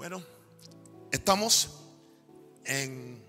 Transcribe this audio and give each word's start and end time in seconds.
Bueno, 0.00 0.24
estamos 1.10 1.72
en, 2.64 3.22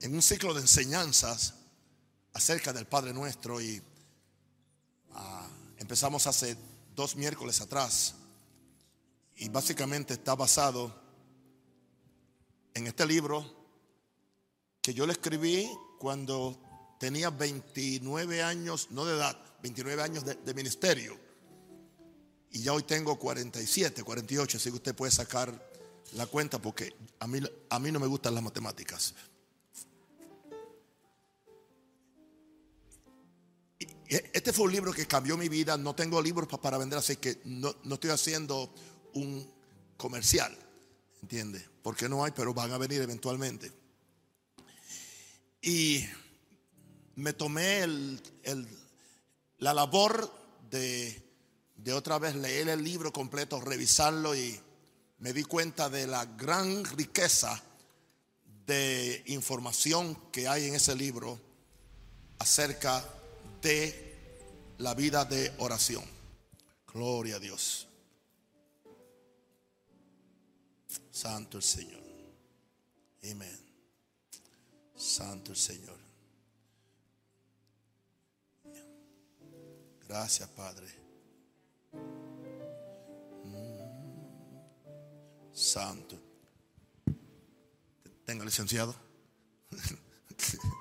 en 0.00 0.14
un 0.14 0.20
ciclo 0.20 0.52
de 0.52 0.62
enseñanzas 0.62 1.54
acerca 2.32 2.72
del 2.72 2.88
Padre 2.88 3.12
Nuestro 3.12 3.60
y 3.60 3.80
ah, 5.12 5.48
empezamos 5.76 6.26
hace 6.26 6.56
dos 6.96 7.14
miércoles 7.14 7.60
atrás 7.60 8.16
y 9.36 9.48
básicamente 9.48 10.14
está 10.14 10.34
basado 10.34 10.92
en 12.74 12.88
este 12.88 13.06
libro 13.06 13.46
que 14.82 14.92
yo 14.92 15.06
le 15.06 15.12
escribí 15.12 15.70
cuando 16.00 16.60
tenía 16.98 17.30
29 17.30 18.42
años, 18.42 18.88
no 18.90 19.04
de 19.04 19.14
edad, 19.14 19.40
29 19.62 20.02
años 20.02 20.24
de, 20.24 20.34
de 20.34 20.52
ministerio. 20.52 21.27
Y 22.52 22.62
ya 22.62 22.72
hoy 22.72 22.82
tengo 22.82 23.18
47, 23.18 24.02
48, 24.02 24.56
así 24.56 24.70
que 24.70 24.76
usted 24.76 24.94
puede 24.94 25.12
sacar 25.12 25.52
la 26.12 26.26
cuenta 26.26 26.60
porque 26.60 26.94
a 27.18 27.26
mí, 27.26 27.40
a 27.68 27.78
mí 27.78 27.92
no 27.92 28.00
me 28.00 28.06
gustan 28.06 28.34
las 28.34 28.42
matemáticas. 28.42 29.14
Este 34.08 34.54
fue 34.54 34.64
un 34.64 34.72
libro 34.72 34.92
que 34.92 35.06
cambió 35.06 35.36
mi 35.36 35.50
vida. 35.50 35.76
No 35.76 35.94
tengo 35.94 36.22
libros 36.22 36.48
para 36.60 36.78
vender, 36.78 36.98
así 36.98 37.16
que 37.16 37.40
no, 37.44 37.76
no 37.84 37.94
estoy 37.94 38.10
haciendo 38.10 38.72
un 39.12 39.50
comercial. 39.98 40.56
¿Entiende? 41.20 41.66
Porque 41.82 42.08
no 42.08 42.24
hay, 42.24 42.32
pero 42.32 42.54
van 42.54 42.72
a 42.72 42.78
venir 42.78 43.02
eventualmente. 43.02 43.70
Y 45.60 46.06
me 47.16 47.34
tomé 47.34 47.80
el, 47.80 48.22
el, 48.44 48.66
la 49.58 49.74
labor 49.74 50.32
de 50.70 51.27
de 51.78 51.92
otra 51.92 52.18
vez 52.18 52.34
leer 52.34 52.68
el 52.68 52.82
libro 52.82 53.12
completo, 53.12 53.60
revisarlo 53.60 54.34
y 54.34 54.60
me 55.20 55.32
di 55.32 55.44
cuenta 55.44 55.88
de 55.88 56.06
la 56.06 56.26
gran 56.26 56.84
riqueza 56.84 57.62
de 58.66 59.22
información 59.26 60.30
que 60.30 60.46
hay 60.46 60.66
en 60.66 60.74
ese 60.74 60.94
libro 60.94 61.40
acerca 62.38 63.04
de 63.62 64.36
la 64.78 64.94
vida 64.94 65.24
de 65.24 65.52
oración. 65.58 66.04
Gloria 66.92 67.36
a 67.36 67.38
Dios. 67.40 67.86
Santo 71.10 71.56
el 71.56 71.62
Señor. 71.62 72.02
Amén. 73.30 73.58
Santo 74.96 75.52
el 75.52 75.56
Señor. 75.56 75.98
Gracias, 80.06 80.48
Padre. 80.50 80.97
Santo. 85.52 86.18
Tengo 88.24 88.44
licenciado. 88.44 88.94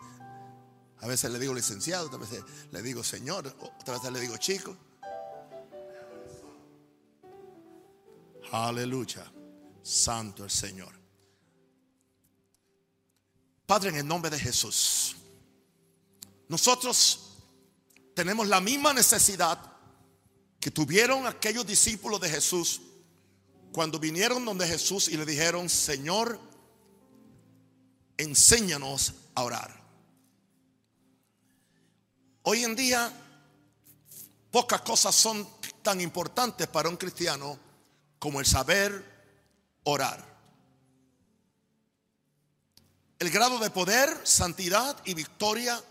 A 1.00 1.08
veces 1.08 1.32
le 1.32 1.40
digo 1.40 1.54
licenciado, 1.54 2.10
a 2.14 2.18
veces 2.18 2.44
le 2.72 2.82
digo 2.82 3.04
señor, 3.04 3.56
otra 3.80 3.94
veces 3.94 4.12
le 4.12 4.20
digo 4.20 4.36
chico. 4.38 4.76
Aleluya. 8.52 9.32
Santo 9.84 10.44
el 10.44 10.50
Señor. 10.50 10.94
Padre, 13.66 13.90
en 13.90 13.98
el 13.98 14.08
nombre 14.08 14.30
de 14.32 14.40
Jesús, 14.40 15.16
nosotros 16.48 17.38
tenemos 18.14 18.48
la 18.48 18.60
misma 18.60 18.94
necesidad 18.94 19.77
que 20.68 20.72
tuvieron 20.72 21.26
aquellos 21.26 21.66
discípulos 21.66 22.20
de 22.20 22.28
Jesús 22.28 22.82
cuando 23.72 24.00
vinieron 24.00 24.44
donde 24.44 24.68
Jesús 24.68 25.08
y 25.08 25.16
le 25.16 25.26
dijeron, 25.26 25.70
Señor, 25.70 26.38
enséñanos 28.18 29.14
a 29.34 29.44
orar. 29.44 29.82
Hoy 32.42 32.66
en 32.66 32.76
día, 32.76 33.10
pocas 34.52 34.82
cosas 34.82 35.16
son 35.16 35.48
tan 35.82 36.02
importantes 36.02 36.68
para 36.68 36.90
un 36.90 36.98
cristiano 36.98 37.58
como 38.20 38.42
el 38.42 38.46
saber 38.46 39.06
orar. 39.86 40.22
El 43.20 43.30
grado 43.30 43.58
de 43.60 43.70
poder, 43.70 44.10
santidad 44.26 45.02
y 45.06 45.14
victoria 45.14 45.82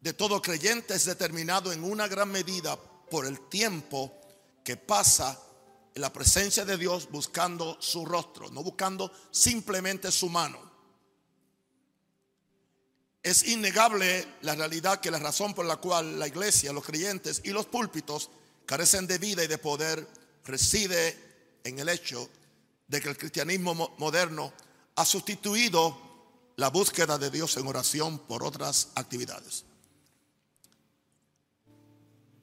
de 0.00 0.12
todo 0.14 0.42
creyente 0.42 0.94
es 0.96 1.04
determinado 1.04 1.72
en 1.72 1.84
una 1.84 2.08
gran 2.08 2.28
medida 2.28 2.76
por 3.10 3.26
el 3.26 3.48
tiempo 3.48 4.12
que 4.64 4.76
pasa 4.76 5.40
en 5.94 6.02
la 6.02 6.12
presencia 6.12 6.64
de 6.64 6.76
Dios 6.76 7.08
buscando 7.10 7.76
su 7.80 8.04
rostro, 8.04 8.50
no 8.50 8.62
buscando 8.62 9.10
simplemente 9.30 10.10
su 10.10 10.28
mano. 10.28 10.58
Es 13.22 13.48
innegable 13.48 14.26
la 14.42 14.54
realidad 14.54 15.00
que 15.00 15.10
la 15.10 15.18
razón 15.18 15.52
por 15.52 15.66
la 15.66 15.76
cual 15.78 16.18
la 16.18 16.28
iglesia, 16.28 16.72
los 16.72 16.84
creyentes 16.84 17.40
y 17.44 17.50
los 17.50 17.66
púlpitos 17.66 18.30
carecen 18.66 19.06
de 19.06 19.18
vida 19.18 19.42
y 19.42 19.48
de 19.48 19.58
poder 19.58 20.06
reside 20.44 21.58
en 21.64 21.78
el 21.78 21.88
hecho 21.88 22.28
de 22.86 23.00
que 23.00 23.08
el 23.08 23.18
cristianismo 23.18 23.94
moderno 23.98 24.52
ha 24.94 25.04
sustituido 25.04 26.06
la 26.56 26.70
búsqueda 26.70 27.18
de 27.18 27.30
Dios 27.30 27.56
en 27.56 27.66
oración 27.66 28.18
por 28.18 28.44
otras 28.44 28.88
actividades. 28.94 29.65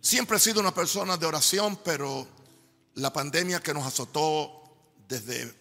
Siempre 0.03 0.35
he 0.35 0.39
sido 0.41 0.59
una 0.59 0.73
persona 0.73 1.15
de 1.15 1.25
oración, 1.25 1.79
pero 1.81 2.27
la 2.95 3.13
pandemia 3.13 3.61
que 3.61 3.73
nos 3.73 3.85
azotó 3.85 4.61
desde, 5.07 5.55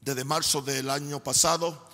desde 0.00 0.24
marzo 0.24 0.62
del 0.62 0.88
año 0.88 1.22
pasado 1.22 1.86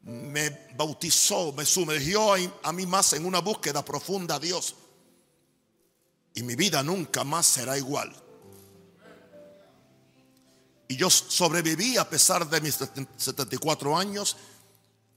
me 0.00 0.48
bautizó, 0.74 1.52
me 1.52 1.66
sumergió 1.66 2.32
a 2.62 2.72
mí 2.72 2.86
más 2.86 3.12
en 3.12 3.26
una 3.26 3.40
búsqueda 3.40 3.84
profunda 3.84 4.36
a 4.36 4.40
Dios. 4.40 4.76
Y 6.32 6.42
mi 6.42 6.56
vida 6.56 6.82
nunca 6.82 7.22
más 7.22 7.44
será 7.44 7.76
igual. 7.76 8.10
Y 10.88 10.96
yo 10.96 11.10
sobreviví 11.10 11.98
a 11.98 12.08
pesar 12.08 12.48
de 12.48 12.62
mis 12.62 12.78
74 13.18 13.94
años, 13.94 14.38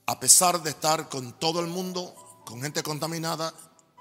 a 0.06 0.20
pesar 0.20 0.62
de 0.62 0.72
estar 0.72 1.08
con 1.08 1.40
todo 1.40 1.62
el 1.62 1.68
mundo, 1.68 2.44
con 2.46 2.62
gente 2.62 2.84
contaminada, 2.84 3.54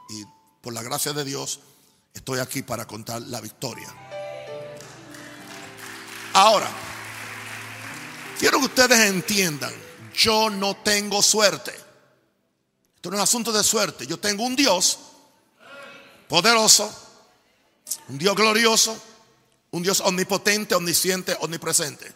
y 0.08 0.24
por 0.60 0.72
la 0.72 0.82
gracia 0.82 1.12
de 1.12 1.24
Dios 1.24 1.60
estoy 2.16 2.40
aquí 2.40 2.62
para 2.62 2.86
contar 2.86 3.20
la 3.22 3.40
victoria. 3.40 3.94
Ahora, 6.32 6.68
quiero 8.38 8.58
que 8.58 8.66
ustedes 8.66 8.98
entiendan, 9.00 9.72
yo 10.14 10.50
no 10.50 10.76
tengo 10.76 11.22
suerte. 11.22 11.72
Esto 12.96 13.10
no 13.10 13.16
es 13.16 13.22
asunto 13.22 13.52
de 13.52 13.62
suerte. 13.62 14.06
Yo 14.06 14.18
tengo 14.18 14.44
un 14.44 14.56
Dios 14.56 14.98
poderoso, 16.28 16.90
un 18.08 18.18
Dios 18.18 18.34
glorioso, 18.34 19.00
un 19.70 19.82
Dios 19.82 20.00
omnipotente, 20.00 20.74
omnisciente, 20.74 21.36
omnipresente. 21.40 22.12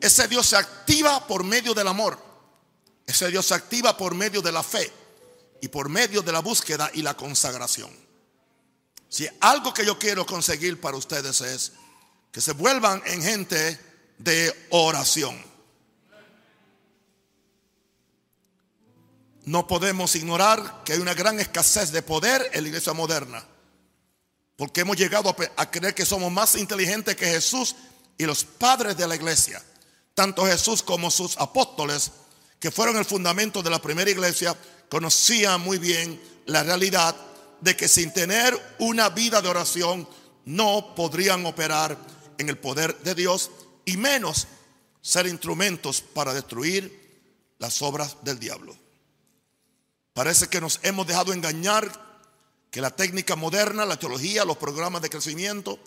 Ese 0.00 0.28
Dios 0.28 0.46
se 0.46 0.56
activa 0.56 1.26
por 1.26 1.44
medio 1.44 1.72
del 1.72 1.88
amor. 1.88 2.18
Ese 3.06 3.28
Dios 3.30 3.46
se 3.46 3.54
activa 3.54 3.96
por 3.96 4.14
medio 4.14 4.42
de 4.42 4.52
la 4.52 4.62
fe 4.62 5.05
y 5.60 5.68
por 5.68 5.88
medio 5.88 6.22
de 6.22 6.32
la 6.32 6.40
búsqueda 6.40 6.90
y 6.94 7.02
la 7.02 7.14
consagración. 7.14 7.90
Si 9.08 9.28
algo 9.40 9.72
que 9.72 9.86
yo 9.86 9.98
quiero 9.98 10.26
conseguir 10.26 10.80
para 10.80 10.96
ustedes 10.96 11.40
es 11.40 11.72
que 12.32 12.40
se 12.40 12.52
vuelvan 12.52 13.02
en 13.06 13.22
gente 13.22 13.80
de 14.18 14.66
oración. 14.70 15.42
No 19.44 19.66
podemos 19.66 20.14
ignorar 20.16 20.82
que 20.84 20.94
hay 20.94 20.98
una 20.98 21.14
gran 21.14 21.38
escasez 21.38 21.92
de 21.92 22.02
poder 22.02 22.50
en 22.52 22.62
la 22.62 22.68
iglesia 22.68 22.92
moderna, 22.92 23.44
porque 24.56 24.80
hemos 24.80 24.96
llegado 24.96 25.34
a 25.56 25.70
creer 25.70 25.94
que 25.94 26.04
somos 26.04 26.32
más 26.32 26.56
inteligentes 26.56 27.14
que 27.14 27.26
Jesús 27.26 27.76
y 28.18 28.24
los 28.24 28.44
padres 28.44 28.96
de 28.96 29.06
la 29.06 29.14
iglesia, 29.14 29.62
tanto 30.14 30.44
Jesús 30.46 30.82
como 30.82 31.10
sus 31.10 31.38
apóstoles, 31.38 32.10
que 32.58 32.70
fueron 32.70 32.96
el 32.96 33.04
fundamento 33.04 33.62
de 33.62 33.70
la 33.70 33.80
primera 33.80 34.10
iglesia, 34.10 34.56
conocían 34.88 35.60
muy 35.60 35.78
bien 35.78 36.20
la 36.46 36.62
realidad 36.62 37.16
de 37.60 37.76
que 37.76 37.88
sin 37.88 38.12
tener 38.12 38.58
una 38.78 39.08
vida 39.08 39.40
de 39.42 39.48
oración 39.48 40.08
no 40.44 40.94
podrían 40.94 41.44
operar 41.46 41.98
en 42.38 42.48
el 42.48 42.58
poder 42.58 42.96
de 43.00 43.14
Dios 43.14 43.50
y 43.84 43.96
menos 43.96 44.46
ser 45.00 45.26
instrumentos 45.26 46.00
para 46.00 46.34
destruir 46.34 47.06
las 47.58 47.80
obras 47.82 48.16
del 48.22 48.38
diablo. 48.38 48.76
Parece 50.12 50.48
que 50.48 50.60
nos 50.60 50.80
hemos 50.82 51.06
dejado 51.06 51.32
engañar 51.32 51.90
que 52.70 52.80
la 52.80 52.90
técnica 52.90 53.36
moderna, 53.36 53.84
la 53.84 53.98
teología, 53.98 54.44
los 54.44 54.56
programas 54.56 55.02
de 55.02 55.10
crecimiento, 55.10 55.78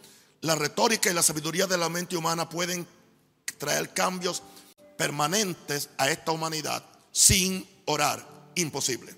la 0.42 0.56
retórica 0.56 1.10
y 1.10 1.13
la 1.13 1.24
sabiduría 1.24 1.68
de 1.68 1.78
la 1.78 1.90
mente 1.90 2.16
humana 2.16 2.50
pueden 2.50 2.88
traer 3.57 3.94
cambios 3.94 4.42
permanentes 4.98 5.90
a 5.98 6.10
esta 6.10 6.31
humanidad 6.31 6.84
sin 7.12 7.68
orar. 7.86 8.39
Imposible. 8.60 9.16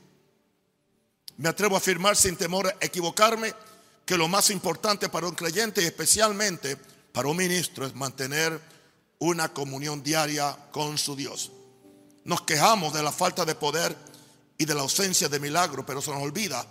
Me 1.37 1.49
atrevo 1.49 1.75
a 1.75 1.79
afirmar 1.79 2.15
sin 2.15 2.35
temor 2.35 2.67
a 2.67 2.75
equivocarme 2.85 3.53
que 4.05 4.17
lo 4.17 4.27
más 4.27 4.49
importante 4.49 5.09
para 5.09 5.27
un 5.27 5.35
creyente 5.35 5.81
y 5.81 5.85
especialmente 5.85 6.77
para 7.11 7.27
un 7.27 7.37
ministro 7.37 7.85
es 7.85 7.95
mantener 7.95 8.59
una 9.19 9.53
comunión 9.53 10.03
diaria 10.03 10.57
con 10.71 10.97
su 10.97 11.15
Dios. 11.15 11.51
Nos 12.23 12.41
quejamos 12.41 12.93
de 12.93 13.03
la 13.03 13.11
falta 13.11 13.45
de 13.45 13.55
poder 13.55 13.95
y 14.57 14.65
de 14.65 14.75
la 14.75 14.81
ausencia 14.81 15.29
de 15.29 15.39
milagro, 15.39 15.85
pero 15.85 16.01
se 16.01 16.11
nos 16.11 16.21
olvida 16.21 16.65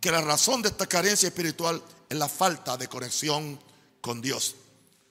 que 0.00 0.10
la 0.10 0.20
razón 0.20 0.62
de 0.62 0.68
esta 0.68 0.86
carencia 0.86 1.28
espiritual 1.28 1.82
es 2.08 2.18
la 2.18 2.28
falta 2.28 2.76
de 2.76 2.88
conexión 2.88 3.58
con 4.00 4.20
Dios. 4.20 4.56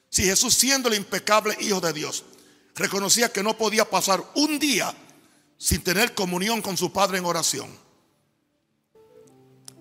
Si 0.09 0.23
Jesús, 0.23 0.53
siendo 0.55 0.89
el 0.89 0.95
impecable 0.95 1.55
Hijo 1.59 1.79
de 1.79 1.93
Dios, 1.93 2.23
reconocía 2.75 3.31
que 3.31 3.43
no 3.43 3.57
podía 3.57 3.89
pasar 3.89 4.23
un 4.35 4.59
día 4.59 4.93
sin 5.59 5.83
tener 5.83 6.15
comunión 6.15 6.61
con 6.61 6.77
su 6.77 6.91
Padre 6.91 7.17
en 7.17 7.25
oración, 7.25 7.69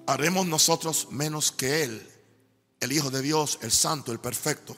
haremos 0.06 0.44
nosotros 0.46 1.06
menos 1.12 1.52
que 1.52 1.84
Él, 1.84 2.10
el 2.80 2.92
Hijo 2.92 3.10
de 3.10 3.22
Dios, 3.22 3.60
el 3.62 3.70
Santo, 3.70 4.10
el 4.10 4.18
Perfecto. 4.18 4.76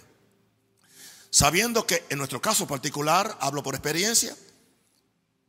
Sabiendo 1.31 1.87
que 1.87 2.05
en 2.11 2.19
nuestro 2.19 2.43
caso 2.43 2.67
particular, 2.67 3.37
hablo 3.41 3.63
por 3.63 3.75
experiencia, 3.75 4.37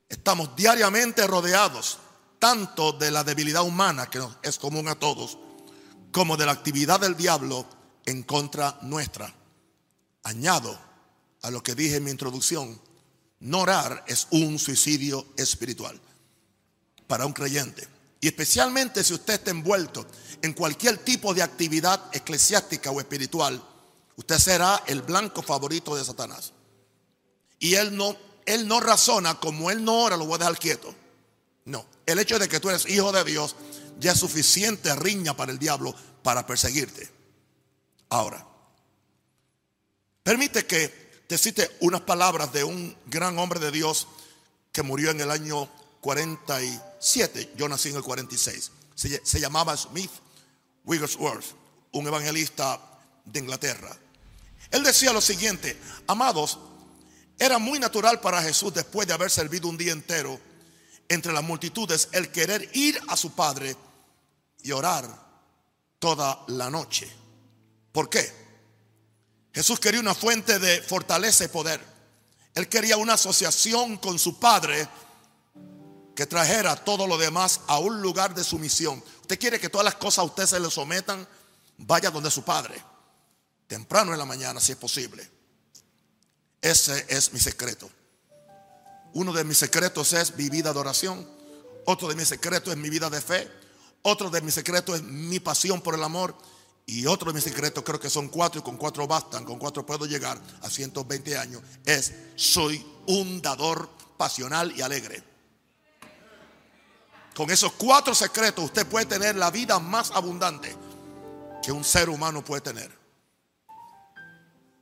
estamos 0.07 0.55
diariamente 0.55 1.27
rodeados 1.27 1.97
tanto 2.39 2.93
de 2.93 3.11
la 3.11 3.23
debilidad 3.23 3.63
humana, 3.63 4.09
que 4.09 4.23
es 4.43 4.57
común 4.57 4.87
a 4.87 4.95
todos, 4.95 5.37
como 6.11 6.37
de 6.37 6.45
la 6.45 6.53
actividad 6.53 7.01
del 7.01 7.17
diablo 7.17 7.67
en 8.05 8.23
contra 8.23 8.79
nuestra. 8.83 9.35
Añado 10.23 10.79
a 11.41 11.51
lo 11.51 11.61
que 11.61 11.75
dije 11.75 11.97
en 11.97 12.05
mi 12.05 12.11
introducción, 12.11 12.79
no 13.41 13.59
orar 13.59 14.03
es 14.07 14.27
un 14.31 14.57
suicidio 14.59 15.27
espiritual 15.37 15.99
para 17.07 17.25
un 17.25 17.33
creyente. 17.33 17.87
Y 18.19 18.27
especialmente 18.27 19.03
si 19.03 19.13
usted 19.13 19.33
está 19.33 19.51
envuelto 19.51 20.05
en 20.41 20.53
cualquier 20.53 20.97
tipo 20.99 21.33
de 21.33 21.41
actividad 21.41 21.99
eclesiástica 22.13 22.91
o 22.91 22.99
espiritual, 22.99 23.61
usted 24.15 24.37
será 24.37 24.83
el 24.87 25.01
blanco 25.01 25.41
favorito 25.41 25.95
de 25.95 26.05
Satanás. 26.05 26.53
Y 27.59 27.75
él 27.75 27.95
no, 27.95 28.15
él 28.45 28.67
no 28.67 28.79
razona 28.79 29.39
como 29.39 29.71
él 29.71 29.83
no 29.83 30.03
ora, 30.03 30.17
lo 30.17 30.25
voy 30.25 30.35
a 30.35 30.39
dejar 30.39 30.57
quieto. 30.57 30.93
No, 31.65 31.85
el 32.05 32.19
hecho 32.19 32.37
de 32.37 32.47
que 32.47 32.59
tú 32.59 32.69
eres 32.69 32.87
hijo 32.89 33.11
de 33.11 33.23
Dios 33.23 33.55
ya 33.99 34.11
es 34.11 34.19
suficiente 34.19 34.95
riña 34.95 35.35
para 35.35 35.51
el 35.51 35.59
diablo 35.59 35.95
para 36.21 36.45
perseguirte. 36.45 37.09
Ahora, 38.09 38.45
permite 40.23 40.65
que 40.65 41.10
te 41.31 41.37
cite 41.37 41.77
unas 41.79 42.01
palabras 42.01 42.51
de 42.51 42.65
un 42.65 42.93
gran 43.05 43.39
hombre 43.39 43.57
de 43.57 43.71
Dios 43.71 44.05
que 44.73 44.81
murió 44.83 45.11
en 45.11 45.21
el 45.21 45.31
año 45.31 45.69
47. 46.01 47.53
Yo 47.55 47.69
nací 47.69 47.87
en 47.87 47.95
el 47.95 48.03
46. 48.03 48.69
Se, 48.95 49.25
se 49.25 49.39
llamaba 49.39 49.77
Smith 49.77 50.11
Wigglesworth, 50.83 51.45
un 51.93 52.05
evangelista 52.05 52.81
de 53.23 53.39
Inglaterra. 53.39 53.95
Él 54.71 54.83
decía 54.83 55.13
lo 55.13 55.21
siguiente, 55.21 55.79
amados, 56.05 56.59
era 57.39 57.59
muy 57.59 57.79
natural 57.79 58.19
para 58.19 58.41
Jesús 58.41 58.73
después 58.73 59.07
de 59.07 59.13
haber 59.13 59.31
servido 59.31 59.69
un 59.69 59.77
día 59.77 59.93
entero 59.93 60.37
entre 61.07 61.31
las 61.31 61.43
multitudes 61.43 62.09
el 62.11 62.29
querer 62.33 62.69
ir 62.73 62.99
a 63.07 63.15
su 63.15 63.31
Padre 63.31 63.77
y 64.63 64.73
orar 64.73 65.07
toda 65.97 66.43
la 66.47 66.69
noche. 66.69 67.09
¿Por 67.93 68.09
qué? 68.09 68.40
Jesús 69.53 69.79
quería 69.79 69.99
una 69.99 70.15
fuente 70.15 70.59
de 70.59 70.81
fortaleza 70.81 71.43
y 71.43 71.49
poder. 71.49 71.81
Él 72.55 72.67
quería 72.67 72.97
una 72.97 73.13
asociación 73.13 73.97
con 73.97 74.19
su 74.19 74.39
Padre 74.39 74.87
que 76.15 76.25
trajera 76.25 76.75
todo 76.75 77.07
lo 77.07 77.17
demás 77.17 77.61
a 77.67 77.79
un 77.79 78.01
lugar 78.01 78.33
de 78.33 78.43
sumisión. 78.43 79.03
Usted 79.21 79.39
quiere 79.39 79.59
que 79.59 79.69
todas 79.69 79.85
las 79.85 79.95
cosas 79.95 80.19
a 80.19 80.23
usted 80.23 80.45
se 80.45 80.59
le 80.59 80.69
sometan, 80.69 81.27
vaya 81.77 82.11
donde 82.11 82.29
su 82.29 82.43
Padre, 82.43 82.81
temprano 83.67 84.11
en 84.11 84.19
la 84.19 84.25
mañana 84.25 84.59
si 84.59 84.73
es 84.73 84.77
posible. 84.77 85.29
Ese 86.61 87.05
es 87.09 87.33
mi 87.33 87.39
secreto. 87.39 87.89
Uno 89.13 89.33
de 89.33 89.43
mis 89.43 89.57
secretos 89.57 90.13
es 90.13 90.35
mi 90.35 90.49
vida 90.49 90.71
de 90.71 90.79
oración. 90.79 91.27
Otro 91.85 92.07
de 92.07 92.15
mis 92.15 92.27
secretos 92.27 92.71
es 92.71 92.77
mi 92.77 92.89
vida 92.89 93.09
de 93.09 93.19
fe. 93.19 93.49
Otro 94.03 94.29
de 94.29 94.41
mis 94.41 94.53
secretos 94.53 94.97
es 94.97 95.03
mi 95.03 95.39
pasión 95.39 95.81
por 95.81 95.95
el 95.95 96.03
amor. 96.03 96.35
Y 96.85 97.05
otro 97.05 97.31
de 97.31 97.35
mis 97.35 97.43
secretos, 97.43 97.83
creo 97.83 97.99
que 97.99 98.09
son 98.09 98.29
cuatro 98.29 98.59
y 98.59 98.63
con 98.63 98.77
cuatro 98.77 99.07
bastan, 99.07 99.45
con 99.45 99.57
cuatro 99.57 99.85
puedo 99.85 100.05
llegar 100.05 100.39
a 100.61 100.69
120 100.69 101.37
años, 101.37 101.61
es 101.85 102.13
soy 102.35 102.85
un 103.07 103.41
dador 103.41 103.89
pasional 104.17 104.73
y 104.75 104.81
alegre. 104.81 105.23
Con 107.35 107.49
esos 107.49 107.71
cuatro 107.73 108.13
secretos 108.13 108.65
usted 108.65 108.85
puede 108.85 109.05
tener 109.05 109.35
la 109.35 109.51
vida 109.51 109.79
más 109.79 110.11
abundante 110.11 110.75
que 111.63 111.71
un 111.71 111.83
ser 111.83 112.09
humano 112.09 112.43
puede 112.43 112.61
tener. 112.61 112.91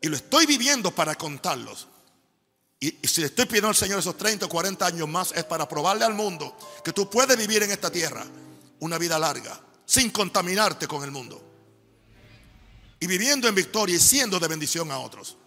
Y 0.01 0.07
lo 0.07 0.15
estoy 0.15 0.45
viviendo 0.45 0.91
para 0.91 1.15
contarlos. 1.15 1.87
Y, 2.79 2.91
si 3.05 3.21
le 3.21 3.27
estoy 3.27 3.45
pidiendo 3.45 3.67
al 3.67 3.75
Señor 3.75 3.99
esos 3.99 4.17
30 4.17 4.45
o 4.45 4.49
40 4.49 4.85
años 4.85 5.07
más, 5.07 5.33
es 5.33 5.43
para 5.43 5.67
probarle 5.67 6.05
al 6.05 6.13
mundo 6.13 6.57
que 6.83 6.93
tú 6.93 7.09
puedes 7.09 7.37
vivir 7.37 7.63
en 7.63 7.71
esta 7.71 7.91
tierra 7.91 8.25
una 8.79 8.97
vida 8.97 9.19
larga, 9.19 9.59
sin 9.85 10.09
contaminarte 10.11 10.87
con 10.87 11.03
el 11.03 11.11
mundo. 11.11 11.48
Y 12.99 13.07
viviendo 13.07 13.47
en 13.47 13.55
victoria 13.55 13.95
y 13.95 13.99
siendo 13.99 14.39
de 14.39 14.47
bendición 14.47 14.91
a 14.91 14.99
otros. 14.99 15.37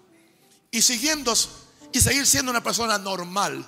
Y 0.70 0.80
siguiendo 0.82 1.34
y 1.92 2.00
seguir 2.00 2.26
siendo 2.26 2.50
una 2.50 2.62
persona 2.62 2.98
normal. 2.98 3.66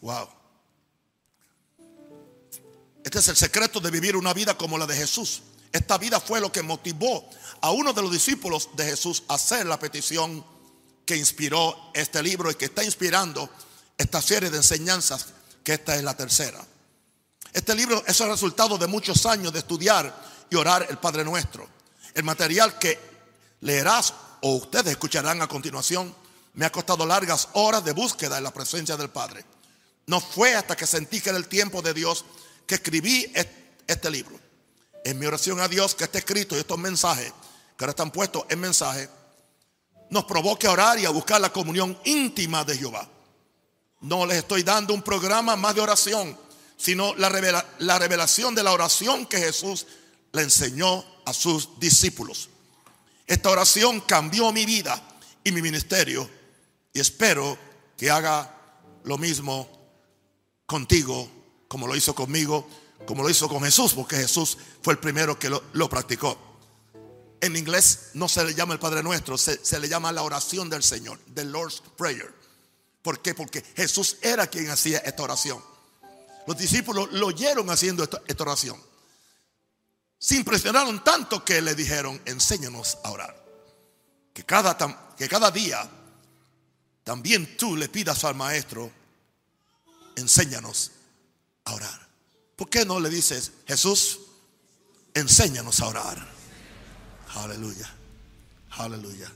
Wow. 0.00 0.28
Este 3.02 3.18
es 3.18 3.28
el 3.28 3.36
secreto 3.36 3.80
de 3.80 3.90
vivir 3.90 4.16
una 4.16 4.34
vida 4.34 4.56
como 4.56 4.76
la 4.76 4.86
de 4.86 4.94
Jesús. 4.94 5.42
Esta 5.72 5.96
vida 5.98 6.20
fue 6.20 6.40
lo 6.40 6.52
que 6.52 6.62
motivó 6.62 7.28
a 7.60 7.70
uno 7.70 7.92
de 7.92 8.02
los 8.02 8.12
discípulos 8.12 8.70
de 8.74 8.84
Jesús 8.84 9.22
a 9.28 9.34
hacer 9.34 9.66
la 9.66 9.78
petición 9.78 10.44
que 11.04 11.16
inspiró 11.16 11.90
este 11.94 12.22
libro 12.22 12.50
y 12.50 12.56
que 12.56 12.66
está 12.66 12.82
inspirando 12.84 13.48
esta 13.96 14.20
serie 14.20 14.50
de 14.50 14.56
enseñanzas, 14.58 15.26
que 15.62 15.74
esta 15.74 15.96
es 15.96 16.02
la 16.02 16.16
tercera. 16.16 16.64
Este 17.52 17.74
libro 17.74 18.02
es 18.06 18.20
el 18.20 18.28
resultado 18.28 18.76
de 18.76 18.86
muchos 18.86 19.24
años 19.24 19.52
de 19.52 19.60
estudiar 19.60 20.14
y 20.50 20.56
orar 20.56 20.86
el 20.88 20.98
Padre 20.98 21.24
Nuestro. 21.24 21.68
El 22.14 22.24
material 22.24 22.78
que 22.78 22.98
leerás 23.60 24.14
o 24.42 24.56
ustedes 24.56 24.92
escucharán 24.92 25.42
a 25.42 25.48
continuación 25.48 26.14
me 26.54 26.64
ha 26.64 26.72
costado 26.72 27.04
largas 27.04 27.48
horas 27.52 27.84
de 27.84 27.92
búsqueda 27.92 28.38
en 28.38 28.44
la 28.44 28.52
presencia 28.52 28.96
del 28.96 29.10
Padre. 29.10 29.44
No 30.06 30.20
fue 30.20 30.54
hasta 30.54 30.76
que 30.76 30.86
sentí 30.86 31.20
que 31.20 31.30
era 31.30 31.38
el 31.38 31.48
tiempo 31.48 31.82
de 31.82 31.92
Dios 31.92 32.24
que 32.66 32.76
escribí 32.76 33.32
este 33.86 34.10
libro. 34.10 34.38
En 35.04 35.18
mi 35.18 35.26
oración 35.26 35.60
a 35.60 35.68
Dios 35.68 35.94
que 35.94 36.04
está 36.04 36.18
escrito 36.18 36.56
y 36.56 36.60
estos 36.60 36.78
mensajes 36.78 37.32
que 37.76 37.84
ahora 37.84 37.90
están 37.90 38.10
puestos 38.10 38.44
en 38.48 38.60
mensaje 38.60 39.08
nos 40.10 40.24
provoque 40.24 40.66
a 40.66 40.72
orar 40.72 40.98
y 40.98 41.04
a 41.04 41.10
buscar 41.10 41.40
la 41.40 41.52
comunión 41.52 41.98
íntima 42.04 42.64
de 42.64 42.76
Jehová. 42.76 43.08
No 44.00 44.26
les 44.26 44.38
estoy 44.38 44.62
dando 44.62 44.94
un 44.94 45.02
programa 45.02 45.56
más 45.56 45.74
de 45.74 45.80
oración, 45.80 46.38
sino 46.76 47.14
la, 47.16 47.28
revelación 47.28 48.54
de 48.54 48.62
la 48.62 48.72
oración 48.72 49.26
que 49.26 49.38
Jesús 49.38 49.86
le 50.32 50.42
enseñó 50.42 51.04
a 51.24 51.32
sus 51.32 51.78
discípulos. 51.78 52.50
Esta 53.26 53.50
oración 53.50 54.00
cambió 54.00 54.52
mi 54.52 54.64
vida 54.64 55.02
y 55.42 55.52
mi 55.52 55.62
ministerio 55.62 56.28
y 56.92 57.00
espero 57.00 57.58
que 57.96 58.10
haga 58.10 58.52
lo 59.04 59.18
mismo 59.18 59.68
contigo 60.66 61.30
como 61.68 61.86
lo 61.86 61.96
hizo 61.96 62.14
conmigo, 62.14 62.68
como 63.06 63.22
lo 63.22 63.30
hizo 63.30 63.48
con 63.48 63.62
Jesús, 63.62 63.92
porque 63.92 64.16
Jesús 64.16 64.56
fue 64.82 64.94
el 64.94 64.98
primero 64.98 65.38
que 65.38 65.50
lo, 65.50 65.88
practicó. 65.90 66.38
En 67.40 67.56
inglés 67.56 68.10
no 68.14 68.28
se 68.28 68.44
le 68.44 68.54
llama 68.54 68.72
el 68.72 68.80
Padre 68.80 69.02
Nuestro, 69.02 69.36
se, 69.36 69.78
le 69.78 69.88
llama 69.88 70.12
la 70.12 70.22
oración 70.22 70.70
del 70.70 70.82
Señor, 70.82 71.18
the 71.34 71.44
Lord's 71.44 71.82
Prayer. 71.96 72.32
¿Por 73.02 73.20
qué? 73.20 73.34
Porque 73.34 73.62
Jesús 73.76 74.16
era 74.22 74.46
quien 74.46 74.70
hacía 74.70 74.98
esta 74.98 75.22
oración. 75.22 75.62
Los 76.46 76.56
discípulos 76.56 77.12
lo 77.12 77.26
oyeron 77.26 77.68
haciendo 77.70 78.04
esta, 78.04 78.42
oración. 78.42 78.80
Se 80.18 80.36
impresionaron 80.36 81.04
tanto 81.04 81.44
que 81.44 81.60
le 81.60 81.74
dijeron, 81.74 82.20
enséñanos 82.24 82.98
a 83.04 83.10
orar. 83.10 83.44
Que 84.32 84.44
cada, 84.44 84.76
que 85.16 85.28
cada 85.28 85.50
día 85.50 85.88
también 87.04 87.56
tú 87.56 87.76
le 87.76 87.88
pidas 87.88 88.24
al 88.24 88.34
maestro, 88.34 88.90
enséñanos 90.16 90.92
a 91.64 91.74
orar. 91.74 92.08
¿Por 92.56 92.68
qué 92.68 92.84
no 92.84 92.98
le 93.00 93.10
dices, 93.10 93.52
Jesús, 93.66 94.20
enséñanos 95.14 95.80
a 95.80 95.88
orar? 95.88 96.26
Aleluya. 97.34 97.94
Aleluya. 98.70 99.32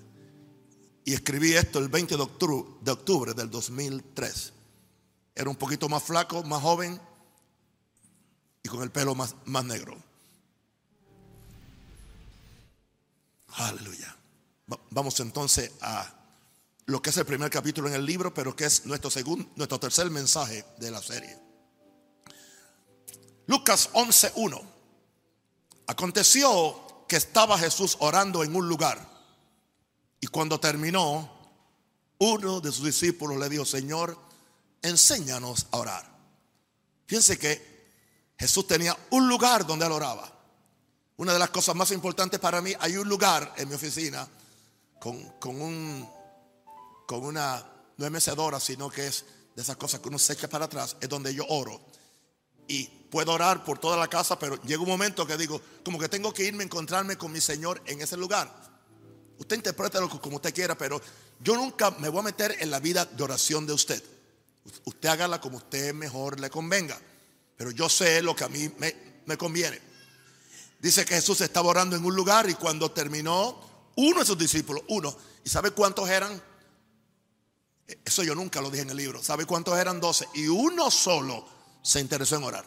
Y 1.04 1.14
escribí 1.14 1.52
esto 1.54 1.78
el 1.78 1.88
20 1.88 2.16
de 2.16 2.22
octubre, 2.22 2.78
de 2.80 2.90
octubre 2.90 3.34
del 3.34 3.50
2003. 3.50 4.52
Era 5.34 5.48
un 5.48 5.56
poquito 5.56 5.88
más 5.88 6.02
flaco, 6.02 6.42
más 6.42 6.62
joven 6.62 7.00
y 8.62 8.68
con 8.68 8.82
el 8.82 8.90
pelo 8.90 9.14
más, 9.14 9.34
más 9.46 9.64
negro. 9.64 10.09
Aleluya. 13.54 14.16
Vamos 14.90 15.18
entonces 15.20 15.72
a 15.80 16.08
lo 16.86 17.02
que 17.02 17.10
es 17.10 17.16
el 17.16 17.26
primer 17.26 17.50
capítulo 17.50 17.88
en 17.88 17.94
el 17.94 18.04
libro, 18.04 18.32
pero 18.32 18.54
que 18.54 18.64
es 18.64 18.86
nuestro, 18.86 19.10
segundo, 19.10 19.48
nuestro 19.56 19.78
tercer 19.78 20.10
mensaje 20.10 20.64
de 20.78 20.90
la 20.90 21.02
serie. 21.02 21.38
Lucas 23.46 23.90
11.1. 23.92 24.62
Aconteció 25.86 27.04
que 27.08 27.16
estaba 27.16 27.58
Jesús 27.58 27.96
orando 28.00 28.44
en 28.44 28.54
un 28.54 28.68
lugar 28.68 29.10
y 30.20 30.26
cuando 30.26 30.60
terminó, 30.60 31.38
uno 32.18 32.60
de 32.60 32.70
sus 32.70 32.84
discípulos 32.84 33.38
le 33.38 33.48
dijo, 33.48 33.64
Señor, 33.64 34.16
enséñanos 34.82 35.66
a 35.72 35.78
orar. 35.78 36.10
Fíjense 37.06 37.38
que 37.38 37.88
Jesús 38.38 38.66
tenía 38.66 38.96
un 39.10 39.28
lugar 39.28 39.66
donde 39.66 39.86
él 39.86 39.92
oraba. 39.92 40.39
Una 41.20 41.34
de 41.34 41.38
las 41.38 41.50
cosas 41.50 41.74
más 41.74 41.90
importantes 41.90 42.40
para 42.40 42.62
mí, 42.62 42.72
hay 42.80 42.96
un 42.96 43.06
lugar 43.06 43.52
en 43.58 43.68
mi 43.68 43.74
oficina 43.74 44.26
con, 44.98 45.22
con 45.38 45.60
un, 45.60 46.08
con 47.06 47.22
una, 47.22 47.62
no 47.98 48.06
es 48.06 48.10
mecedora, 48.10 48.58
sino 48.58 48.88
que 48.88 49.06
es 49.06 49.26
de 49.54 49.60
esas 49.60 49.76
cosas 49.76 50.00
que 50.00 50.08
uno 50.08 50.18
se 50.18 50.32
echa 50.32 50.48
para 50.48 50.64
atrás, 50.64 50.96
es 50.98 51.10
donde 51.10 51.34
yo 51.34 51.44
oro. 51.46 51.78
Y 52.66 52.84
puedo 52.84 53.34
orar 53.34 53.64
por 53.64 53.78
toda 53.78 53.98
la 53.98 54.08
casa, 54.08 54.38
pero 54.38 54.62
llega 54.62 54.80
un 54.80 54.88
momento 54.88 55.26
que 55.26 55.36
digo, 55.36 55.60
como 55.84 55.98
que 55.98 56.08
tengo 56.08 56.32
que 56.32 56.44
irme 56.44 56.62
a 56.62 56.64
encontrarme 56.64 57.18
con 57.18 57.30
mi 57.30 57.42
Señor 57.42 57.82
en 57.84 58.00
ese 58.00 58.16
lugar. 58.16 58.50
Usted 59.36 59.56
interpreta 59.56 60.00
como 60.08 60.36
usted 60.36 60.54
quiera, 60.54 60.74
pero 60.74 61.02
yo 61.38 61.54
nunca 61.54 61.90
me 61.90 62.08
voy 62.08 62.20
a 62.20 62.22
meter 62.22 62.56
en 62.60 62.70
la 62.70 62.80
vida 62.80 63.04
de 63.04 63.22
oración 63.22 63.66
de 63.66 63.74
usted. 63.74 64.02
Usted 64.86 65.08
hágala 65.10 65.38
como 65.38 65.58
usted 65.58 65.92
mejor 65.92 66.40
le 66.40 66.48
convenga. 66.48 66.98
Pero 67.58 67.72
yo 67.72 67.90
sé 67.90 68.22
lo 68.22 68.34
que 68.34 68.44
a 68.44 68.48
mí 68.48 68.72
me, 68.78 69.22
me 69.26 69.36
conviene. 69.36 69.89
Dice 70.80 71.04
que 71.04 71.14
Jesús 71.14 71.40
estaba 71.42 71.68
orando 71.68 71.94
en 71.94 72.04
un 72.04 72.14
lugar 72.14 72.48
y 72.48 72.54
cuando 72.54 72.90
terminó, 72.90 73.60
uno 73.96 74.20
de 74.20 74.26
sus 74.26 74.38
discípulos, 74.38 74.82
uno, 74.88 75.14
¿y 75.44 75.48
sabe 75.50 75.72
cuántos 75.72 76.08
eran? 76.08 76.42
Eso 78.04 78.22
yo 78.22 78.34
nunca 78.34 78.60
lo 78.62 78.70
dije 78.70 78.82
en 78.82 78.90
el 78.90 78.96
libro. 78.96 79.22
¿Sabe 79.22 79.44
cuántos 79.44 79.76
eran? 79.78 80.00
Doce. 80.00 80.26
Y 80.34 80.46
uno 80.46 80.90
solo 80.90 81.46
se 81.82 82.00
interesó 82.00 82.36
en 82.36 82.44
orar. 82.44 82.64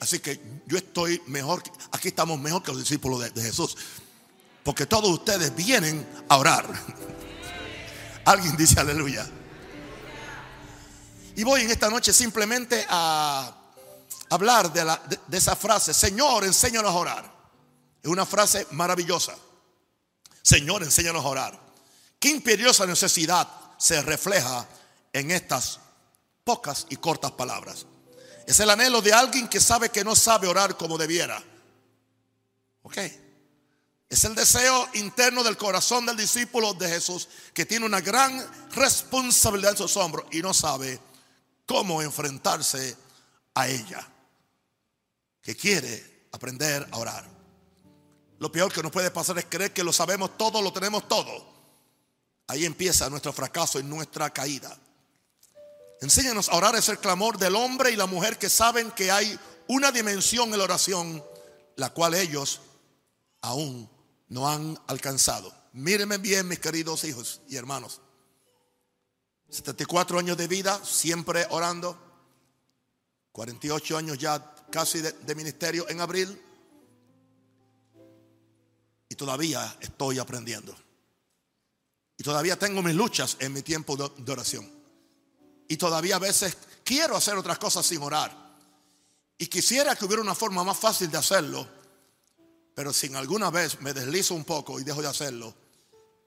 Así 0.00 0.20
que 0.20 0.40
yo 0.66 0.78
estoy 0.78 1.22
mejor, 1.26 1.62
aquí 1.92 2.08
estamos 2.08 2.40
mejor 2.40 2.62
que 2.62 2.72
los 2.72 2.80
discípulos 2.80 3.32
de, 3.32 3.42
Jesús. 3.42 3.76
Porque 4.64 4.86
todos 4.86 5.10
ustedes 5.10 5.54
vienen 5.54 6.06
a 6.28 6.38
orar. 6.38 6.66
Alguien 8.24 8.56
dice 8.56 8.80
aleluya. 8.80 9.28
Y 11.36 11.44
voy 11.44 11.62
en 11.62 11.70
esta 11.70 11.90
noche 11.90 12.12
simplemente 12.12 12.84
a 12.88 13.61
hablar 14.32 14.72
de, 14.72 15.36
esa 15.36 15.54
frase, 15.54 15.92
Señor, 15.92 16.44
enséñanos 16.44 16.90
a 16.90 16.96
orar. 16.96 17.32
Es 18.02 18.08
una 18.08 18.24
frase 18.24 18.66
maravillosa. 18.70 19.36
Señor, 20.42 20.82
enséñanos 20.82 21.24
a 21.24 21.28
orar. 21.28 21.60
Qué 22.18 22.30
imperiosa 22.30 22.86
necesidad 22.86 23.46
se 23.78 24.00
refleja 24.00 24.66
en 25.12 25.30
estas 25.30 25.80
pocas 26.44 26.86
y 26.88 26.96
cortas 26.96 27.32
palabras. 27.32 27.86
Es 28.46 28.58
el 28.60 28.70
anhelo 28.70 29.02
de 29.02 29.12
alguien 29.12 29.48
que 29.48 29.60
sabe 29.60 29.90
que 29.90 30.02
no 30.02 30.16
sabe 30.16 30.48
orar 30.48 30.76
como 30.76 30.96
debiera. 30.96 31.42
¿Ok? 32.82 32.98
Es 34.08 34.24
el 34.24 34.34
deseo 34.34 34.88
interno 34.94 35.42
del 35.44 35.56
corazón 35.56 36.06
del 36.06 36.16
discípulo 36.16 36.74
de 36.74 36.88
Jesús 36.88 37.28
que 37.52 37.66
tiene 37.66 37.86
una 37.86 38.00
gran 38.00 38.44
responsabilidad 38.72 39.72
en 39.72 39.78
sus 39.78 39.96
hombros 39.96 40.26
y 40.32 40.40
no 40.40 40.52
sabe 40.54 40.98
cómo 41.66 42.02
enfrentarse 42.02 42.96
a 43.54 43.68
ella. 43.68 44.11
Que 45.42 45.56
quiere 45.56 46.28
aprender 46.32 46.88
a 46.90 46.98
orar. 46.98 47.28
Lo 48.38 48.50
peor 48.50 48.72
que 48.72 48.82
nos 48.82 48.90
puede 48.90 49.10
pasar 49.10 49.38
es 49.38 49.46
creer 49.48 49.72
que 49.72 49.84
lo 49.84 49.92
sabemos 49.92 50.36
todo, 50.36 50.62
lo 50.62 50.72
tenemos 50.72 51.06
todo. 51.06 51.52
Ahí 52.48 52.64
empieza 52.64 53.08
nuestro 53.08 53.32
fracaso 53.32 53.78
y 53.78 53.82
nuestra 53.82 54.30
caída. 54.30 54.76
Enséñanos 56.00 56.48
a 56.48 56.56
orar 56.56 56.74
es 56.74 56.88
el 56.88 56.98
clamor 56.98 57.38
del 57.38 57.54
hombre 57.54 57.92
y 57.92 57.96
la 57.96 58.06
mujer 58.06 58.36
que 58.36 58.50
saben 58.50 58.90
que 58.90 59.12
hay 59.12 59.38
una 59.68 59.92
dimensión 59.92 60.52
en 60.52 60.58
la 60.58 60.64
oración, 60.64 61.24
la 61.76 61.90
cual 61.90 62.14
ellos 62.14 62.60
aún 63.40 63.88
no 64.28 64.48
han 64.48 64.76
alcanzado. 64.88 65.54
Mírenme 65.72 66.18
bien, 66.18 66.48
mis 66.48 66.58
queridos 66.58 67.04
hijos 67.04 67.40
y 67.48 67.56
hermanos. 67.56 68.00
74 69.50 70.18
años 70.18 70.36
de 70.36 70.48
vida, 70.48 70.84
siempre 70.84 71.46
orando. 71.50 71.96
48 73.30 73.96
años 73.96 74.18
ya 74.18 74.51
casi 74.72 75.00
de, 75.00 75.34
ministerio 75.36 75.88
en 75.88 76.00
abril. 76.00 76.42
Y 79.08 79.14
todavía 79.14 79.76
estoy 79.80 80.18
aprendiendo. 80.18 80.74
Y 82.16 82.24
todavía 82.24 82.58
tengo 82.58 82.82
mis 82.82 82.94
luchas 82.94 83.36
en 83.38 83.52
mi 83.52 83.62
tiempo 83.62 83.96
de 83.96 84.32
oración. 84.32 84.68
Y 85.68 85.76
todavía 85.76 86.16
a 86.16 86.18
veces 86.18 86.56
quiero 86.82 87.16
hacer 87.16 87.36
otras 87.36 87.58
cosas 87.58 87.86
sin 87.86 88.02
orar. 88.02 88.36
Y 89.38 89.46
quisiera 89.46 89.94
que 89.94 90.04
hubiera 90.04 90.22
una 90.22 90.34
forma 90.34 90.64
más 90.64 90.78
fácil 90.78 91.10
de 91.10 91.18
hacerlo. 91.18 91.68
Pero 92.74 92.92
si 92.92 93.12
alguna 93.14 93.50
vez 93.50 93.80
me 93.80 93.92
deslizo 93.92 94.34
un 94.34 94.44
poco 94.44 94.80
y 94.80 94.84
dejo 94.84 95.02
de 95.02 95.08
hacerlo, 95.08 95.54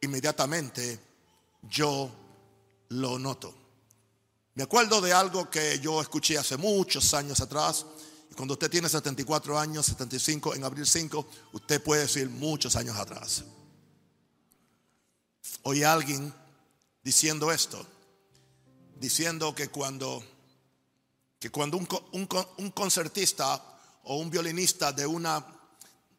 inmediatamente 0.01 0.99
yo 1.63 2.11
lo 2.89 3.17
noto. 3.17 3.65
Me 4.55 4.63
acuerdo 4.63 5.01
de 5.01 5.11
algo 5.11 5.49
que 5.49 5.79
yo 5.79 6.01
escuché 6.01 6.37
hace 6.37 6.55
muchos 6.55 7.13
años 7.13 7.41
atrás. 7.41 7.85
Cuando 8.35 8.53
usted 8.55 8.69
tiene 8.69 8.89
74 8.89 9.57
años, 9.57 9.85
75 9.85 10.55
en 10.55 10.65
abril 10.65 10.85
5, 10.85 11.27
usted 11.53 11.81
puede 11.81 12.01
decir 12.01 12.29
muchos 12.29 12.75
años 12.75 12.97
atrás. 12.97 13.45
Oí 15.63 15.83
alguien 15.83 16.33
diciendo 17.01 17.51
esto, 17.51 17.85
diciendo 18.97 19.55
que 19.55 19.69
cuando, 19.69 20.21
que 21.39 21.49
cuando 21.49 21.77
un, 21.77 22.71
concertista 22.71 23.63
o 24.03 24.17
un 24.17 24.29
violinista 24.29 24.91
de 24.91 25.07
una, 25.07 25.45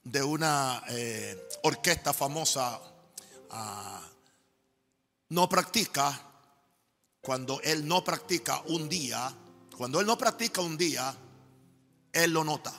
de 0.02 0.23
una 0.23 0.82
eh, 0.88 1.49
orquesta 1.64 2.14
famosa 2.14 2.80
ah, 3.50 4.00
no 5.28 5.49
practica, 5.50 6.23
cuando 7.20 7.61
él 7.61 7.87
no 7.87 8.02
practica 8.02 8.62
un 8.68 8.88
día, 8.88 9.32
cuando 9.76 10.00
él 10.00 10.06
no 10.06 10.16
practica 10.16 10.62
un 10.62 10.78
día, 10.78 11.14
él 12.25 12.32
lo 12.32 12.44
nota. 12.44 12.73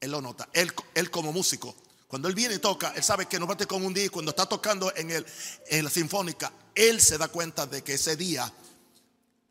Él 0.00 0.10
lo 0.10 0.20
nota. 0.20 0.48
Él, 0.52 0.72
él 0.94 1.10
como 1.10 1.32
músico 1.32 1.74
cuando 2.08 2.26
él 2.26 2.34
viene 2.34 2.54
y 2.54 2.58
toca, 2.58 2.94
él 2.96 3.04
sabe 3.04 3.26
que 3.26 3.38
no 3.38 3.46
parte 3.46 3.66
con 3.66 3.84
un 3.84 3.92
día 3.92 4.08
cuando 4.08 4.30
está 4.30 4.46
tocando 4.46 4.90
en, 4.96 5.10
el, 5.10 5.26
en 5.66 5.84
la 5.84 5.90
sinfónica, 5.90 6.50
él 6.74 7.02
se 7.02 7.18
da 7.18 7.28
cuenta 7.28 7.66
de 7.66 7.84
que 7.84 7.94
ese 7.94 8.16
día 8.16 8.50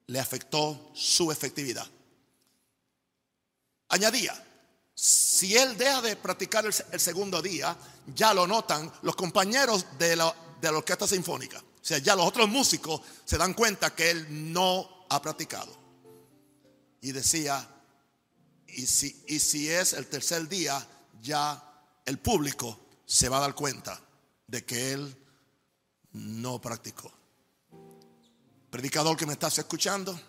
le 0.07 0.19
afectó 0.19 0.89
su 0.95 1.31
efectividad. 1.31 1.85
Añadía, 3.89 4.43
si 4.95 5.55
él 5.55 5.77
deja 5.77 6.01
de 6.01 6.15
practicar 6.15 6.65
el, 6.65 6.99
segundo 6.99 7.43
día, 7.43 7.77
ya 8.15 8.33
lo 8.33 8.47
notan 8.47 8.91
los 9.03 9.15
compañeros 9.15 9.85
de 9.99 10.15
la, 10.15 10.35
de 10.59 10.71
la 10.71 10.79
orquesta 10.79 11.07
sinfónica. 11.07 11.59
O 11.59 11.85
sea, 11.85 11.99
ya 11.99 12.15
los 12.15 12.25
otros 12.25 12.49
músicos 12.49 13.01
se 13.23 13.37
dan 13.37 13.53
cuenta 13.53 13.93
que 13.93 14.09
él 14.09 14.51
no 14.51 15.05
ha 15.09 15.21
practicado. 15.21 15.77
Y 17.01 17.11
decía, 17.11 17.69
y 18.67 18.85
si, 18.85 19.23
y 19.27 19.39
si 19.39 19.69
es 19.69 19.93
el 19.93 20.07
tercer 20.07 20.47
día, 20.47 20.85
ya 21.21 21.63
el 22.05 22.19
público 22.19 22.79
se 23.05 23.29
va 23.29 23.37
a 23.37 23.41
dar 23.41 23.55
cuenta 23.55 23.99
de 24.47 24.65
que 24.65 24.93
él 24.93 25.15
no 26.13 26.59
practicó. 26.59 27.11
Predicador 28.69 29.15
que 29.17 29.25
me 29.25 29.33
estás 29.33 29.57
escuchando, 29.57 30.19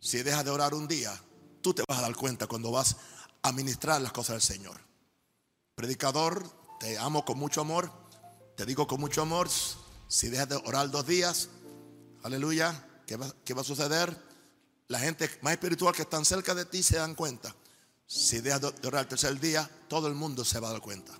si 0.00 0.22
dejas 0.22 0.44
de 0.44 0.50
orar 0.50 0.74
un 0.74 0.88
día, 0.88 1.18
tú 1.60 1.74
te 1.74 1.82
vas 1.88 1.98
a 1.98 2.02
dar 2.02 2.16
cuenta 2.16 2.46
cuando 2.46 2.70
vas 2.70 2.96
a 3.42 3.52
ministrar 3.52 4.00
las 4.00 4.12
cosas 4.12 4.34
del 4.34 4.56
Señor. 4.56 4.80
Predicador, 5.74 6.48
te 6.80 6.98
amo 6.98 7.24
con 7.24 7.38
mucho 7.38 7.60
amor, 7.60 7.90
te 8.56 8.64
digo 8.64 8.86
con 8.86 9.00
mucho 9.00 9.22
amor, 9.22 9.48
si 10.08 10.28
dejas 10.28 10.48
de 10.48 10.56
orar 10.56 10.90
dos 10.90 11.06
días, 11.06 11.48
aleluya, 12.22 12.86
¿qué 13.06 13.16
va, 13.16 13.34
qué 13.44 13.54
va 13.54 13.62
a 13.62 13.64
suceder? 13.64 14.16
La 14.88 14.98
gente 14.98 15.30
más 15.42 15.52
espiritual 15.52 15.94
que 15.94 16.02
están 16.02 16.24
cerca 16.24 16.54
de 16.54 16.66
ti 16.66 16.82
se 16.82 16.96
dan 16.96 17.14
cuenta 17.14 17.54
si 18.06 18.40
dejas 18.40 18.60
de 18.60 18.88
orar 18.88 19.02
el 19.02 19.08
tercer 19.08 19.38
día, 19.40 19.68
todo 19.88 20.08
el 20.08 20.14
mundo 20.14 20.44
se 20.44 20.60
va 20.60 20.68
a 20.68 20.72
dar 20.72 20.80
cuenta. 20.80 21.12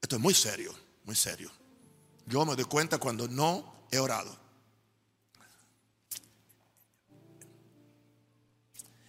Esto 0.00 0.16
es 0.16 0.22
muy 0.22 0.34
serio, 0.34 0.74
muy 1.04 1.14
serio. 1.14 1.50
Yo 2.26 2.44
me 2.44 2.56
doy 2.56 2.64
cuenta 2.64 2.98
cuando 2.98 3.28
no 3.28 3.86
he 3.90 3.98
orado. 3.98 4.36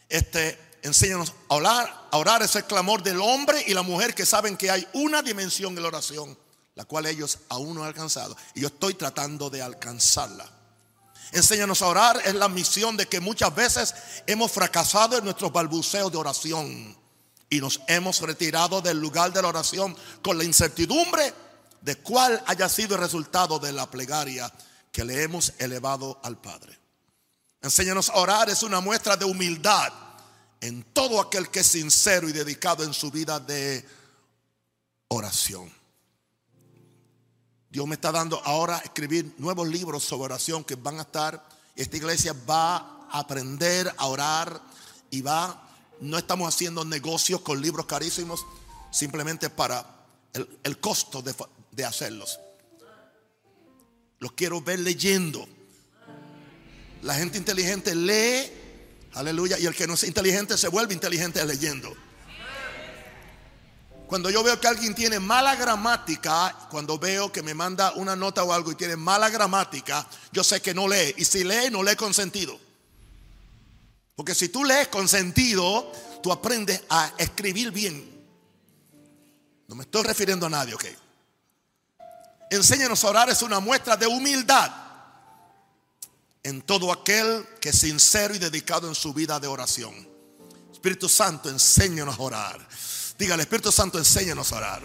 Este, 0.09 0.59
enséñanos 0.83 1.33
a 1.49 1.55
orar. 1.55 2.07
A 2.11 2.17
orar 2.17 2.41
es 2.41 2.55
el 2.55 2.65
clamor 2.65 3.01
del 3.01 3.19
hombre 3.19 3.63
y 3.67 3.73
la 3.73 3.81
mujer 3.81 4.13
que 4.13 4.25
saben 4.25 4.55
que 4.57 4.71
hay 4.71 4.87
una 4.93 5.21
dimensión 5.21 5.75
en 5.75 5.81
la 5.81 5.89
oración, 5.89 6.37
la 6.75 6.85
cual 6.85 7.05
ellos 7.05 7.39
aún 7.49 7.75
no 7.75 7.81
han 7.81 7.87
alcanzado. 7.87 8.35
Y 8.55 8.61
yo 8.61 8.67
estoy 8.67 8.93
tratando 8.93 9.49
de 9.49 9.61
alcanzarla. 9.61 10.56
Enséñanos 11.31 11.81
a 11.81 11.87
orar 11.87 12.21
es 12.25 12.33
la 12.35 12.47
misión 12.47 12.95
de 12.95 13.07
que 13.07 13.19
muchas 13.19 13.53
veces 13.53 13.93
hemos 14.25 14.51
fracasado 14.51 15.17
en 15.17 15.23
nuestros 15.25 15.51
balbuceos 15.51 16.11
de 16.11 16.17
oración 16.17 16.97
y 17.49 17.59
nos 17.59 17.81
hemos 17.87 18.21
retirado 18.21 18.81
del 18.81 18.99
lugar 18.99 19.31
de 19.31 19.41
la 19.41 19.49
oración 19.49 19.95
con 20.21 20.37
la 20.37 20.43
incertidumbre 20.43 21.33
de 21.81 21.95
cuál 21.97 22.41
haya 22.47 22.67
sido 22.69 22.95
el 22.95 23.01
resultado 23.01 23.59
de 23.59 23.71
la 23.71 23.89
plegaria 23.89 24.51
que 24.91 25.05
le 25.05 25.23
hemos 25.23 25.53
elevado 25.59 26.19
al 26.23 26.37
Padre. 26.39 26.77
Enséñanos 27.61 28.09
a 28.09 28.15
orar 28.17 28.49
es 28.49 28.63
una 28.63 28.79
muestra 28.79 29.17
de 29.17 29.25
humildad 29.25 29.91
en 30.61 30.83
todo 30.93 31.19
aquel 31.19 31.49
que 31.49 31.59
es 31.59 31.67
sincero 31.67 32.27
y 32.29 32.33
dedicado 32.33 32.83
en 32.83 32.93
su 32.93 33.11
vida 33.11 33.39
de 33.39 33.85
oración. 35.09 35.76
Dios 37.77 37.87
me 37.87 37.93
está 37.93 38.11
dando 38.11 38.41
ahora 38.43 38.81
escribir 38.83 39.35
nuevos 39.37 39.67
libros 39.67 40.03
sobre 40.03 40.33
oración 40.33 40.63
que 40.63 40.73
van 40.73 40.97
a 40.97 41.03
estar. 41.03 41.47
Esta 41.75 41.95
iglesia 41.95 42.35
va 42.49 43.05
a 43.07 43.19
aprender 43.19 43.93
a 43.97 44.07
orar 44.07 44.59
y 45.11 45.21
va. 45.21 45.69
No 46.01 46.17
estamos 46.17 46.51
haciendo 46.51 46.83
negocios 46.83 47.41
con 47.41 47.61
libros 47.61 47.85
carísimos 47.85 48.43
simplemente 48.89 49.51
para 49.51 49.85
el, 50.63 50.79
costo 50.79 51.21
de 51.21 51.85
hacerlos. 51.85 52.39
Los 54.17 54.31
quiero 54.31 54.59
ver 54.59 54.79
leyendo. 54.79 55.47
La 57.03 57.13
gente 57.13 57.37
inteligente 57.37 57.93
lee, 57.93 58.51
aleluya, 59.13 59.59
y 59.59 59.67
el 59.67 59.75
que 59.75 59.85
no 59.85 59.93
es 59.93 60.03
inteligente 60.03 60.57
se 60.57 60.67
vuelve 60.69 60.95
inteligente 60.95 61.45
leyendo. 61.45 61.95
Cuando 64.07 64.29
yo 64.29 64.41
veo 64.41 64.59
que 64.59 64.67
alguien 64.67 64.95
tiene 64.95 65.19
mala 65.19 65.55
gramática, 65.55 66.55
cuando 66.71 66.97
veo 66.97 67.29
que 67.29 67.43
me 67.43 67.53
manda 67.53 67.91
una 67.93 68.15
nota 68.15 68.43
o 68.43 68.53
algo 68.53 68.71
y 68.71 68.75
tiene 68.75 68.95
mala 68.95 69.29
gramática, 69.29 70.07
yo 70.31 70.45
sé 70.45 70.61
que 70.61 70.73
no 70.73 70.87
lee. 70.87 71.13
Y 71.17 71.25
si 71.25 71.43
lee, 71.43 71.69
no 71.69 71.83
lee 71.83 71.97
con 71.97 72.13
sentido. 72.13 72.57
Porque 74.15 74.33
si 74.33 74.47
tú 74.47 74.63
lees 74.63 74.87
con 74.87 75.09
sentido, 75.09 75.91
tú 76.23 76.31
aprendes 76.31 76.81
a 76.89 77.11
escribir 77.17 77.71
bien. 77.71 78.17
No 79.67 79.75
me 79.75 79.83
estoy 79.83 80.03
refiriendo 80.03 80.45
a 80.45 80.49
nadie, 80.49 80.73
ok. 80.73 80.85
Enséñanos 82.49 83.03
a 83.03 83.09
orar 83.09 83.29
es 83.29 83.41
una 83.41 83.59
muestra 83.59 83.97
de 83.97 84.07
humildad 84.07 84.71
en 86.43 86.61
todo 86.61 86.93
aquel 86.93 87.45
que 87.59 87.69
es 87.69 87.79
sincero 87.79 88.33
y 88.33 88.39
dedicado 88.39 88.87
en 88.87 88.95
su 88.95 89.13
vida 89.13 89.37
de 89.37 89.47
oración. 89.47 90.07
Espíritu 90.71 91.09
Santo, 91.09 91.49
enséñanos 91.49 92.17
a 92.17 92.21
orar. 92.21 92.67
Dígale, 93.17 93.43
Espíritu 93.43 93.71
Santo, 93.71 93.97
enséñanos 93.97 94.51
a 94.51 94.57
orar. 94.57 94.83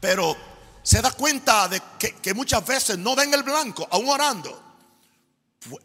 Pero 0.00 0.36
se 0.82 1.02
da 1.02 1.10
cuenta 1.10 1.68
de 1.68 1.82
que, 1.98 2.34
muchas 2.34 2.64
veces 2.64 2.98
no 2.98 3.14
ven 3.14 3.34
el 3.34 3.42
blanco, 3.42 3.86
aún 3.90 4.08
orando. 4.08 4.62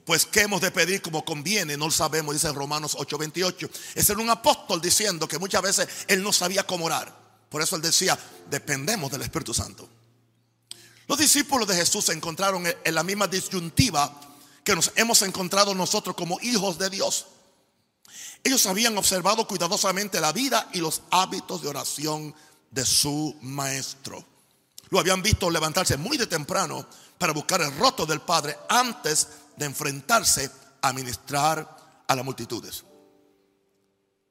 Pues 0.06 0.26
qué 0.28 0.42
hemos 0.42 0.62
de 0.62 0.70
pedir 0.70 1.02
como 1.02 1.26
conviene, 1.26 1.76
no 1.76 1.86
lo 1.86 1.92
sabemos, 1.92 2.36
dice 2.36 2.52
Romanos 2.54 2.96
8:28. 2.96 3.70
Ese 3.96 4.12
era 4.12 4.22
un 4.22 4.30
apóstol 4.30 4.80
diciendo 4.80 5.28
que 5.28 5.40
muchas 5.40 5.62
veces 5.64 5.88
él 6.08 6.22
no 6.22 6.32
sabía 6.32 6.68
cómo 6.68 6.86
orar. 6.86 7.12
Por 7.50 7.62
eso 7.62 7.76
él 7.76 7.82
decía, 7.82 8.18
dependemos 8.50 9.12
del 9.12 9.24
Espíritu 9.24 9.54
Santo. 9.54 9.90
Los 11.08 11.18
discípulos 11.18 11.68
de 11.68 11.76
Jesús 11.76 12.06
se 12.06 12.14
encontraron 12.14 12.64
en 12.66 12.96
la 12.96 13.04
misma 13.04 13.28
disyuntiva 13.28 14.14
que 14.64 14.76
nos 14.76 14.92
hemos 14.96 15.22
encontrado 15.24 15.74
nosotros 15.74 16.16
como 16.16 16.40
hijos 16.42 16.78
de 16.78 16.90
Dios. 16.90 17.26
Ellos 18.44 18.66
habían 18.66 18.98
observado 18.98 19.48
cuidadosamente 19.48 20.20
la 20.20 20.32
vida 20.32 20.70
y 20.74 20.80
los 20.80 21.04
hábitos 21.12 21.62
de 21.62 21.70
oración 21.70 22.34
de 22.72 22.86
su 22.86 23.36
maestro. 23.42 24.26
Lo 24.90 25.00
habían 25.00 25.22
visto 25.22 25.50
levantarse 25.50 25.98
muy 25.98 26.18
de 26.18 26.28
temprano 26.28 26.86
para 27.18 27.34
buscar 27.34 27.62
el 27.62 27.76
rostro 27.78 28.06
del 28.06 28.22
Padre 28.22 28.58
antes 28.68 29.28
de 29.56 29.66
enfrentarse 29.66 30.50
a 30.82 30.92
ministrar 30.92 32.04
a 32.08 32.16
las 32.16 32.26
multitudes. 32.26 32.84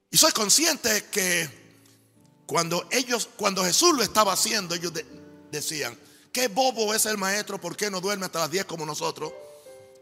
Y 0.09 0.17
soy 0.17 0.31
consciente 0.33 1.05
que 1.05 1.61
cuando 2.45 2.85
ellos, 2.91 3.29
cuando 3.37 3.63
Jesús 3.63 3.95
lo 3.95 4.03
estaba 4.03 4.33
haciendo, 4.33 4.75
ellos 4.75 4.91
decían, 5.49 5.97
qué 6.33 6.49
bobo 6.49 6.93
es 6.93 7.05
el 7.05 7.17
maestro, 7.17 7.61
¿por 7.61 7.77
qué 7.77 7.89
no 7.89 8.01
duerme 8.01 8.25
hasta 8.25 8.39
las 8.39 8.51
10 8.51 8.65
como 8.65 8.85
nosotros? 8.85 9.31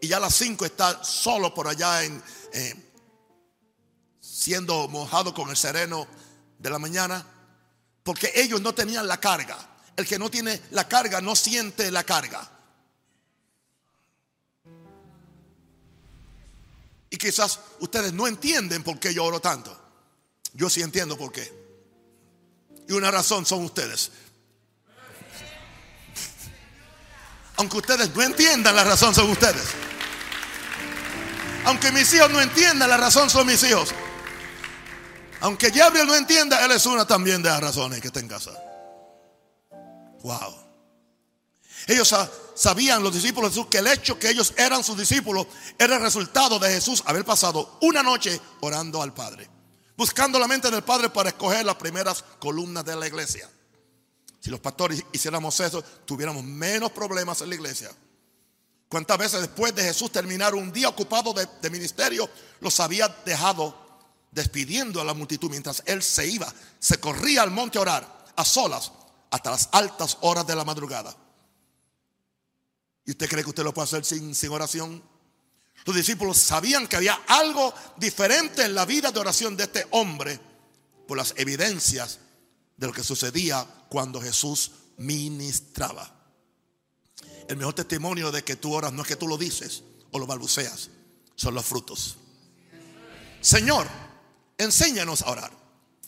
Y 0.02 0.08
ya 0.08 0.18
a 0.18 0.22
las 0.22 0.34
5 0.34 0.66
está 0.66 1.04
solo 1.04 1.54
por 1.54 1.68
allá 1.68 2.04
en, 2.04 2.24
eh, 2.54 2.89
siendo 4.40 4.88
mojado 4.88 5.34
con 5.34 5.50
el 5.50 5.58
sereno 5.58 6.08
de 6.58 6.70
la 6.70 6.80
mañana, 6.80 7.26
porque 8.04 8.32
ellos 8.36 8.62
no 8.62 8.74
tenían 8.74 9.06
la 9.06 9.20
carga. 9.20 9.58
El 9.98 10.08
que 10.08 10.18
no 10.18 10.32
tiene 10.32 10.62
la 10.72 10.88
carga 10.88 11.20
no 11.20 11.36
siente 11.36 11.92
la 11.92 12.06
carga. 12.06 12.50
Y 17.10 17.18
quizás 17.18 17.60
ustedes 17.82 18.14
no 18.14 18.28
entienden 18.28 18.82
por 18.82 18.98
qué 18.98 19.14
yo 19.14 19.26
oro 19.26 19.42
tanto. 19.42 19.78
Yo 20.54 20.70
sí 20.70 20.82
entiendo 20.82 21.18
por 21.18 21.34
qué. 21.34 21.52
Y 22.88 22.94
una 22.94 23.12
razón 23.12 23.46
son 23.46 23.66
ustedes. 23.66 24.10
Aunque 27.58 27.76
ustedes 27.76 28.16
no 28.16 28.24
entiendan 28.24 28.74
la 28.74 28.86
razón 28.86 29.14
son 29.14 29.30
ustedes. 29.32 29.66
Aunque 31.66 31.92
mis 31.92 32.14
hijos 32.14 32.32
no 32.32 32.40
entiendan 32.40 32.90
la 32.90 32.96
razón 32.96 33.30
son 33.30 33.46
mis 33.46 33.62
hijos. 33.64 33.94
Aunque 35.42 35.70
Gabriel 35.70 36.08
no 36.08 36.16
entienda, 36.16 36.64
él 36.66 36.72
es 36.72 36.86
una 36.86 37.06
también 37.06 37.42
de 37.42 37.50
las 37.50 37.62
razones 37.62 38.02
que 38.02 38.08
está 38.08 38.20
en 38.20 38.28
casa. 38.28 38.52
Wow. 40.22 40.56
Ellos 41.88 42.14
sabían, 42.56 43.02
los 43.02 43.14
discípulos 43.14 43.52
de 43.52 43.56
Jesús, 43.56 43.70
que 43.72 43.78
el 43.78 43.88
hecho 43.88 44.20
que 44.20 44.30
ellos 44.30 44.54
eran 44.58 44.84
sus 44.84 44.98
discípulos 44.98 45.48
era 45.78 45.96
el 45.96 46.02
resultado 46.02 46.60
de 46.60 46.70
Jesús 46.70 47.02
haber 47.06 47.24
pasado 47.24 47.78
una 47.82 48.04
noche 48.04 48.40
orando 48.60 49.02
al 49.02 49.14
Padre, 49.14 49.50
buscando 49.96 50.38
la 50.38 50.48
mente 50.48 50.70
del 50.70 50.84
Padre 50.84 51.10
para 51.10 51.30
escoger 51.30 51.66
las 51.66 51.76
primeras 51.76 52.24
columnas 52.40 52.84
de 52.84 52.96
la 52.98 53.08
iglesia. 53.08 53.50
Si 54.42 54.50
los 54.50 54.60
pastores 54.60 55.04
hiciéramos 55.14 55.60
eso, 55.62 55.82
tuviéramos 56.06 56.44
menos 56.44 56.92
problemas 56.92 57.42
en 57.42 57.50
la 57.50 57.56
iglesia. 57.56 57.90
¿Cuántas 58.90 59.18
veces 59.18 59.42
después 59.42 59.74
de 59.74 59.84
Jesús 59.84 60.12
terminar 60.12 60.56
un 60.56 60.72
día 60.72 60.90
ocupado 60.90 61.34
de, 61.34 61.48
de 61.62 61.70
ministerio, 61.70 62.30
los 62.60 62.80
había 62.80 63.08
dejado 63.26 63.89
despidiendo 64.32 65.02
a 65.02 65.04
la 65.04 65.14
multitud 65.14 65.50
mientras 65.50 65.84
él 65.86 66.04
se 66.04 66.28
iba, 66.28 66.52
se 66.80 67.00
corría 67.00 67.42
al 67.42 67.52
monte 67.52 67.78
a 67.78 67.82
orar 67.82 68.26
a 68.36 68.46
solas 68.46 68.92
hasta 69.32 69.52
las 69.52 69.70
altas 69.72 70.18
horas 70.22 70.46
de 70.48 70.56
la 70.56 70.66
madrugada. 70.66 71.16
¿Y 73.06 73.12
usted 73.12 73.28
cree 73.28 73.44
que 73.44 73.50
usted 73.50 73.64
lo 73.64 73.74
puede 73.74 73.86
hacer 73.86 74.06
sin, 74.06 74.36
sin 74.36 74.52
oración? 74.52 75.04
Los 75.86 75.96
discípulos 75.96 76.38
sabían 76.38 76.88
que 76.88 76.98
había 76.98 77.20
algo 77.28 77.74
diferente 77.98 78.64
en 78.64 78.76
la 78.76 78.86
vida 78.86 79.12
de 79.12 79.20
oración 79.20 79.58
de 79.58 79.64
este 79.64 79.88
hombre 79.92 80.40
por 81.08 81.18
las 81.18 81.34
evidencias 81.38 82.20
de 82.78 82.88
lo 82.88 82.94
que 82.94 83.04
sucedía 83.04 83.66
cuando 83.90 84.22
Jesús 84.22 84.72
ministraba. 84.98 86.16
El 87.48 87.58
mejor 87.58 87.74
testimonio 87.74 88.32
de 88.32 88.44
que 88.44 88.58
tú 88.58 88.74
oras 88.74 88.94
no 88.94 89.02
es 89.02 89.08
que 89.08 89.16
tú 89.16 89.28
lo 89.28 89.38
dices 89.38 89.84
o 90.12 90.20
lo 90.20 90.28
balbuceas, 90.28 90.90
son 91.36 91.56
los 91.56 91.66
frutos. 91.66 92.18
Señor, 93.42 93.88
enséñanos 94.60 95.24
a 95.24 95.32
orar. 95.32 95.52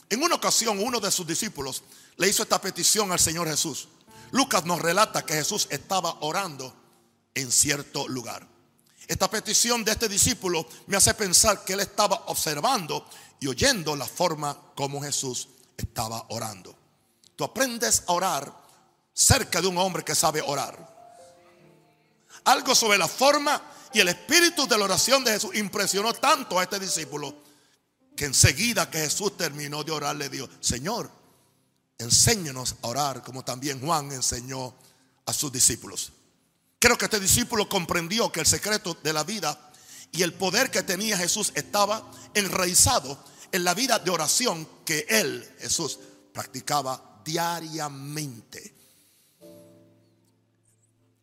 En 0.10 0.22
una 0.22 0.36
ocasión 0.36 0.78
uno 0.80 1.00
de 1.00 1.10
sus 1.10 1.26
discípulos 1.26 1.84
le 2.18 2.28
hizo 2.28 2.44
esta 2.44 2.62
petición 2.62 3.12
al 3.12 3.20
Señor 3.20 3.48
Jesús. 3.48 3.88
Lucas 4.32 4.66
nos 4.66 4.82
relata 4.82 5.26
que 5.26 5.34
Jesús 5.34 5.68
estaba 5.72 6.18
orando 6.22 6.74
en 7.34 7.52
cierto 7.52 8.08
lugar. 8.08 8.48
Esta 9.08 9.30
petición 9.30 9.84
de 9.84 9.94
este 9.94 10.08
discípulo 10.08 10.68
me 10.88 10.98
hace 10.98 11.14
pensar 11.14 11.64
que 11.64 11.74
él 11.74 11.80
estaba 11.80 12.24
observando 12.28 13.08
y 13.40 13.48
oyendo 13.48 13.96
la 13.96 14.06
forma 14.06 14.56
como 14.76 15.02
Jesús 15.02 15.48
estaba 15.76 16.26
orando. 16.30 16.76
Tú 17.36 17.44
aprendes 17.44 18.04
a 18.08 18.14
orar 18.14 18.54
cerca 19.14 19.62
de 19.62 19.68
un 19.68 19.78
hombre 19.78 20.04
que 20.04 20.14
sabe 20.14 20.42
orar. 20.42 20.92
Algo 22.44 22.76
sobre 22.76 22.98
la 22.98 23.08
forma 23.08 23.62
y 23.94 24.00
el 24.00 24.10
espíritu 24.10 24.68
de 24.68 24.78
la 24.78 24.86
oración 24.86 25.24
de 25.24 25.32
Jesús 25.32 25.56
impresionó 25.56 26.14
tanto 26.14 26.60
a 26.60 26.64
este 26.64 26.80
discípulo 26.80 27.36
que 28.16 28.26
enseguida 28.26 28.90
que 28.90 29.00
Jesús 29.00 29.38
terminó 29.38 29.84
de 29.84 29.92
orar 29.92 30.16
le 30.16 30.30
dijo, 30.30 30.48
Señor, 30.60 31.12
enséñanos 31.98 32.76
a 32.82 32.88
orar 32.88 33.24
como 33.24 33.44
también 33.44 33.80
Juan 33.80 34.12
enseñó 34.12 34.74
a 35.26 35.34
sus 35.34 35.52
discípulos. 35.52 36.12
Creo 36.80 36.98
que 36.98 37.06
este 37.06 37.20
discípulo 37.20 37.70
comprendió 37.70 38.32
que 38.32 38.40
el 38.40 38.46
secreto 38.46 38.98
de 39.04 39.14
la 39.14 39.24
vida 39.24 39.72
y 40.12 40.24
el 40.24 40.34
poder 40.34 40.72
que 40.72 40.84
tenía 40.84 41.18
Jesús 41.18 41.52
estaba 41.56 42.12
enraizado 42.34 43.24
en 43.52 43.64
la 43.64 43.74
vida 43.74 44.00
de 44.00 44.12
oración 44.12 44.68
que 44.86 45.06
él, 45.10 45.56
Jesús, 45.60 46.00
practicaba 46.34 47.22
diariamente. 47.24 48.76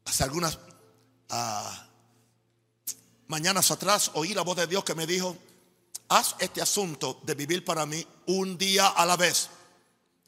Hace 0.04 0.24
algunas 0.24 0.58
ah, 1.28 1.88
mañanas 3.26 3.70
atrás 3.70 4.10
oí 4.14 4.34
la 4.34 4.42
voz 4.42 4.56
de 4.56 4.66
Dios 4.66 4.84
que 4.84 4.94
me 4.94 5.06
dijo, 5.06 5.36
haz 6.08 6.36
este 6.38 6.62
asunto 6.62 7.20
de 7.22 7.34
vivir 7.34 7.64
para 7.64 7.86
mí 7.86 8.06
un 8.26 8.56
día 8.58 8.88
a 8.88 9.06
la 9.06 9.16
vez. 9.16 9.48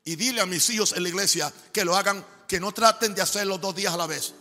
Y 0.05 0.17
dile 0.17 0.41
a 0.41 0.47
mis 0.47 0.69
hijos 0.71 0.93
en 0.93 1.03
la 1.03 1.09
iglesia 1.09 1.53
que 1.73 1.85
lo 1.85 1.97
hagan, 1.97 2.25
que 2.47 2.61
no 2.61 2.73
traten 2.73 3.15
de 3.15 3.23
hacerlo 3.23 3.59
dos 3.59 3.75
días 3.75 3.93
a 3.93 3.97
la 3.97 4.07
vez. 4.07 4.35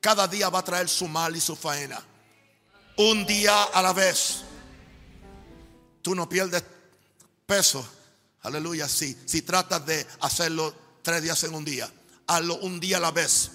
Cada 0.00 0.28
día 0.28 0.48
va 0.48 0.60
a 0.60 0.64
traer 0.64 0.88
su 0.88 1.08
mal 1.08 1.34
y 1.36 1.40
su 1.40 1.56
faena. 1.56 2.02
Un 2.96 3.26
día 3.26 3.64
a 3.64 3.82
la 3.82 3.92
vez. 3.92 4.42
Tú 6.02 6.14
no 6.14 6.28
pierdes 6.28 6.62
peso. 7.44 7.86
Aleluya, 8.42 8.88
sí. 8.88 9.16
Si 9.26 9.42
tratas 9.42 9.84
de 9.84 10.06
hacerlo 10.20 10.74
tres 11.02 11.22
días 11.22 11.42
en 11.44 11.54
un 11.54 11.64
día, 11.64 11.90
hazlo 12.26 12.56
un 12.56 12.78
día 12.78 12.98
a 12.98 13.00
la 13.00 13.10
vez. 13.10 13.50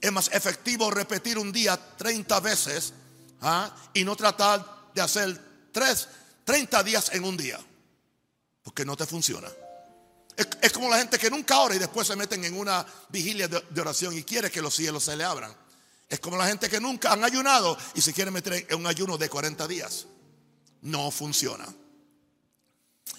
Es 0.00 0.12
más 0.12 0.30
efectivo 0.32 0.90
repetir 0.90 1.38
un 1.38 1.52
día 1.52 1.76
30 1.96 2.40
veces 2.40 2.92
¿ah? 3.40 3.74
y 3.94 4.04
no 4.04 4.14
tratar 4.14 4.90
de 4.94 5.00
hacer 5.00 5.47
tres 5.78 6.08
30 6.44 6.82
días 6.82 7.10
en 7.12 7.24
un 7.24 7.36
día, 7.36 7.60
porque 8.62 8.84
no 8.84 8.96
te 8.96 9.06
funciona. 9.06 9.48
Es, 10.36 10.72
como 10.72 10.88
la 10.88 10.98
gente 10.98 11.18
que 11.18 11.30
nunca 11.30 11.58
ora 11.58 11.74
y 11.74 11.78
después 11.78 12.06
se 12.06 12.16
meten 12.16 12.44
en 12.44 12.56
una 12.56 12.86
vigilia 13.08 13.48
de, 13.48 13.80
oración 13.80 14.16
y 14.16 14.22
quiere 14.22 14.50
que 14.50 14.62
los 14.62 14.74
cielos 14.74 15.04
se 15.04 15.16
le 15.16 15.24
abran. 15.24 15.54
Es 16.08 16.20
como 16.20 16.36
la 16.36 16.46
gente 16.46 16.70
que 16.70 16.80
nunca 16.80 17.12
han 17.12 17.24
ayunado 17.24 17.76
y 17.94 18.00
se 18.00 18.12
quiere 18.12 18.30
meter 18.30 18.66
en 18.68 18.78
un 18.78 18.86
ayuno 18.86 19.18
de 19.18 19.28
40 19.28 19.66
días. 19.66 20.06
No 20.82 21.10
funciona. 21.10 21.66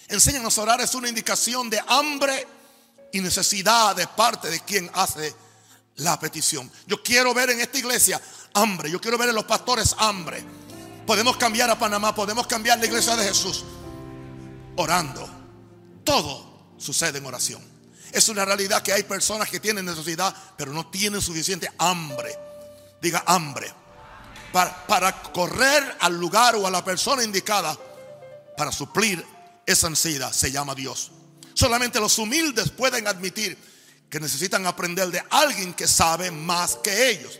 Enséñanos 0.07 0.57
a 0.57 0.61
orar 0.61 0.81
es 0.81 0.95
una 0.95 1.09
indicación 1.09 1.69
de 1.69 1.79
hambre 1.87 2.47
y 3.11 3.19
necesidad 3.19 3.95
de 3.95 4.07
parte 4.07 4.49
de 4.49 4.61
quien 4.61 4.89
hace 4.93 5.35
la 5.97 6.19
petición. 6.19 6.71
Yo 6.87 7.03
quiero 7.03 7.33
ver 7.33 7.49
en 7.51 7.59
esta 7.59 7.77
iglesia 7.77 8.19
hambre. 8.53 8.89
Yo 8.89 8.99
quiero 8.99 9.17
ver 9.17 9.29
en 9.29 9.35
los 9.35 9.45
pastores 9.45 9.93
hambre. 9.99 10.43
Podemos 11.09 11.37
cambiar 11.37 11.67
a 11.71 11.79
Panamá, 11.79 12.13
podemos 12.13 12.45
cambiar 12.45 12.77
la 12.77 12.85
iglesia 12.85 13.15
de 13.15 13.27
Jesús 13.27 13.65
orando. 14.75 15.27
Todo 16.03 16.75
sucede 16.77 17.17
en 17.17 17.25
oración. 17.25 17.63
Es 18.11 18.29
una 18.29 18.45
realidad 18.45 18.83
que 18.83 18.93
hay 18.93 19.01
personas 19.01 19.49
que 19.49 19.59
tienen 19.59 19.85
necesidad, 19.85 20.31
pero 20.55 20.71
no 20.71 20.85
tienen 20.91 21.19
suficiente 21.19 21.67
hambre. 21.79 22.37
Diga 23.01 23.23
hambre. 23.25 23.73
Para, 24.53 24.85
para 24.85 25.23
correr 25.23 25.97
al 25.99 26.15
lugar 26.15 26.55
o 26.57 26.67
a 26.67 26.69
la 26.69 26.85
persona 26.85 27.23
indicada 27.23 27.75
para 28.55 28.71
suplir 28.71 29.25
esa 29.65 29.87
ansiedad 29.87 30.31
se 30.31 30.51
llama 30.51 30.75
Dios. 30.75 31.09
Solamente 31.55 31.99
los 31.99 32.19
humildes 32.19 32.69
pueden 32.69 33.07
admitir 33.07 33.57
que 34.11 34.19
necesitan 34.19 34.67
aprender 34.67 35.09
de 35.09 35.23
alguien 35.31 35.73
que 35.73 35.87
sabe 35.87 36.29
más 36.29 36.75
que 36.75 37.09
ellos. 37.09 37.39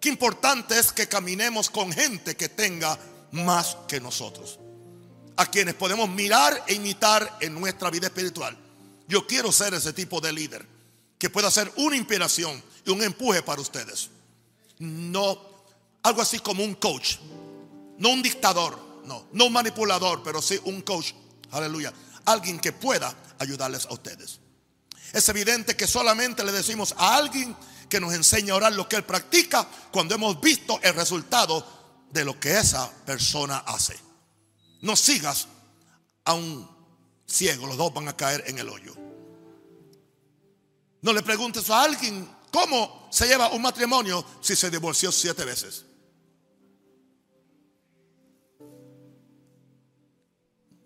Qué 0.00 0.08
importante 0.08 0.78
es 0.78 0.92
que 0.92 1.08
caminemos 1.08 1.70
con 1.70 1.92
gente 1.92 2.36
que 2.36 2.48
tenga 2.48 2.98
más 3.32 3.76
que 3.88 4.00
nosotros 4.00 4.58
a 5.36 5.46
quienes 5.46 5.74
podemos 5.74 6.08
mirar 6.08 6.64
e 6.66 6.74
imitar 6.74 7.38
en 7.40 7.54
nuestra 7.54 7.90
vida 7.90 8.06
espiritual. 8.06 8.56
Yo 9.06 9.26
quiero 9.26 9.52
ser 9.52 9.74
ese 9.74 9.92
tipo 9.92 10.20
de 10.20 10.32
líder 10.32 10.66
que 11.18 11.30
pueda 11.30 11.50
ser 11.50 11.70
una 11.76 11.96
inspiración 11.96 12.62
y 12.84 12.90
un 12.90 13.02
empuje 13.02 13.42
para 13.42 13.60
ustedes. 13.60 14.10
No 14.78 15.38
algo 16.02 16.22
así 16.22 16.38
como 16.38 16.64
un 16.64 16.74
coach, 16.74 17.16
no 17.98 18.10
un 18.10 18.22
dictador, 18.22 18.78
no, 19.04 19.26
no 19.32 19.46
un 19.46 19.52
manipulador, 19.52 20.22
pero 20.22 20.40
sí 20.40 20.58
un 20.64 20.82
coach. 20.82 21.12
Aleluya. 21.50 21.92
Alguien 22.24 22.58
que 22.58 22.72
pueda 22.72 23.14
ayudarles 23.38 23.86
a 23.86 23.92
ustedes. 23.92 24.40
Es 25.12 25.28
evidente 25.28 25.76
que 25.76 25.86
solamente 25.86 26.44
le 26.44 26.52
decimos 26.52 26.94
a 26.96 27.16
alguien 27.16 27.56
que 27.88 28.00
nos 28.00 28.14
enseña 28.14 28.52
a 28.52 28.56
orar 28.56 28.72
lo 28.72 28.88
que 28.88 28.96
él 28.96 29.04
practica 29.04 29.66
cuando 29.92 30.14
hemos 30.14 30.40
visto 30.40 30.78
el 30.82 30.94
resultado 30.94 31.64
de 32.10 32.24
lo 32.24 32.38
que 32.38 32.58
esa 32.58 32.90
persona 33.04 33.58
hace. 33.58 33.98
No 34.82 34.96
sigas 34.96 35.48
a 36.24 36.34
un 36.34 36.68
ciego, 37.26 37.66
los 37.66 37.76
dos 37.76 37.92
van 37.92 38.08
a 38.08 38.16
caer 38.16 38.44
en 38.46 38.58
el 38.58 38.68
hoyo. 38.68 38.94
No 41.02 41.12
le 41.12 41.22
preguntes 41.22 41.70
a 41.70 41.82
alguien 41.82 42.28
cómo 42.50 43.08
se 43.10 43.26
lleva 43.26 43.50
un 43.50 43.62
matrimonio 43.62 44.24
si 44.40 44.56
se 44.56 44.70
divorció 44.70 45.12
siete 45.12 45.44
veces. 45.44 45.84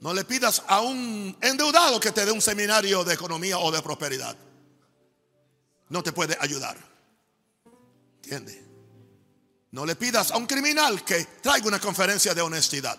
No 0.01 0.15
le 0.15 0.25
pidas 0.25 0.63
a 0.67 0.81
un 0.81 1.37
endeudado 1.43 2.01
que 2.01 2.11
te 2.11 2.25
dé 2.25 2.33
un 2.33 2.41
seminario 2.41 3.05
de 3.05 3.15
economía 3.15 3.59
o 3.59 3.71
de 3.71 3.83
prosperidad. 3.83 4.35
No 5.91 6.03
te 6.03 6.13
puede 6.13 6.37
ayudar. 6.41 6.90
No 9.73 9.87
le 9.87 9.97
pidas 9.97 10.31
a 10.31 10.37
un 10.37 10.47
criminal 10.47 11.05
que 11.05 11.25
traiga 11.43 11.69
una 11.69 11.81
conferencia 11.81 12.35
de 12.35 12.43
honestidad. 12.43 12.99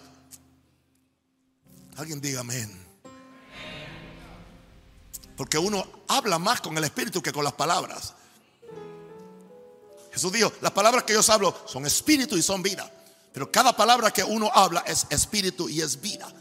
Alguien 1.97 2.21
diga 2.21 2.41
amén. 2.41 2.81
Porque 5.35 5.57
uno 5.57 6.03
habla 6.07 6.39
más 6.39 6.61
con 6.61 6.77
el 6.77 6.83
Espíritu 6.83 7.21
que 7.21 7.31
con 7.31 7.43
las 7.43 7.53
palabras. 7.53 8.13
Jesús 10.11 10.31
dijo, 10.31 10.51
las 10.61 10.71
palabras 10.71 11.03
que 11.03 11.13
yo 11.13 11.21
hablo 11.29 11.55
son 11.65 11.85
espíritu 11.85 12.37
y 12.37 12.41
son 12.41 12.61
vida. 12.61 12.91
Pero 13.33 13.49
cada 13.49 13.75
palabra 13.75 14.11
que 14.11 14.23
uno 14.23 14.51
habla 14.53 14.83
es 14.85 15.07
espíritu 15.09 15.69
y 15.69 15.81
es 15.81 16.01
vida. 16.01 16.31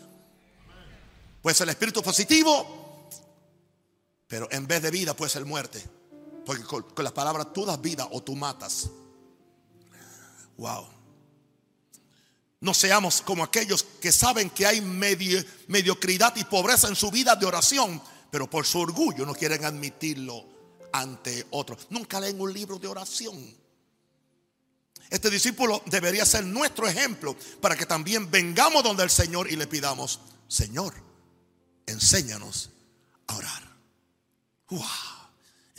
Puede 1.40 1.54
ser 1.54 1.64
el 1.68 1.70
espíritu 1.70 2.02
positivo, 2.02 3.08
pero 4.26 4.48
en 4.50 4.66
vez 4.66 4.82
de 4.82 4.90
vida 4.90 5.14
puede 5.14 5.30
ser 5.30 5.44
muerte. 5.44 5.82
Porque 6.50 6.64
con, 6.64 6.84
las 6.96 7.12
palabras 7.12 7.52
tú 7.52 7.64
das 7.64 7.80
vida 7.80 8.08
o 8.10 8.24
tú 8.24 8.34
matas. 8.34 8.90
Wow. 10.56 10.84
No 12.58 12.74
seamos 12.74 13.22
como 13.22 13.44
aquellos 13.44 13.84
que 13.84 14.10
saben 14.10 14.50
que 14.50 14.66
hay 14.66 14.80
mediocridad 14.80 16.34
y 16.34 16.42
pobreza 16.42 16.88
en 16.88 16.96
su 16.96 17.08
vida 17.12 17.36
de 17.36 17.46
oración, 17.46 18.02
pero 18.32 18.50
por 18.50 18.66
su 18.66 18.80
orgullo 18.80 19.24
no 19.24 19.32
quieren 19.32 19.64
admitirlo 19.64 20.44
ante 20.92 21.46
otros. 21.50 21.86
Nunca 21.90 22.18
leen 22.18 22.40
un 22.40 22.52
libro 22.52 22.80
de 22.80 22.88
oración. 22.88 23.56
Este 25.08 25.30
discípulo 25.30 25.84
debería 25.86 26.26
ser 26.26 26.44
nuestro 26.44 26.88
ejemplo 26.88 27.36
para 27.60 27.76
que 27.76 27.86
también 27.86 28.28
vengamos 28.28 28.82
donde 28.82 29.04
el 29.04 29.10
Señor 29.10 29.48
y 29.48 29.54
le 29.54 29.68
pidamos, 29.68 30.18
Señor, 30.48 30.94
enséñanos 31.86 32.70
a 33.28 33.36
orar. 33.36 33.70
Wow, 34.70 35.19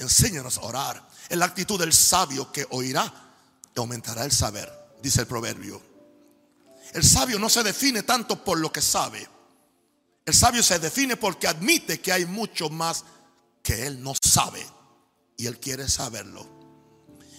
enséñanos 0.01 0.57
a 0.57 0.61
orar. 0.61 1.07
Es 1.29 1.37
la 1.37 1.45
actitud 1.45 1.79
del 1.79 1.93
sabio 1.93 2.51
que 2.51 2.65
oirá 2.71 3.11
aumentará 3.81 4.23
el 4.25 4.31
saber, 4.31 4.71
dice 5.01 5.21
el 5.21 5.27
proverbio. 5.27 5.81
El 6.93 7.03
sabio 7.03 7.39
no 7.39 7.49
se 7.49 7.63
define 7.63 8.03
tanto 8.03 8.43
por 8.43 8.59
lo 8.59 8.71
que 8.71 8.81
sabe. 8.81 9.27
El 10.25 10.33
sabio 10.33 10.61
se 10.61 10.79
define 10.79 11.17
porque 11.17 11.47
admite 11.47 11.99
que 11.99 12.11
hay 12.11 12.25
mucho 12.25 12.69
más 12.69 13.03
que 13.63 13.87
él 13.87 14.03
no 14.03 14.13
sabe 14.21 14.65
y 15.37 15.47
él 15.47 15.59
quiere 15.59 15.87
saberlo. 15.87 16.45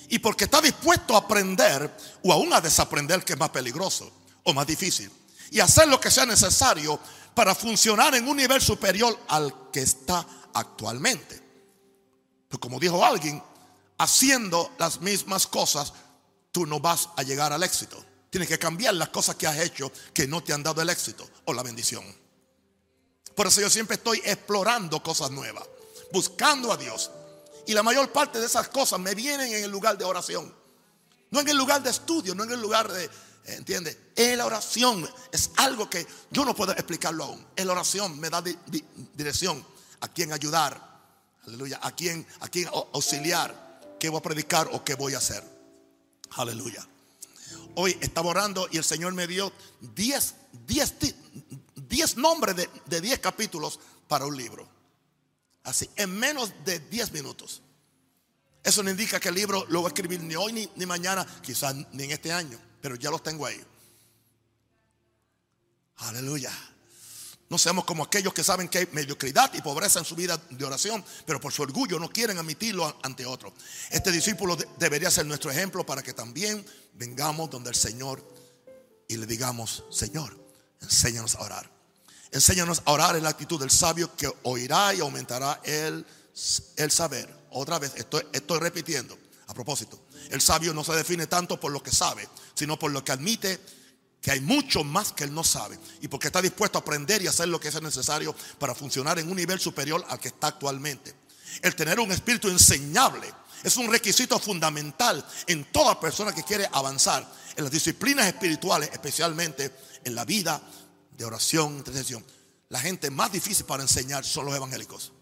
Y 0.09 0.18
porque 0.18 0.44
está 0.44 0.61
dispuesto 0.61 1.14
a 1.14 1.20
aprender 1.20 1.94
o 2.22 2.33
aún 2.33 2.53
a 2.53 2.61
desaprender 2.61 3.25
que 3.25 3.35
es 3.35 3.38
más 3.38 3.51
peligroso 3.51 4.12
o 4.42 4.53
más 4.53 4.66
difícil. 4.66 5.11
Y 5.51 5.61
hacer 5.61 5.88
lo 5.88 6.01
que 6.01 6.11
sea 6.11 6.27
necesario 6.27 6.98
para 7.35 7.55
funcionar 7.55 8.14
en 8.14 8.27
un 8.27 8.37
nivel 8.37 8.61
superior 8.61 9.18
al 9.29 9.70
que 9.70 9.81
está 9.81 10.27
actualmente. 10.55 11.41
Pues 12.52 12.60
como 12.60 12.78
dijo 12.78 13.02
alguien, 13.02 13.42
haciendo 13.96 14.72
las 14.78 15.00
mismas 15.00 15.46
cosas, 15.46 15.94
tú 16.50 16.66
no 16.66 16.80
vas 16.80 17.08
a 17.16 17.22
llegar 17.22 17.50
al 17.50 17.62
éxito. 17.62 18.04
Tienes 18.28 18.46
que 18.46 18.58
cambiar 18.58 18.92
las 18.92 19.08
cosas 19.08 19.36
que 19.36 19.46
has 19.46 19.58
hecho 19.58 19.90
que 20.12 20.28
no 20.28 20.44
te 20.44 20.52
han 20.52 20.62
dado 20.62 20.82
el 20.82 20.90
éxito 20.90 21.26
o 21.46 21.54
la 21.54 21.62
bendición. 21.62 22.04
Por 23.34 23.46
eso 23.46 23.62
yo 23.62 23.70
siempre 23.70 23.96
estoy 23.96 24.20
explorando 24.22 25.02
cosas 25.02 25.30
nuevas, 25.30 25.64
buscando 26.12 26.70
a 26.70 26.76
Dios. 26.76 27.10
Y 27.66 27.72
la 27.72 27.82
mayor 27.82 28.12
parte 28.12 28.38
de 28.38 28.44
esas 28.44 28.68
cosas 28.68 29.00
me 29.00 29.14
vienen 29.14 29.50
en 29.50 29.64
el 29.64 29.70
lugar 29.70 29.96
de 29.96 30.04
oración. 30.04 30.54
No 31.30 31.40
en 31.40 31.48
el 31.48 31.56
lugar 31.56 31.82
de 31.82 31.88
estudio, 31.88 32.34
no 32.34 32.44
en 32.44 32.50
el 32.50 32.60
lugar 32.60 32.92
de, 32.92 33.08
¿entiendes? 33.46 33.96
En 34.14 34.36
la 34.36 34.44
oración 34.44 35.08
es 35.32 35.52
algo 35.56 35.88
que 35.88 36.06
yo 36.30 36.44
no 36.44 36.54
puedo 36.54 36.72
explicarlo 36.72 37.24
aún. 37.24 37.46
En 37.56 37.66
la 37.66 37.72
oración 37.72 38.20
me 38.20 38.28
da 38.28 38.44
dirección 39.14 39.64
a 40.00 40.08
quién 40.08 40.34
ayudar, 40.34 40.91
aleluya, 41.46 41.78
a 41.83 41.92
quién, 41.92 42.26
a 42.40 42.48
quién 42.48 42.68
auxiliar, 42.68 43.96
qué 43.98 44.09
voy 44.09 44.18
a 44.18 44.22
predicar 44.22 44.68
o 44.72 44.85
qué 44.85 44.94
voy 44.94 45.14
a 45.14 45.18
hacer. 45.18 45.42
Aleluya. 46.31 46.87
Hoy 47.74 47.96
estaba 48.00 48.31
orando 48.31 48.68
y 48.70 48.78
el 48.78 48.85
Señor 48.85 49.12
me 49.14 49.26
dio 49.26 49.52
10, 49.81 50.35
10, 50.66 52.16
nombres 52.16 52.68
de 52.87 53.00
10 53.00 53.18
capítulos 53.18 53.81
para 54.09 54.26
un 54.26 54.37
libro. 54.37 54.68
Así, 55.64 55.88
en 55.96 56.18
menos 56.18 56.52
de 56.64 56.81
10 56.81 57.12
minutos. 57.12 57.62
Eso 58.62 58.83
no 58.83 58.90
indica 58.90 59.18
que 59.18 59.28
el 59.28 59.35
libro 59.35 59.66
lo 59.68 59.81
voy 59.81 59.87
a 59.87 59.88
escribir 59.88 60.20
ni 60.20 60.37
hoy 60.37 60.52
ni, 60.52 60.68
ni 60.76 60.87
mañana, 60.87 61.26
quizás 61.42 61.74
ni 61.92 62.05
en 62.05 62.11
este 62.12 62.33
año, 62.33 62.59
pero 62.81 62.94
ya 62.94 63.11
los 63.11 63.22
tengo 63.22 63.44
ahí. 63.44 63.61
Aleluya. 65.96 66.52
No 67.52 67.58
seamos 67.58 67.84
como 67.84 68.02
aquellos 68.02 68.32
que 68.32 68.42
saben 68.42 68.66
que 68.66 68.78
hay 68.78 68.88
mediocridad 68.92 69.52
y 69.52 69.60
pobreza 69.60 69.98
en 69.98 70.06
su 70.06 70.16
vida 70.16 70.40
de 70.48 70.64
oración, 70.64 71.04
pero 71.26 71.38
por 71.38 71.52
su 71.52 71.60
orgullo 71.60 71.98
no 71.98 72.08
quieren 72.08 72.38
admitirlo 72.38 72.96
ante 73.02 73.26
otros. 73.26 73.52
Este 73.90 74.10
discípulo 74.10 74.56
debería 74.78 75.10
ser 75.10 75.26
nuestro 75.26 75.50
ejemplo 75.50 75.84
para 75.84 76.02
que 76.02 76.14
también 76.14 76.64
vengamos 76.94 77.50
donde 77.50 77.68
el 77.68 77.76
Señor 77.76 78.26
y 79.06 79.18
le 79.18 79.26
digamos, 79.26 79.84
Señor, 79.90 80.34
enséñanos 80.80 81.34
a 81.34 81.42
orar. 81.42 81.70
Enséñanos 82.30 82.80
a 82.86 82.90
orar 82.90 83.16
en 83.16 83.22
la 83.22 83.28
actitud 83.28 83.60
del 83.60 83.70
sabio 83.70 84.16
que 84.16 84.32
oirá 84.44 84.94
y 84.94 85.00
aumentará 85.00 85.60
el, 85.62 86.06
el 86.76 86.90
saber. 86.90 87.28
Otra 87.50 87.78
vez, 87.78 87.92
estoy, 87.96 88.22
estoy 88.32 88.60
repitiendo. 88.60 89.18
A 89.48 89.52
propósito, 89.52 90.00
el 90.30 90.40
sabio 90.40 90.72
no 90.72 90.82
se 90.84 90.94
define 90.94 91.26
tanto 91.26 91.60
por 91.60 91.70
lo 91.70 91.82
que 91.82 91.90
sabe, 91.90 92.26
sino 92.54 92.78
por 92.78 92.92
lo 92.92 93.04
que 93.04 93.12
admite 93.12 93.60
que 94.22 94.30
hay 94.30 94.40
mucho 94.40 94.85
más 94.85 95.12
que 95.12 95.24
él 95.24 95.35
no 95.35 95.42
sabe 95.42 95.76
y 96.00 96.06
porque 96.06 96.28
está 96.28 96.40
dispuesto 96.40 96.78
a 96.78 96.80
aprender 96.80 97.20
y 97.20 97.26
hacer 97.26 97.48
lo 97.48 97.58
que 97.58 97.68
es 97.68 97.82
necesario 97.82 98.35
para 98.58 98.72
funcionar 98.72 99.18
en 99.18 99.28
un 99.28 99.37
nivel 99.37 99.58
superior 99.58 100.04
al 100.08 100.20
que 100.20 100.28
está 100.28 100.46
actualmente. 100.46 101.12
El 101.61 101.74
tener 101.74 101.98
un 101.98 102.12
espíritu 102.12 102.48
enseñable 102.48 103.28
es 103.64 103.76
un 103.76 103.90
requisito 103.90 104.38
fundamental 104.38 105.26
en 105.48 105.64
toda 105.72 105.98
persona 105.98 106.32
que 106.32 106.44
quiere 106.44 106.68
avanzar 106.72 107.28
en 107.56 107.64
las 107.64 107.72
disciplinas 107.72 108.26
espirituales, 108.28 108.90
especialmente 108.92 109.74
en 110.04 110.14
la 110.14 110.24
vida 110.24 110.62
de 111.11 111.24
oración, 111.24 111.78
intercesión. 111.78 112.24
La 112.68 112.78
gente 112.78 113.11
más 113.11 113.32
difícil 113.32 113.66
para 113.66 113.82
enseñar 113.82 114.24
son 114.24 114.46
los 114.46 114.54
evangélicos. 114.54 115.12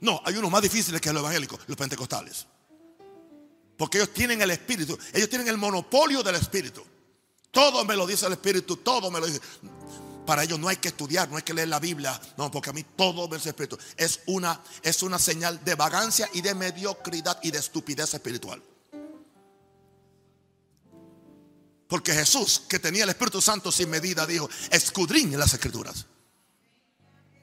No, 0.00 0.22
hay 0.24 0.36
unos 0.36 0.52
más 0.52 0.62
difíciles 0.62 1.00
que 1.00 1.12
los 1.12 1.20
evangélicos, 1.20 1.60
los 1.66 1.76
pentecostales. 1.76 2.46
Porque 3.76 3.98
ellos 3.98 4.14
tienen 4.14 4.40
el 4.40 4.52
espíritu, 4.52 4.96
ellos 5.12 5.28
tienen 5.28 5.48
el 5.48 5.58
monopolio 5.58 6.22
del 6.22 6.36
espíritu. 6.36 6.84
Todo 7.50 7.84
me 7.84 7.96
lo 7.96 8.06
dice 8.06 8.26
el 8.26 8.32
espíritu, 8.32 8.76
todo 8.78 9.10
me 9.10 9.20
lo 9.20 9.26
dice. 9.26 9.40
Para 10.26 10.44
ellos 10.44 10.58
no 10.58 10.68
hay 10.68 10.76
que 10.76 10.88
estudiar, 10.88 11.28
no 11.30 11.36
hay 11.36 11.42
que 11.42 11.54
leer 11.54 11.68
la 11.68 11.80
Biblia, 11.80 12.20
no, 12.36 12.50
porque 12.50 12.70
a 12.70 12.72
mí 12.74 12.84
todo 12.96 13.28
me 13.28 13.36
dice 13.36 13.48
el 13.48 13.54
espíritu. 13.54 13.78
Es 13.96 14.20
una, 14.26 14.60
es 14.82 15.02
una 15.02 15.18
señal 15.18 15.64
de 15.64 15.74
vagancia 15.74 16.28
y 16.34 16.42
de 16.42 16.54
mediocridad 16.54 17.38
y 17.42 17.50
de 17.50 17.58
estupidez 17.58 18.12
espiritual. 18.12 18.62
Porque 21.88 22.12
Jesús, 22.12 22.62
que 22.68 22.78
tenía 22.78 23.04
el 23.04 23.08
Espíritu 23.08 23.40
Santo 23.40 23.72
sin 23.72 23.88
medida, 23.88 24.26
dijo, 24.26 24.48
escudriñe 24.70 25.38
las 25.38 25.54
escrituras. 25.54 26.04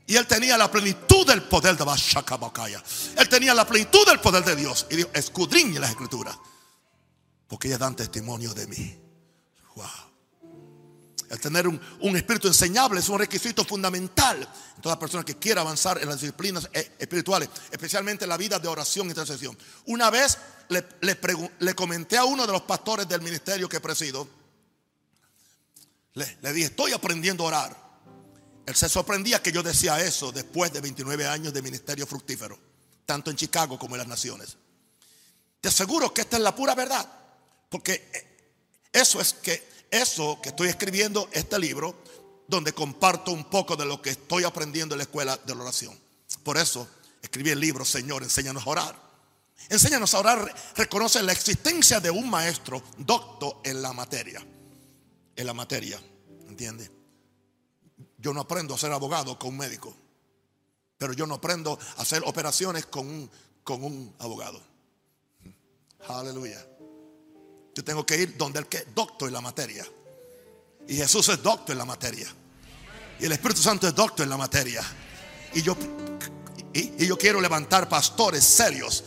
Y 0.06 0.16
él 0.16 0.28
tenía 0.28 0.56
la 0.56 0.70
plenitud 0.70 1.26
del 1.26 1.42
poder 1.44 1.76
de 1.76 1.84
Bashakabakaya. 1.84 2.84
Él 3.18 3.28
tenía 3.28 3.56
la 3.56 3.66
plenitud 3.66 4.06
del 4.06 4.20
poder 4.20 4.46
de 4.46 4.56
Dios. 4.56 4.86
Y 4.92 4.98
dijo, 4.98 5.10
escudriñe 5.14 5.80
las 5.80 5.90
escrituras. 5.90 6.38
Porque 7.48 7.70
ellas 7.70 7.80
dan 7.80 7.96
testimonio 7.96 8.54
de 8.54 8.68
mí. 8.68 9.05
El 11.30 11.40
tener 11.40 11.68
un, 11.68 11.80
espíritu 12.16 12.48
enseñable 12.48 13.00
es 13.00 13.10
un 13.10 13.20
requisito 13.20 13.66
fundamental 13.66 14.48
en 14.76 14.82
toda 14.82 15.00
persona 15.00 15.24
que 15.24 15.38
quiera 15.38 15.62
avanzar 15.62 16.02
en 16.02 16.08
las 16.08 16.22
disciplinas 16.22 16.70
eh, 16.72 16.96
espirituales, 17.00 17.50
especialmente 17.72 18.26
en 18.26 18.30
la 18.30 18.38
vida 18.38 18.60
de 18.60 18.68
oración 18.68 19.08
y 19.08 19.10
intercesión. 19.10 19.58
Una 19.88 20.10
vez 20.10 20.38
le, 20.70 20.86
le, 21.60 21.76
comenté 21.76 22.18
a 22.18 22.26
uno 22.26 22.46
de 22.46 22.54
los 22.54 22.62
pastores 22.62 23.08
del 23.08 23.22
ministerio 23.22 23.68
que 23.68 23.80
presido, 23.80 24.28
le, 26.14 26.38
le 26.42 26.54
dije, 26.54 26.68
estoy 26.68 26.94
aprendiendo 26.94 27.44
a 27.44 27.48
orar. 27.48 27.86
Él 28.66 28.76
se 28.76 28.88
sorprendía 28.88 29.42
que 29.42 29.52
yo 29.52 29.62
decía 29.64 30.00
eso 30.00 30.32
después 30.32 30.72
de 30.74 30.82
29 30.82 31.28
años 31.28 31.54
de 31.54 31.62
ministerio 31.62 32.06
fructífero, 32.06 32.58
tanto 33.06 33.32
en 33.32 33.36
Chicago 33.36 33.78
como 33.80 33.96
en 33.96 34.00
las 34.00 34.08
naciones. 34.08 34.58
Te 35.60 35.70
aseguro 35.70 36.14
que 36.14 36.22
esta 36.22 36.38
es 36.38 36.44
la 36.44 36.56
pura 36.56 36.76
verdad, 36.76 37.08
porque 37.70 38.35
eso 38.96 39.20
es 39.20 39.34
que 39.34 39.62
eso 39.92 40.40
que 40.42 40.50
estoy 40.50 40.70
escribiendo 40.70 41.28
este 41.34 41.60
libro 41.60 42.02
donde 42.48 42.72
comparto 42.72 43.32
un 43.32 43.44
poco 43.50 43.76
de 43.76 43.86
lo 43.86 44.02
que 44.02 44.12
estoy 44.12 44.46
aprendiendo 44.46 44.96
en 44.96 45.00
la 45.00 45.04
escuela 45.04 45.36
de 45.36 45.54
la 45.54 45.64
oración. 45.64 46.00
Por 46.44 46.58
eso 46.58 46.88
escribí 47.22 47.50
el 47.50 47.60
libro, 47.60 47.84
Señor, 47.84 48.24
enséñanos 48.24 48.66
a 48.66 48.70
orar. 48.70 49.06
Enséñanos 49.68 50.14
a 50.14 50.20
orar, 50.20 50.56
reconoce 50.78 51.22
la 51.24 51.34
existencia 51.34 52.00
de 52.00 52.10
un 52.10 52.30
maestro 52.30 52.82
docto 52.98 53.60
en 53.66 53.82
la 53.82 53.92
materia. 53.92 54.46
En 55.36 55.46
la 55.46 55.54
materia, 55.54 56.02
¿entiende? 56.48 56.90
Yo 58.18 58.34
no 58.34 58.42
aprendo 58.42 58.76
a 58.76 58.78
ser 58.78 58.94
abogado 58.94 59.38
con 59.38 59.50
un 59.50 59.58
médico, 59.58 59.94
pero 60.98 61.12
yo 61.12 61.28
no 61.28 61.36
aprendo 61.36 61.78
a 61.98 62.02
hacer 62.02 62.24
operaciones 62.26 62.86
con 62.86 63.08
un, 63.08 63.32
con 63.62 63.84
un 63.84 64.16
abogado. 64.20 64.62
Aleluya. 66.08 66.66
Yo 67.76 67.84
tengo 67.84 68.06
que 68.06 68.18
ir 68.18 68.38
donde 68.38 68.60
el 68.60 68.68
que 68.68 68.78
es 68.78 68.86
doctor 68.96 69.28
en 69.28 69.34
la 69.34 69.42
materia. 69.42 69.86
Y 70.88 70.96
Jesús 70.96 71.30
es 71.30 71.44
doctor 71.44 71.74
en 71.74 71.78
la 71.78 71.86
materia. 71.86 72.28
Y 73.20 73.26
el 73.26 73.32
Espíritu 73.32 73.62
Santo 73.62 73.88
es 73.88 73.94
doctor 73.94 74.24
en 74.24 74.30
la 74.30 74.38
materia. 74.38 74.82
Y 75.54 75.62
yo, 75.62 75.78
y, 76.74 77.06
yo 77.06 77.18
quiero 77.18 77.40
levantar 77.40 77.88
pastores 77.88 78.44
serios, 78.44 79.04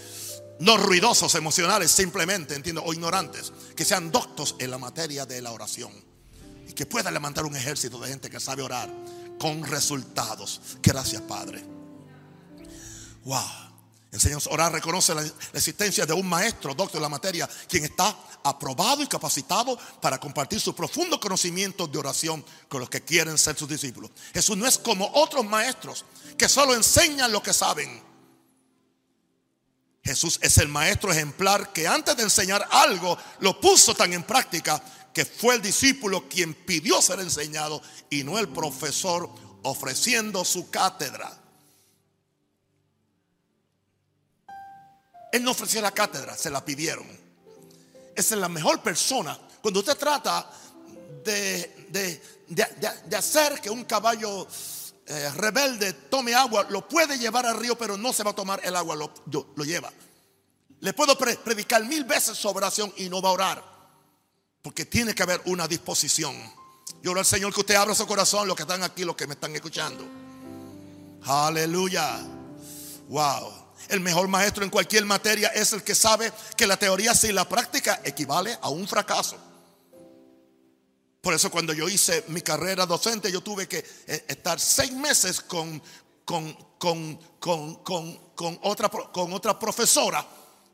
no 0.61 0.76
ruidosos, 0.76 1.35
emocionales, 1.35 1.90
simplemente, 1.90 2.54
entiendo, 2.54 2.85
o 2.85 2.92
ignorantes, 2.92 3.52
que 3.74 3.85
sean 3.85 4.12
doctos 4.12 4.54
en 4.59 4.70
la 4.70 4.78
materia 4.78 5.26
de 5.26 5.42
la 5.42 5.50
oración 5.52 6.09
que 6.78 6.87
pueda 6.87 7.11
levantar 7.11 7.44
un 7.44 7.57
ejército 7.57 7.98
de 7.98 8.07
gente 8.07 8.31
que 8.31 8.38
sabe 8.38 8.62
orar 8.62 8.88
con 9.37 9.64
resultados. 9.64 10.61
Gracias, 10.81 11.20
Padre. 11.22 11.61
Wow. 13.24 13.67
Enseñamos 14.11 14.47
a 14.47 14.51
orar, 14.51 14.73
reconoce 14.73 15.14
la 15.14 15.23
existencia 15.53 16.07
de 16.07 16.14
un 16.14 16.27
maestro, 16.27 16.75
doctor 16.75 16.97
en 16.97 17.03
la 17.03 17.09
materia, 17.11 17.49
quien 17.68 17.85
está 17.85 18.16
aprobado 18.42 19.03
y 19.03 19.07
capacitado 19.07 19.79
para 20.01 20.18
compartir 20.18 20.61
su 20.61 20.75
profundo 20.75 21.21
conocimiento 21.21 21.87
de 21.87 21.99
oración 21.99 22.42
con 22.68 22.81
los 22.81 22.88
que 22.88 23.03
quieren 23.03 23.37
ser 23.37 23.57
sus 23.59 23.68
discípulos. 23.68 24.11
Jesús 24.33 24.57
no 24.57 24.66
es 24.66 24.79
como 24.79 25.11
otros 25.12 25.44
maestros 25.44 26.07
que 26.38 26.49
solo 26.49 26.75
enseñan 26.75 27.33
lo 27.33 27.42
que 27.42 27.53
saben. 27.53 28.03
Jesús 30.03 30.38
es 30.40 30.57
el 30.57 30.68
maestro 30.68 31.12
ejemplar 31.12 31.71
que 31.75 31.87
antes 31.87 32.16
de 32.16 32.23
enseñar 32.23 32.66
algo 32.71 33.18
lo 33.40 33.61
puso 33.61 33.94
tan 33.94 34.14
en 34.14 34.23
práctica 34.23 34.83
que 35.12 35.27
fue 35.27 35.57
el 35.57 35.61
discípulo 35.61 36.27
quien 36.31 36.55
pidió 36.55 37.03
ser 37.03 37.21
enseñado 37.21 37.83
y 38.09 38.25
no 38.25 38.38
el 38.38 38.49
profesor 38.49 39.29
ofreciendo 39.64 40.47
su 40.47 40.71
cátedra. 40.71 41.38
Él 45.32 45.42
no 45.42 45.50
ofreció 45.50 45.80
la 45.80 45.90
cátedra, 45.92 46.36
se 46.36 46.50
la 46.50 46.64
pidieron. 46.64 47.06
Esa 48.14 48.34
es 48.34 48.40
la 48.40 48.48
mejor 48.48 48.82
persona. 48.82 49.38
Cuando 49.60 49.80
usted 49.80 49.96
trata 49.96 50.50
de, 51.24 52.20
de, 52.48 53.16
hacer 53.16 53.60
que 53.60 53.70
un 53.70 53.84
caballo 53.84 54.46
eh, 55.06 55.30
rebelde 55.36 55.92
tome 55.92 56.34
agua, 56.34 56.66
lo 56.70 56.88
puede 56.88 57.18
llevar 57.18 57.46
al 57.46 57.58
río, 57.58 57.76
pero 57.76 57.96
no 57.96 58.12
se 58.12 58.22
va 58.22 58.30
a 58.30 58.34
tomar 58.34 58.60
el 58.64 58.74
agua, 58.74 58.96
lo, 58.96 59.12
lo 59.54 59.64
lleva. 59.64 59.92
Le 60.80 60.92
puedo 60.92 61.18
predicar 61.18 61.84
mil 61.84 62.04
veces 62.04 62.36
sobre 62.38 62.58
oración 62.58 62.92
y 62.96 63.08
no 63.08 63.20
va 63.20 63.30
a 63.30 63.32
orar. 63.32 63.78
Porque 64.62 64.84
tiene 64.84 65.14
que 65.14 65.22
haber 65.22 65.40
una 65.46 65.66
disposición. 65.66 66.36
Yo 67.02 67.12
oro 67.12 67.20
al 67.20 67.26
Señor 67.26 67.52
que 67.52 67.60
usted 67.60 67.74
abra 67.74 67.94
su 67.94 68.06
corazón, 68.06 68.46
los 68.46 68.56
que 68.56 68.62
están 68.62 68.82
aquí, 68.82 69.04
los 69.04 69.16
que 69.16 69.26
me 69.26 69.34
están 69.34 69.54
escuchando. 69.54 70.04
Aleluya. 71.24 72.20
Wow. 73.08 73.67
El 73.88 74.01
mejor 74.01 74.29
maestro 74.29 74.64
en 74.64 74.70
cualquier 74.70 75.05
materia 75.07 75.48
es 75.48 75.72
el 75.72 75.83
que 75.83 75.94
sabe 75.94 76.33
que 76.57 76.66
la 76.66 76.77
teoría 76.77 77.14
sin 77.14 77.35
la 77.35 77.48
práctica 77.48 78.01
equivale 78.05 78.59
a 78.61 78.68
un 78.68 78.87
fracaso. 78.87 79.37
Por 81.20 81.35
eso 81.35 81.51
cuando 81.51 81.72
yo 81.72 81.88
hice 81.88 82.24
mi 82.29 82.42
carrera 82.42 82.87
docente, 82.87 83.33
yo 83.33 83.40
tuve 83.40 83.66
que 83.66 83.79
eh, 84.07 84.24
estar 84.29 84.61
seis 84.61 84.92
meses 84.92 85.40
con, 85.40 85.83
con, 86.24 86.55
con, 86.79 87.18
otra, 88.62 88.88
con 88.88 89.33
otra 89.33 89.59
profesora, 89.59 90.24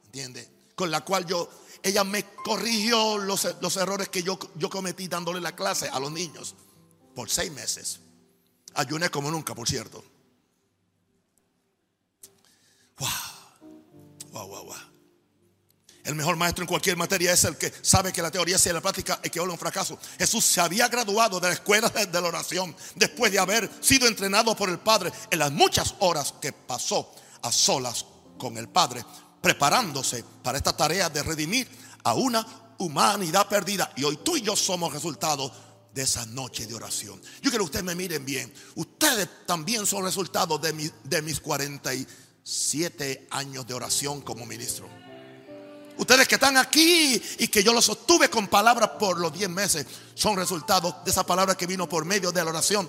¿entiende? 0.06 0.48
Con 0.74 0.90
la 0.90 1.02
cual 1.02 1.24
yo 1.24 1.48
ella 1.82 2.02
me 2.02 2.24
corrigió 2.34 3.18
los, 3.18 3.44
errores 3.76 4.08
que 4.08 4.22
yo, 4.22 4.38
yo 4.56 4.70
cometí 4.70 5.06
dándole 5.06 5.40
la 5.40 5.54
clase 5.54 5.88
a 5.88 6.00
los 6.00 6.10
niños 6.10 6.54
por 7.14 7.30
seis 7.30 7.52
meses. 7.52 8.00
Ayuné 8.74 9.10
como 9.10 9.30
nunca, 9.30 9.54
por 9.54 9.68
cierto. 9.68 10.02
Wow, 12.98 14.48
wow, 14.48 14.64
wow. 14.64 14.74
El 16.04 16.14
mejor 16.14 16.36
maestro 16.36 16.62
en 16.62 16.68
cualquier 16.68 16.98
materia 16.98 17.32
es 17.32 17.44
el 17.44 17.56
que 17.56 17.72
sabe 17.80 18.12
que 18.12 18.20
la 18.20 18.30
teoría 18.30 18.58
sea 18.58 18.74
la 18.74 18.82
práctica 18.82 19.20
equivale 19.22 19.50
a 19.50 19.54
un 19.54 19.58
fracaso. 19.58 19.98
Jesús 20.18 20.44
se 20.44 20.60
había 20.60 20.86
graduado 20.88 21.40
de 21.40 21.48
la 21.48 21.54
escuela 21.54 21.88
de 21.88 22.20
la 22.20 22.28
oración 22.28 22.76
después 22.94 23.32
de 23.32 23.38
haber 23.38 23.70
sido 23.80 24.06
entrenado 24.06 24.54
por 24.54 24.68
el 24.68 24.78
Padre 24.78 25.10
en 25.30 25.38
las 25.38 25.50
muchas 25.50 25.94
horas 26.00 26.34
que 26.42 26.52
pasó 26.52 27.10
a 27.40 27.50
solas 27.50 28.04
con 28.36 28.58
el 28.58 28.68
Padre 28.68 29.02
preparándose 29.40 30.24
para 30.42 30.58
esta 30.58 30.76
tarea 30.76 31.08
de 31.08 31.22
redimir 31.22 31.68
a 32.02 32.12
una 32.12 32.46
humanidad 32.78 33.48
perdida. 33.48 33.90
Y 33.96 34.04
hoy 34.04 34.18
tú 34.22 34.36
y 34.36 34.42
yo 34.42 34.56
somos 34.56 34.92
resultado 34.92 35.50
de 35.94 36.02
esa 36.02 36.26
noche 36.26 36.66
de 36.66 36.74
oración. 36.74 37.20
Yo 37.40 37.50
quiero 37.50 37.64
que 37.64 37.70
ustedes 37.70 37.84
me 37.84 37.94
miren 37.94 38.24
bien. 38.26 38.52
Ustedes 38.74 39.46
también 39.46 39.86
son 39.86 40.04
resultado 40.04 40.58
de, 40.58 40.92
de 41.04 41.22
mis 41.22 41.40
47 42.44 43.28
años 43.30 43.66
de 43.66 43.72
oración 43.72 44.20
como 44.20 44.44
ministro. 44.44 44.86
Ustedes 45.96 46.28
que 46.28 46.34
están 46.34 46.56
aquí 46.56 47.20
y 47.38 47.48
que 47.48 47.62
yo 47.62 47.72
los 47.72 47.86
sostuve 47.86 48.28
con 48.28 48.48
palabras 48.48 48.90
por 48.98 49.18
los 49.18 49.32
10 49.32 49.48
meses, 49.48 49.86
son 50.14 50.36
resultados 50.36 50.96
de 51.04 51.10
esa 51.10 51.24
palabra 51.24 51.54
que 51.54 51.66
vino 51.66 51.88
por 51.88 52.04
medio 52.04 52.32
de 52.32 52.44
la 52.44 52.50
oración 52.50 52.88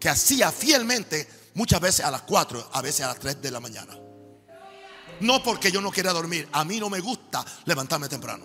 que 0.00 0.08
hacía 0.08 0.50
fielmente 0.50 1.28
muchas 1.54 1.80
veces 1.80 2.04
a 2.04 2.10
las 2.10 2.22
4, 2.22 2.70
a 2.72 2.82
veces 2.82 3.02
a 3.02 3.08
las 3.08 3.20
3 3.20 3.40
de 3.40 3.50
la 3.50 3.60
mañana. 3.60 3.96
No 5.20 5.42
porque 5.42 5.70
yo 5.70 5.80
no 5.80 5.92
quiera 5.92 6.12
dormir. 6.12 6.48
A 6.52 6.64
mí 6.64 6.80
no 6.80 6.90
me 6.90 7.00
gusta 7.00 7.44
levantarme 7.64 8.08
temprano. 8.08 8.44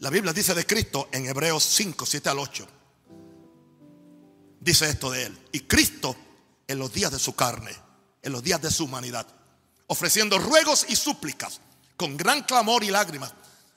La 0.00 0.10
Biblia 0.10 0.32
dice 0.32 0.54
de 0.54 0.66
Cristo 0.66 1.08
en 1.10 1.26
Hebreos 1.26 1.64
5, 1.64 2.06
7 2.06 2.28
al 2.28 2.38
8. 2.38 2.75
Dice 4.66 4.90
esto 4.90 5.12
de 5.12 5.22
él. 5.22 5.38
Y 5.52 5.60
Cristo 5.60 6.16
en 6.66 6.80
los 6.80 6.92
días 6.92 7.12
de 7.12 7.20
su 7.20 7.36
carne, 7.36 7.70
en 8.20 8.32
los 8.32 8.42
días 8.42 8.60
de 8.60 8.72
su 8.72 8.86
humanidad, 8.86 9.24
ofreciendo 9.86 10.40
ruegos 10.40 10.86
y 10.88 10.96
súplicas 10.96 11.60
con 11.96 12.16
gran 12.16 12.42
clamor 12.42 12.82
y 12.82 12.90
lágrimas 12.90 13.32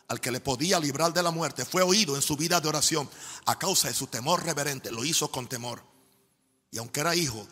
al 0.08 0.20
que 0.20 0.32
le 0.32 0.40
podía 0.40 0.80
librar 0.80 1.14
de 1.14 1.22
la 1.22 1.30
muerte, 1.30 1.64
fue 1.64 1.84
oído 1.84 2.16
en 2.16 2.24
su 2.24 2.36
vida 2.36 2.60
de 2.60 2.70
oración 2.70 3.08
a 3.46 3.60
causa 3.60 3.88
de 3.88 3.94
su 3.94 4.08
temor 4.08 4.44
reverente. 4.44 4.92
Lo 4.92 5.06
hizo 5.06 5.30
con 5.30 5.48
temor. 5.48 5.84
Y 6.72 6.80
aunque 6.80 7.02
era 7.02 7.16
hijo, 7.16 7.48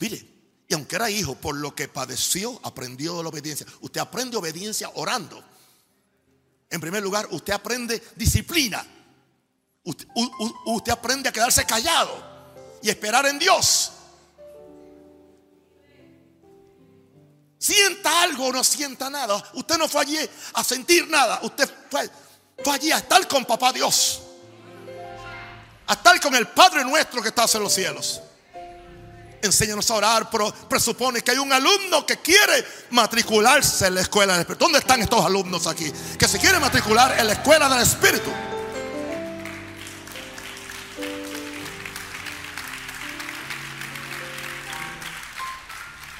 mire, 0.00 0.26
y 0.66 0.74
aunque 0.74 0.96
era 0.96 1.08
hijo, 1.08 1.36
por 1.36 1.54
lo 1.54 1.76
que 1.76 1.86
padeció, 1.86 2.58
aprendió 2.64 3.22
la 3.22 3.28
obediencia. 3.28 3.68
Usted 3.82 4.00
aprende 4.00 4.36
obediencia 4.36 4.90
orando. 4.96 5.44
En 6.70 6.80
primer 6.80 7.04
lugar, 7.04 7.28
usted 7.30 7.52
aprende 7.52 8.02
disciplina. 8.16 8.84
Usted, 9.84 10.08
usted 10.66 10.90
aprende 10.90 11.28
a 11.28 11.32
quedarse 11.32 11.64
callado 11.64 12.37
y 12.82 12.90
esperar 12.90 13.26
en 13.26 13.38
Dios. 13.38 13.92
Sienta 17.58 18.22
algo 18.22 18.46
o 18.46 18.52
no 18.52 18.62
sienta 18.62 19.10
nada. 19.10 19.42
Usted 19.54 19.76
no 19.78 19.88
fue 19.88 20.02
allí 20.02 20.18
a 20.54 20.62
sentir 20.62 21.08
nada. 21.08 21.40
Usted 21.42 21.68
fue, 21.90 22.08
allí 22.72 22.92
a 22.92 22.98
estar 22.98 23.26
con 23.26 23.44
papá 23.44 23.72
Dios. 23.72 24.22
A 25.86 25.94
estar 25.94 26.20
con 26.20 26.34
el 26.34 26.46
Padre 26.48 26.84
nuestro 26.84 27.20
que 27.20 27.28
está 27.28 27.46
en 27.52 27.62
los 27.62 27.72
cielos. 27.72 28.20
Enséñanos 29.42 29.90
a 29.90 29.94
orar, 29.94 30.30
pero 30.30 30.52
presupone 30.68 31.22
que 31.22 31.32
hay 31.32 31.38
un 31.38 31.52
alumno 31.52 32.04
que 32.04 32.18
quiere 32.18 32.64
matricularse 32.90 33.86
en 33.86 33.96
la 33.96 34.00
escuela 34.02 34.34
del 34.34 34.42
Espíritu. 34.42 34.64
¿Dónde 34.64 34.78
están 34.78 35.00
estos 35.00 35.24
alumnos 35.24 35.66
aquí? 35.66 35.92
Que 36.18 36.28
se 36.28 36.38
quieren 36.38 36.60
matricular 36.60 37.18
en 37.18 37.26
la 37.26 37.32
escuela 37.34 37.68
del 37.68 37.82
Espíritu. 37.82 38.30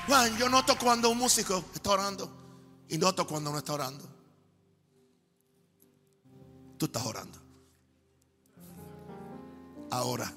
Juan, 0.09 0.39
yo 0.39 0.49
noto 0.49 0.79
cuando 0.79 1.11
un 1.11 1.19
músico 1.19 1.63
está 1.75 1.91
orando 1.91 2.87
y 2.89 2.97
noto 2.97 3.27
cuando 3.27 3.53
no 3.53 3.59
está 3.59 3.75
orando. 3.75 4.09
Tú 6.79 6.87
estás 6.87 7.05
orando. 7.05 7.39
Ahora. 9.91 10.33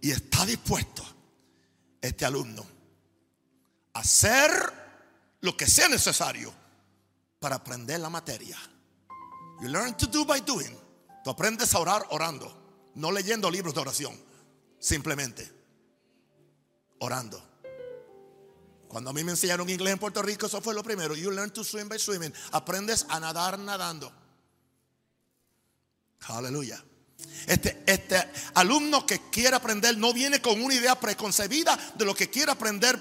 Y 0.00 0.10
está 0.10 0.46
dispuesto 0.46 1.04
este 2.00 2.24
alumno 2.24 2.64
a 3.92 3.98
hacer 3.98 4.50
lo 5.40 5.54
que 5.54 5.66
sea 5.66 5.88
necesario 5.88 6.54
para 7.38 7.56
aprender 7.56 8.00
la 8.00 8.08
materia. 8.08 8.56
You 9.60 9.68
learn 9.68 9.94
to 9.98 10.06
do 10.06 10.24
by 10.24 10.40
doing. 10.40 10.74
Tú 11.22 11.28
aprendes 11.28 11.74
a 11.74 11.78
orar 11.80 12.06
orando, 12.08 12.90
no 12.94 13.12
leyendo 13.12 13.50
libros 13.50 13.74
de 13.74 13.80
oración, 13.80 14.18
simplemente 14.78 15.52
orando. 17.00 17.55
Cuando 18.88 19.10
a 19.10 19.12
mí 19.12 19.24
me 19.24 19.32
enseñaron 19.32 19.68
inglés 19.68 19.92
en 19.94 19.98
Puerto 19.98 20.22
Rico, 20.22 20.46
eso 20.46 20.60
fue 20.60 20.74
lo 20.74 20.82
primero. 20.82 21.14
You 21.14 21.30
learn 21.30 21.50
to 21.50 21.64
swim 21.64 21.88
by 21.88 21.98
swimming. 21.98 22.32
Aprendes 22.52 23.06
a 23.08 23.18
nadar 23.20 23.58
nadando. 23.58 24.12
Aleluya. 26.28 26.82
Este, 27.46 27.82
este 27.86 28.30
alumno 28.54 29.06
que 29.06 29.30
quiere 29.30 29.56
aprender 29.56 29.96
no 29.96 30.12
viene 30.12 30.40
con 30.40 30.60
una 30.62 30.74
idea 30.74 30.98
preconcebida 30.98 31.76
de 31.94 32.04
lo 32.04 32.14
que 32.14 32.30
quiere 32.30 32.52
aprender. 32.52 33.00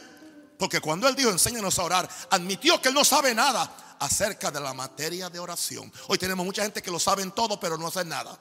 Porque 0.57 0.79
cuando 0.79 1.07
él 1.07 1.15
dijo, 1.15 1.29
enséñanos 1.29 1.77
a 1.79 1.83
orar, 1.83 2.09
admitió 2.29 2.81
que 2.81 2.89
él 2.89 2.93
no 2.95 3.03
sabe 3.03 3.33
nada 3.35 3.97
acerca 3.99 4.51
de 4.51 4.59
la 4.59 4.73
materia 4.73 5.29
de 5.29 5.39
oración. 5.39 5.91
Hoy 6.07 6.17
tenemos 6.17 6.45
mucha 6.45 6.63
gente 6.63 6.81
que 6.81 6.91
lo 6.91 6.99
saben 6.99 7.31
todo, 7.31 7.59
pero 7.59 7.77
no 7.77 7.87
hacen 7.87 8.09
nada. 8.09 8.39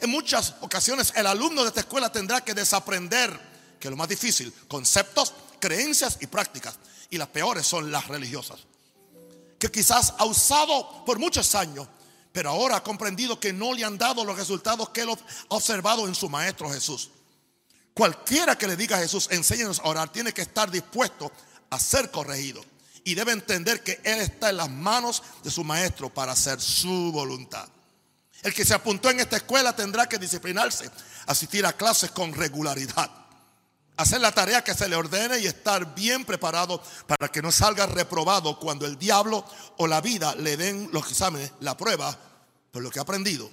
En 0.00 0.10
muchas 0.10 0.54
ocasiones 0.60 1.12
el 1.14 1.26
alumno 1.26 1.62
de 1.62 1.68
esta 1.68 1.80
escuela 1.80 2.10
tendrá 2.10 2.42
que 2.42 2.54
desaprender, 2.54 3.38
que 3.78 3.88
es 3.88 3.90
lo 3.90 3.96
más 3.96 4.08
difícil, 4.08 4.52
conceptos 4.68 5.34
creencias 5.60 6.18
y 6.20 6.26
prácticas. 6.26 6.78
Y 7.10 7.18
las 7.18 7.28
peores 7.28 7.66
son 7.66 7.92
las 7.92 8.08
religiosas. 8.08 8.60
Que 9.58 9.70
quizás 9.70 10.14
ha 10.18 10.24
usado 10.24 11.04
por 11.04 11.18
muchos 11.18 11.54
años, 11.54 11.86
pero 12.32 12.50
ahora 12.50 12.76
ha 12.76 12.82
comprendido 12.82 13.38
que 13.38 13.52
no 13.52 13.74
le 13.74 13.84
han 13.84 13.98
dado 13.98 14.24
los 14.24 14.36
resultados 14.36 14.88
que 14.90 15.02
él 15.02 15.10
ha 15.10 15.54
observado 15.54 16.08
en 16.08 16.14
su 16.14 16.28
Maestro 16.28 16.70
Jesús. 16.70 17.10
Cualquiera 17.92 18.56
que 18.56 18.66
le 18.66 18.76
diga 18.76 18.96
a 18.96 19.00
Jesús, 19.00 19.28
enséñanos 19.30 19.80
a 19.80 19.88
orar, 19.88 20.10
tiene 20.10 20.32
que 20.32 20.42
estar 20.42 20.70
dispuesto 20.70 21.30
a 21.68 21.78
ser 21.78 22.10
corregido. 22.10 22.64
Y 23.04 23.14
debe 23.14 23.32
entender 23.32 23.82
que 23.82 24.00
Él 24.04 24.20
está 24.20 24.50
en 24.50 24.58
las 24.58 24.70
manos 24.70 25.22
de 25.42 25.50
su 25.50 25.64
Maestro 25.64 26.08
para 26.08 26.32
hacer 26.32 26.60
su 26.60 27.10
voluntad. 27.12 27.68
El 28.42 28.54
que 28.54 28.64
se 28.64 28.74
apuntó 28.74 29.10
en 29.10 29.20
esta 29.20 29.36
escuela 29.36 29.74
tendrá 29.74 30.08
que 30.08 30.18
disciplinarse, 30.18 30.90
asistir 31.26 31.66
a 31.66 31.72
clases 31.72 32.10
con 32.10 32.32
regularidad 32.32 33.10
hacer 34.00 34.20
la 34.20 34.32
tarea 34.32 34.64
que 34.64 34.74
se 34.74 34.88
le 34.88 34.96
ordene 34.96 35.38
y 35.38 35.46
estar 35.46 35.94
bien 35.94 36.24
preparado 36.24 36.82
para 37.06 37.28
que 37.28 37.42
no 37.42 37.52
salga 37.52 37.86
reprobado 37.86 38.58
cuando 38.58 38.86
el 38.86 38.98
diablo 38.98 39.44
o 39.78 39.86
la 39.86 40.00
vida 40.00 40.34
le 40.34 40.56
den 40.56 40.88
los 40.92 41.10
exámenes, 41.10 41.52
la 41.60 41.76
prueba 41.76 42.16
por 42.70 42.82
lo 42.82 42.90
que 42.90 42.98
ha 42.98 43.02
aprendido. 43.02 43.50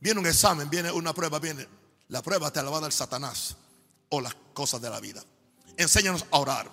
Viene 0.00 0.20
un 0.20 0.26
examen, 0.26 0.70
viene 0.70 0.90
una 0.90 1.12
prueba, 1.12 1.38
viene 1.38 1.66
la 2.10 2.22
prueba 2.22 2.50
te 2.50 2.62
la 2.62 2.70
va 2.70 2.90
Satanás 2.90 3.56
o 4.08 4.20
las 4.20 4.34
cosas 4.52 4.80
de 4.80 4.90
la 4.90 4.98
vida. 4.98 5.22
Enséñanos 5.76 6.24
a 6.30 6.38
orar. 6.38 6.70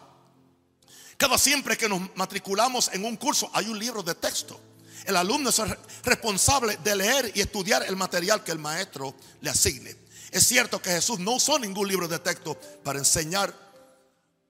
Cada 1.16 1.38
siempre 1.38 1.78
que 1.78 1.88
nos 1.88 2.16
matriculamos 2.16 2.90
en 2.94 3.06
un 3.06 3.18
curso 3.18 3.50
hay 3.54 3.68
un 3.68 3.78
libro 3.78 4.02
de 4.02 4.16
texto. 4.16 4.60
El 5.06 5.16
alumno 5.16 5.50
es 5.50 5.62
responsable 6.04 6.78
de 6.78 6.96
leer 6.96 7.32
y 7.36 7.42
estudiar 7.42 7.84
el 7.84 7.96
material 7.96 8.44
que 8.44 8.52
el 8.52 8.60
maestro 8.60 9.16
le 9.42 9.50
asigne. 9.50 10.07
Es 10.32 10.48
cierto 10.48 10.82
que 10.82 10.92
Jesús 10.92 11.20
no 11.20 11.34
usó 11.34 11.58
ningún 11.60 11.88
libro 11.88 12.08
de 12.08 12.20
texto 12.20 12.60
para 12.84 13.00
enseñar 13.00 13.54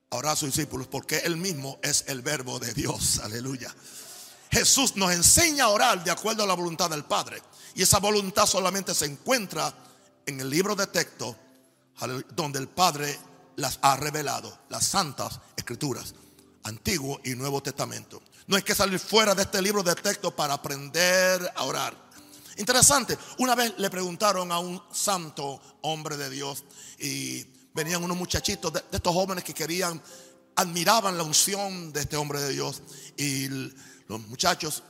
a 0.10 0.16
orar 0.16 0.34
a 0.34 0.36
sus 0.36 0.54
discípulos, 0.54 0.88
porque 0.88 1.20
Él 1.20 1.38
mismo 1.38 1.80
es 1.84 2.06
el 2.08 2.22
verbo 2.22 2.60
de 2.60 2.74
Dios. 2.74 3.20
Aleluya. 3.24 3.74
Jesús 4.50 4.96
nos 4.96 5.12
enseña 5.12 5.66
a 5.66 5.70
orar 5.70 6.04
de 6.04 6.12
acuerdo 6.12 6.44
a 6.44 6.48
la 6.48 6.54
voluntad 6.54 6.90
del 6.90 7.04
Padre. 7.04 7.42
Y 7.76 7.84
esa 7.84 8.00
voluntad 8.00 8.46
solamente 8.46 8.96
se 8.96 9.06
encuentra 9.06 9.74
en 10.26 10.40
el 10.40 10.50
libro 10.50 10.76
de 10.76 10.88
texto 10.88 11.36
donde 12.36 12.60
el 12.60 12.68
Padre 12.68 13.18
las 13.56 13.80
ha 13.82 13.96
revelado, 13.96 14.58
las 14.70 14.86
santas 14.86 15.40
escrituras, 15.56 16.13
Antiguo 16.63 17.20
y 17.24 17.32
Nuevo 17.32 17.62
Testamento. 17.62 18.22
No 18.46 18.56
hay 18.56 18.62
que 18.62 18.76
salir 18.76 19.00
fuera 19.00 19.36
de 19.36 19.44
este 19.44 19.62
libro 19.62 19.84
de 19.84 19.96
texto 19.96 20.36
para 20.36 20.54
aprender 20.54 21.52
a 21.56 21.63
orar. 21.63 22.07
Interesante, 22.58 23.15
una 23.38 23.54
vez 23.54 23.74
le 23.78 23.89
preguntaron 23.89 24.52
a 24.52 24.58
un 24.58 24.82
santo 24.91 25.62
hombre 25.82 26.17
de 26.17 26.30
Dios 26.30 26.63
y 26.98 27.43
venían 27.74 28.04
unos 28.04 28.17
muchachitos 28.17 28.74
de, 28.74 28.84
estos 28.91 29.13
jóvenes 29.13 29.43
que 29.43 29.54
querían, 29.54 30.02
admiraban 30.56 31.17
la 31.17 31.24
unción 31.24 31.93
de 31.93 32.00
este 32.02 32.17
hombre 32.17 32.41
de 32.41 32.50
Dios. 32.50 32.82
Y 33.15 33.48
los 34.08 34.20
muchachos, 34.28 34.82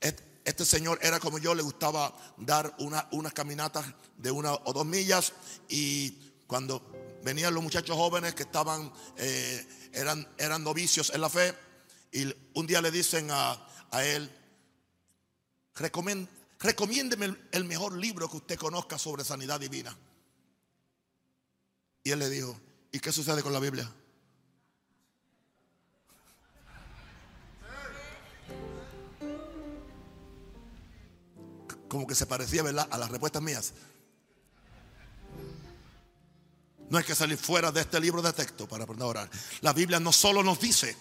este 0.00 0.64
señor 0.64 0.98
era 1.00 1.20
como 1.20 1.38
yo, 1.38 1.54
le 1.54 1.62
gustaba 1.62 2.12
dar 2.38 2.74
una, 2.78 3.06
unas 3.12 3.32
caminatas 3.32 3.86
de 4.16 4.32
una 4.32 4.52
o 4.52 4.72
dos 4.72 4.84
millas 4.84 5.32
y 5.68 6.10
cuando 6.48 6.82
venían 7.22 7.54
los 7.54 7.62
muchachos 7.62 7.96
jóvenes 7.96 8.34
que 8.34 8.42
estaban, 8.42 8.92
eh, 9.16 9.64
eran, 9.92 10.26
eran 10.38 10.64
novicios 10.64 11.10
en 11.14 11.20
la 11.20 11.30
fe 11.30 11.54
y 12.10 12.34
un 12.54 12.66
día 12.66 12.82
le 12.82 12.90
dicen 12.90 13.30
a, 13.30 13.64
a 13.92 14.04
él, 14.04 14.28
recomienda 15.76 16.28
recomiéndeme 16.62 17.36
el 17.50 17.64
mejor 17.64 17.96
libro 17.96 18.28
que 18.28 18.36
usted 18.36 18.58
conozca 18.58 18.98
sobre 18.98 19.24
sanidad 19.24 19.60
divina. 19.60 19.96
Y 22.04 22.10
él 22.10 22.18
le 22.18 22.28
dijo, 22.28 22.58
¿y 22.90 23.00
qué 23.00 23.12
sucede 23.12 23.42
con 23.42 23.52
la 23.52 23.60
Biblia? 23.60 23.90
Como 31.88 32.06
que 32.06 32.14
se 32.14 32.26
parecía, 32.26 32.62
¿verdad? 32.62 32.88
A 32.90 32.98
las 32.98 33.10
respuestas 33.10 33.42
mías. 33.42 33.74
No 36.88 36.98
hay 36.98 37.04
que 37.04 37.14
salir 37.14 37.38
fuera 37.38 37.70
de 37.72 37.80
este 37.80 38.00
libro 38.00 38.22
de 38.22 38.32
texto 38.32 38.68
para 38.68 38.84
aprender 38.84 39.04
a 39.04 39.08
orar. 39.08 39.30
La 39.60 39.72
Biblia 39.72 40.00
no 40.00 40.12
solo 40.12 40.42
nos 40.42 40.60
dice 40.60 40.96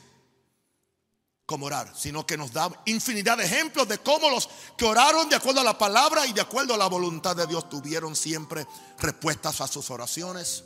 orar, 1.59 1.91
sino 1.95 2.25
que 2.25 2.37
nos 2.37 2.51
da 2.51 2.69
infinidad 2.85 3.37
de 3.37 3.45
ejemplos 3.45 3.87
de 3.87 3.97
cómo 3.97 4.29
los 4.29 4.49
que 4.77 4.85
oraron 4.85 5.27
de 5.29 5.35
acuerdo 5.35 5.61
a 5.61 5.63
la 5.63 5.77
palabra 5.77 6.25
y 6.25 6.33
de 6.33 6.41
acuerdo 6.41 6.73
a 6.73 6.77
la 6.77 6.87
voluntad 6.87 7.35
de 7.35 7.47
Dios 7.47 7.69
tuvieron 7.69 8.15
siempre 8.15 8.65
respuestas 8.99 9.61
a 9.61 9.67
sus 9.67 9.89
oraciones. 9.89 10.63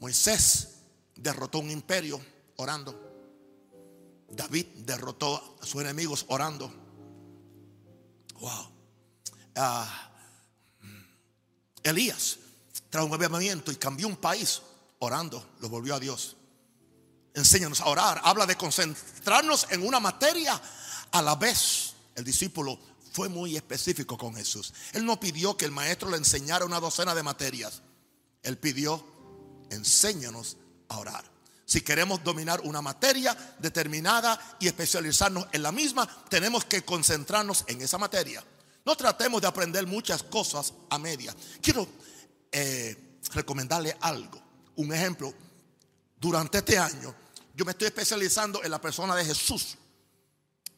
Moisés 0.00 0.76
derrotó 1.14 1.60
un 1.60 1.70
imperio 1.70 2.20
orando. 2.56 3.02
David 4.28 4.66
derrotó 4.84 5.56
a 5.60 5.66
sus 5.66 5.80
enemigos 5.80 6.24
orando. 6.28 6.72
Wow. 8.38 8.70
Ah, 9.56 10.10
Elías 11.82 12.38
trajo 12.90 13.06
un 13.06 13.14
avivamiento 13.14 13.72
y 13.72 13.76
cambió 13.76 14.06
un 14.06 14.16
país 14.16 14.60
orando, 14.98 15.44
lo 15.60 15.68
volvió 15.68 15.94
a 15.94 16.00
Dios. 16.00 16.35
Enséñanos 17.36 17.82
a 17.82 17.86
orar. 17.86 18.18
Habla 18.24 18.46
de 18.46 18.56
concentrarnos 18.56 19.66
en 19.70 19.86
una 19.86 20.00
materia 20.00 20.60
a 21.12 21.22
la 21.22 21.36
vez. 21.36 21.92
El 22.14 22.24
discípulo 22.24 22.78
fue 23.12 23.28
muy 23.28 23.56
específico 23.56 24.16
con 24.16 24.34
Jesús. 24.34 24.72
Él 24.94 25.04
no 25.04 25.20
pidió 25.20 25.54
que 25.54 25.66
el 25.66 25.70
maestro 25.70 26.10
le 26.10 26.16
enseñara 26.16 26.64
una 26.64 26.80
docena 26.80 27.14
de 27.14 27.22
materias. 27.22 27.82
Él 28.42 28.56
pidió, 28.56 29.04
enséñanos 29.68 30.56
a 30.88 30.96
orar. 30.96 31.30
Si 31.66 31.82
queremos 31.82 32.24
dominar 32.24 32.62
una 32.62 32.80
materia 32.80 33.36
determinada 33.58 34.56
y 34.58 34.68
especializarnos 34.68 35.46
en 35.52 35.62
la 35.62 35.72
misma, 35.72 36.08
tenemos 36.30 36.64
que 36.64 36.86
concentrarnos 36.86 37.64
en 37.66 37.82
esa 37.82 37.98
materia. 37.98 38.42
No 38.86 38.96
tratemos 38.96 39.42
de 39.42 39.48
aprender 39.48 39.86
muchas 39.86 40.22
cosas 40.22 40.72
a 40.88 40.98
media. 40.98 41.36
Quiero 41.60 41.86
eh, 42.50 43.18
recomendarle 43.34 43.94
algo. 44.00 44.40
Un 44.76 44.94
ejemplo. 44.94 45.34
Durante 46.18 46.58
este 46.58 46.78
año 46.78 47.14
yo 47.56 47.64
me 47.64 47.72
estoy 47.72 47.86
especializando 47.86 48.62
en 48.62 48.70
la 48.70 48.80
persona 48.80 49.16
de 49.16 49.24
Jesús 49.24 49.78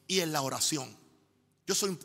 y 0.07 0.20
en 0.20 0.33
la 0.33 0.43
oración. 0.43 0.97
Yo 1.66 1.74
soy, 1.74 1.99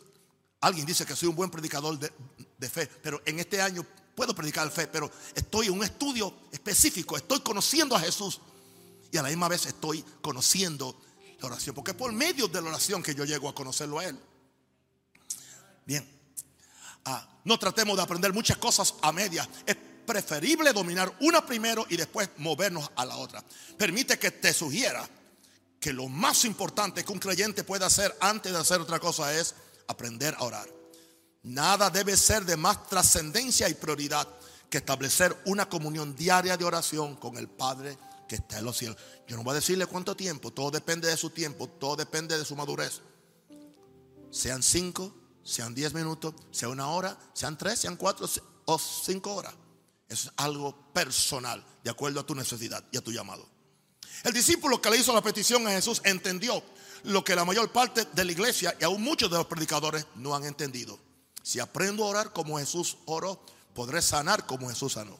alguien 0.62 0.86
dice 0.88 1.06
que 1.06 1.16
soy 1.16 1.30
un 1.30 1.36
buen 1.36 1.52
predicador 1.52 2.00
de, 2.00 2.70
fe, 2.70 2.88
pero 2.88 3.22
en 3.24 3.40
este 3.40 3.62
año 3.62 3.86
puedo 4.16 4.34
predicar 4.34 4.70
fe, 4.72 4.88
pero 4.88 5.12
estoy 5.36 5.68
en 5.68 5.74
un 5.74 5.84
estudio 5.84 6.34
específico, 6.52 7.16
estoy 7.16 7.42
conociendo 7.42 7.96
a 7.96 8.00
Jesús 8.00 8.42
y 9.12 9.18
a 9.18 9.22
la 9.22 9.30
misma 9.30 9.48
vez 9.48 9.68
estoy 9.68 10.04
conociendo 10.22 11.00
la 11.40 11.48
oración, 11.48 11.76
porque 11.76 11.92
es 11.92 11.98
por 11.98 12.12
medio 12.12 12.48
de 12.48 12.60
la 12.60 12.70
oración 12.70 13.04
que 13.04 13.14
yo 13.14 13.26
llego 13.26 13.48
a 13.48 13.54
conocerlo 13.54 14.00
a 14.00 14.06
Él. 14.06 14.20
Bien, 15.86 16.04
ah, 17.06 17.30
no 17.44 17.60
tratemos 17.60 17.96
de 17.96 18.02
aprender 18.02 18.34
muchas 18.34 18.58
cosas 18.58 18.96
a 19.04 19.12
media. 19.12 19.48
Preferible 20.06 20.74
dominar 20.74 21.16
una 21.22 21.46
primero 21.46 21.86
y 21.90 21.98
después 21.98 22.30
movernos 22.38 22.92
a 22.96 23.06
la 23.06 23.18
otra. 23.18 23.44
Permite 23.78 24.20
que 24.20 24.32
te 24.32 24.54
sugiera 24.54 25.08
que 25.80 25.94
lo 25.94 26.08
más 26.08 26.46
importante 26.46 27.04
que 27.04 27.12
un 27.12 27.20
creyente 27.20 27.64
puede 27.64 27.86
hacer 27.86 28.16
antes 28.22 28.52
de 28.52 28.58
hacer 28.58 28.80
otra 28.80 29.00
cosa 29.00 29.34
es 29.38 29.56
aprender 29.88 30.36
a 30.38 30.44
orar. 30.44 30.68
Nada 31.44 31.90
debe 31.90 32.16
ser 32.16 32.46
de 32.46 32.56
más 32.56 32.88
trascendencia 32.88 33.68
y 33.68 33.74
prioridad 33.74 34.28
que 34.70 34.78
establecer 34.78 35.38
una 35.46 35.68
comunión 35.68 36.16
diaria 36.16 36.56
de 36.56 36.66
oración 36.66 37.16
con 37.18 37.38
el 37.38 37.50
Padre 37.50 37.98
que 38.28 38.36
está 38.36 38.60
en 38.60 38.66
los 38.66 38.78
cielos. 38.78 38.98
Yo 39.28 39.36
no 39.36 39.44
voy 39.44 39.52
a 39.52 39.56
decirle 39.56 39.86
cuánto 39.86 40.16
tiempo, 40.16 40.52
todo 40.52 40.72
depende 40.72 41.08
de 41.10 41.18
su 41.18 41.30
tiempo, 41.32 41.68
todo 41.68 41.96
depende 41.96 42.38
de 42.38 42.46
su 42.46 42.56
madurez. 42.56 43.02
Sean 44.32 44.64
cinco, 44.64 45.14
sean 45.44 45.76
diez 45.76 45.94
minutos, 45.94 46.34
sea 46.52 46.70
una 46.70 46.88
hora, 46.88 47.18
sean 47.34 47.58
tres, 47.58 47.80
sean 47.80 47.98
cuatro 47.98 48.28
o 48.66 48.80
cinco 48.80 49.36
horas. 49.36 49.54
Es 50.14 50.32
algo 50.38 50.76
personal, 50.94 51.66
de 51.84 51.90
acuerdo 51.90 52.20
a 52.20 52.26
tu 52.26 52.36
necesidad 52.36 52.84
y 52.92 52.98
a 52.98 53.02
tu 53.02 53.12
llamado. 53.12 53.48
El 54.24 54.32
discípulo 54.32 54.80
que 54.80 54.92
le 54.92 54.98
hizo 54.98 55.12
la 55.12 55.24
petición 55.24 55.66
a 55.68 55.72
Jesús 55.72 56.02
entendió 56.06 56.64
lo 57.06 57.24
que 57.24 57.36
la 57.36 57.44
mayor 57.46 57.72
parte 57.72 58.06
de 58.06 58.24
la 58.24 58.32
iglesia 58.32 58.78
y 58.80 58.84
aún 58.84 59.02
muchos 59.02 59.32
de 59.32 59.38
los 59.38 59.48
predicadores 59.48 60.06
no 60.16 60.36
han 60.36 60.44
entendido. 60.44 61.00
Si 61.42 61.60
aprendo 61.60 62.04
a 62.04 62.10
orar 62.10 62.32
como 62.32 62.60
Jesús 62.60 62.98
oró, 63.06 63.44
podré 63.74 64.04
sanar 64.04 64.46
como 64.46 64.70
Jesús 64.70 64.94
sanó. 64.94 65.18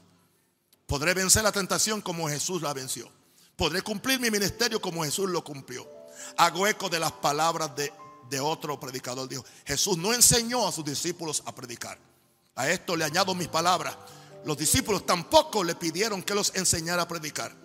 Podré 0.86 1.16
vencer 1.16 1.42
la 1.42 1.52
tentación 1.52 2.00
como 2.00 2.30
Jesús 2.30 2.62
la 2.62 2.72
venció. 2.72 3.10
Podré 3.56 3.82
cumplir 3.82 4.20
mi 4.20 4.30
ministerio 4.30 4.80
como 4.80 5.04
Jesús 5.04 5.28
lo 5.28 5.44
cumplió. 5.44 5.90
Hago 6.38 6.68
eco 6.68 6.88
de 6.88 7.00
las 7.00 7.14
palabras 7.14 7.76
de, 7.76 7.92
de 8.30 8.40
otro 8.40 8.80
predicador. 8.80 9.28
Dijo, 9.28 9.44
Jesús 9.66 9.98
no 9.98 10.14
enseñó 10.14 10.68
a 10.68 10.72
sus 10.72 10.86
discípulos 10.86 11.42
a 11.48 11.56
predicar. 11.56 11.98
A 12.56 12.70
esto 12.70 12.96
le 12.96 13.06
añado 13.06 13.34
mis 13.34 13.48
palabras. 13.48 13.98
Los 14.46 14.58
discípulos 14.58 15.06
tampoco 15.06 15.64
le 15.64 15.76
pidieron 15.76 16.24
que 16.24 16.36
los 16.36 16.54
enseñara 16.56 17.04
a 17.04 17.08
predicar. 17.08 17.56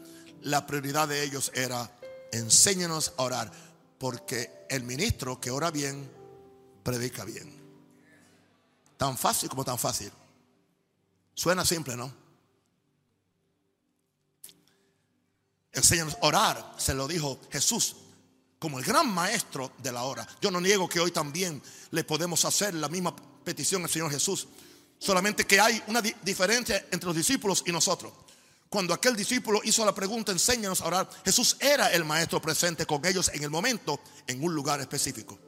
La 0.42 0.66
prioridad 0.66 1.08
de 1.08 1.24
ellos 1.24 1.50
era, 1.54 1.98
enséñanos 2.32 3.12
a 3.16 3.22
orar, 3.22 3.52
porque 3.98 4.66
el 4.70 4.84
ministro 4.84 5.40
que 5.40 5.50
ora 5.50 5.70
bien, 5.70 6.08
predica 6.82 7.24
bien. 7.24 7.52
Tan 8.96 9.18
fácil 9.18 9.48
como 9.48 9.64
tan 9.64 9.78
fácil. 9.78 10.10
Suena 11.34 11.64
simple, 11.64 11.96
¿no? 11.96 12.12
Enséñanos 15.72 16.16
a 16.20 16.26
orar, 16.26 16.74
se 16.78 16.94
lo 16.94 17.06
dijo 17.06 17.38
Jesús, 17.50 17.96
como 18.58 18.78
el 18.78 18.84
gran 18.84 19.08
maestro 19.08 19.72
de 19.78 19.92
la 19.92 20.02
hora. 20.02 20.26
Yo 20.40 20.50
no 20.50 20.60
niego 20.60 20.88
que 20.88 20.98
hoy 20.98 21.12
también 21.12 21.62
le 21.90 22.04
podemos 22.04 22.44
hacer 22.44 22.74
la 22.74 22.88
misma 22.88 23.14
petición 23.44 23.82
al 23.82 23.90
Señor 23.90 24.10
Jesús. 24.10 24.48
Solamente 24.98 25.46
que 25.46 25.60
hay 25.60 25.82
una 25.86 26.00
diferencia 26.00 26.86
entre 26.90 27.06
los 27.06 27.16
discípulos 27.16 27.62
y 27.66 27.72
nosotros. 27.72 28.12
Cuando 28.68 28.92
aquel 28.92 29.16
discípulo 29.16 29.60
hizo 29.64 29.84
la 29.84 29.94
pregunta, 29.94 30.32
enséñanos 30.32 30.80
a 30.80 30.86
orar, 30.86 31.08
Jesús 31.24 31.56
era 31.60 31.90
el 31.92 32.04
maestro 32.04 32.42
presente 32.42 32.84
con 32.84 33.04
ellos 33.06 33.30
en 33.32 33.42
el 33.42 33.50
momento, 33.50 34.00
en 34.26 34.42
un 34.42 34.54
lugar 34.54 34.80
específico. 34.80 35.38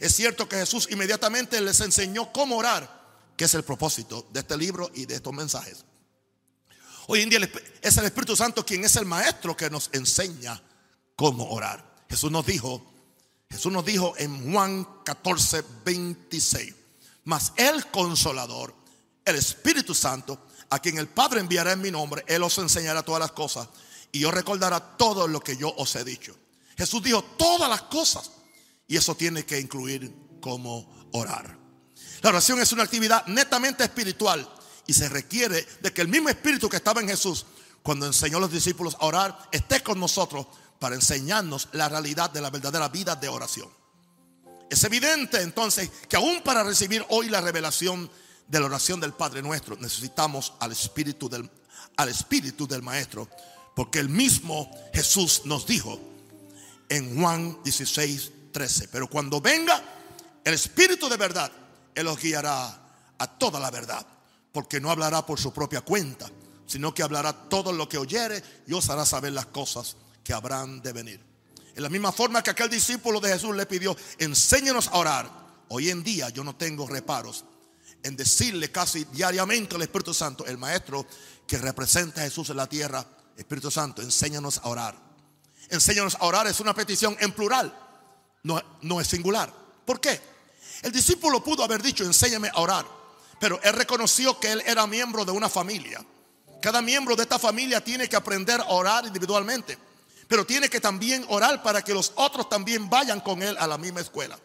Es 0.00 0.14
cierto 0.14 0.48
que 0.48 0.56
Jesús 0.56 0.88
inmediatamente 0.90 1.60
les 1.60 1.80
enseñó 1.80 2.32
cómo 2.32 2.56
orar, 2.56 3.04
que 3.36 3.44
es 3.44 3.54
el 3.54 3.62
propósito 3.62 4.26
de 4.32 4.40
este 4.40 4.56
libro 4.56 4.90
y 4.94 5.06
de 5.06 5.14
estos 5.14 5.32
mensajes. 5.32 5.84
Hoy 7.06 7.20
en 7.20 7.28
día 7.28 7.38
es 7.82 7.96
el 7.96 8.04
Espíritu 8.06 8.34
Santo 8.34 8.64
quien 8.64 8.84
es 8.84 8.96
el 8.96 9.04
maestro 9.04 9.56
que 9.56 9.70
nos 9.70 9.90
enseña 9.92 10.60
cómo 11.14 11.50
orar. 11.50 12.04
Jesús 12.08 12.30
nos 12.30 12.46
dijo, 12.46 12.84
Jesús 13.50 13.72
nos 13.72 13.84
dijo 13.84 14.14
en 14.16 14.52
Juan 14.52 14.86
14, 15.04 15.64
26, 15.84 16.74
mas 17.24 17.52
el 17.56 17.86
consolador, 17.86 18.74
el 19.24 19.36
Espíritu 19.36 19.94
Santo, 19.94 20.46
a 20.70 20.78
quien 20.78 20.98
el 20.98 21.08
Padre 21.08 21.40
enviará 21.40 21.72
en 21.72 21.80
mi 21.80 21.90
nombre, 21.90 22.24
Él 22.26 22.42
os 22.42 22.58
enseñará 22.58 23.02
todas 23.02 23.20
las 23.20 23.32
cosas 23.32 23.68
y 24.12 24.24
os 24.24 24.34
recordará 24.34 24.96
todo 24.96 25.26
lo 25.26 25.40
que 25.40 25.56
yo 25.56 25.72
os 25.76 25.94
he 25.96 26.04
dicho. 26.04 26.36
Jesús 26.76 27.02
dijo 27.02 27.22
todas 27.22 27.68
las 27.68 27.82
cosas 27.82 28.30
y 28.86 28.96
eso 28.96 29.14
tiene 29.14 29.44
que 29.44 29.58
incluir 29.58 30.12
cómo 30.40 31.08
orar. 31.12 31.58
La 32.22 32.30
oración 32.30 32.60
es 32.60 32.72
una 32.72 32.82
actividad 32.82 33.26
netamente 33.26 33.84
espiritual 33.84 34.48
y 34.86 34.92
se 34.92 35.08
requiere 35.08 35.66
de 35.80 35.92
que 35.92 36.02
el 36.02 36.08
mismo 36.08 36.28
espíritu 36.28 36.68
que 36.68 36.76
estaba 36.76 37.00
en 37.00 37.08
Jesús 37.08 37.46
cuando 37.82 38.06
enseñó 38.06 38.38
a 38.38 38.40
los 38.40 38.52
discípulos 38.52 38.96
a 38.98 39.06
orar 39.06 39.38
esté 39.52 39.82
con 39.82 40.00
nosotros 40.00 40.46
para 40.78 40.94
enseñarnos 40.94 41.68
la 41.72 41.88
realidad 41.88 42.30
de 42.30 42.40
la 42.40 42.50
verdadera 42.50 42.88
vida 42.88 43.16
de 43.16 43.28
oración. 43.28 43.68
Es 44.70 44.82
evidente 44.84 45.40
entonces 45.40 45.90
que 46.08 46.16
aún 46.16 46.42
para 46.42 46.62
recibir 46.62 47.04
hoy 47.10 47.28
la 47.28 47.40
revelación 47.40 48.10
de 48.46 48.60
la 48.60 48.66
oración 48.66 49.00
del 49.00 49.12
Padre 49.12 49.42
nuestro 49.42 49.76
necesitamos 49.76 50.52
al 50.60 50.72
espíritu 50.72 51.28
del 51.28 51.50
al 51.96 52.08
espíritu 52.08 52.66
del 52.66 52.82
maestro, 52.82 53.28
porque 53.74 53.98
el 53.98 54.08
mismo 54.08 54.70
Jesús 54.92 55.42
nos 55.44 55.66
dijo 55.66 55.98
en 56.88 57.20
Juan 57.20 57.58
16, 57.64 58.32
13, 58.52 58.88
pero 58.88 59.08
cuando 59.08 59.40
venga 59.40 59.82
el 60.44 60.54
espíritu 60.54 61.08
de 61.08 61.16
verdad, 61.16 61.50
él 61.94 62.06
os 62.06 62.20
guiará 62.20 62.80
a 63.18 63.26
toda 63.38 63.60
la 63.60 63.70
verdad 63.70 64.06
porque 64.52 64.80
no 64.80 64.90
hablará 64.90 65.26
por 65.26 65.40
su 65.40 65.52
propia 65.52 65.80
cuenta, 65.80 66.30
sino 66.66 66.94
que 66.94 67.02
hablará 67.02 67.32
todo 67.32 67.72
lo 67.72 67.88
que 67.88 67.98
oyere 67.98 68.42
y 68.66 68.72
os 68.72 68.88
hará 68.88 69.04
saber 69.04 69.32
las 69.32 69.46
cosas 69.46 69.96
que 70.22 70.32
habrán 70.32 70.80
de 70.80 70.92
venir. 70.92 71.20
En 71.74 71.82
la 71.82 71.88
misma 71.88 72.12
forma 72.12 72.42
que 72.42 72.50
aquel 72.50 72.70
discípulo 72.70 73.20
de 73.20 73.32
Jesús 73.32 73.54
le 73.56 73.66
pidió, 73.66 73.96
enséñanos 74.18 74.88
a 74.88 74.98
orar. 74.98 75.44
Hoy 75.70 75.90
en 75.90 76.04
día 76.04 76.28
yo 76.28 76.44
no 76.44 76.54
tengo 76.54 76.86
reparos 76.86 77.44
en 78.04 78.16
decirle 78.16 78.70
casi 78.70 79.04
diariamente 79.04 79.74
al 79.74 79.82
Espíritu 79.82 80.14
Santo, 80.14 80.46
el 80.46 80.58
Maestro 80.58 81.06
que 81.46 81.58
representa 81.58 82.20
a 82.20 82.24
Jesús 82.24 82.50
en 82.50 82.58
la 82.58 82.68
tierra, 82.68 83.04
Espíritu 83.36 83.70
Santo, 83.70 84.02
enséñanos 84.02 84.58
a 84.58 84.68
orar. 84.68 84.94
Enséñanos 85.70 86.14
a 86.20 86.26
orar 86.26 86.46
es 86.46 86.60
una 86.60 86.74
petición 86.74 87.16
en 87.18 87.32
plural, 87.32 87.74
no, 88.42 88.62
no 88.82 89.00
es 89.00 89.08
singular. 89.08 89.52
¿Por 89.86 90.00
qué? 90.00 90.20
El 90.82 90.92
discípulo 90.92 91.42
pudo 91.42 91.64
haber 91.64 91.82
dicho, 91.82 92.04
enséñame 92.04 92.50
a 92.52 92.60
orar. 92.60 92.86
Pero 93.40 93.58
él 93.62 93.72
reconoció 93.72 94.38
que 94.38 94.52
él 94.52 94.62
era 94.66 94.86
miembro 94.86 95.24
de 95.24 95.32
una 95.32 95.48
familia. 95.48 96.04
Cada 96.60 96.82
miembro 96.82 97.16
de 97.16 97.22
esta 97.22 97.38
familia 97.38 97.82
tiene 97.82 98.08
que 98.08 98.16
aprender 98.16 98.60
a 98.60 98.68
orar 98.68 99.06
individualmente. 99.06 99.78
Pero 100.28 100.44
tiene 100.44 100.68
que 100.68 100.80
también 100.80 101.24
orar 101.28 101.62
para 101.62 101.82
que 101.82 101.94
los 101.94 102.12
otros 102.16 102.50
también 102.50 102.88
vayan 102.90 103.20
con 103.20 103.42
él 103.42 103.56
a 103.58 103.66
la 103.66 103.78
misma 103.78 104.00
escuela. 104.00 104.38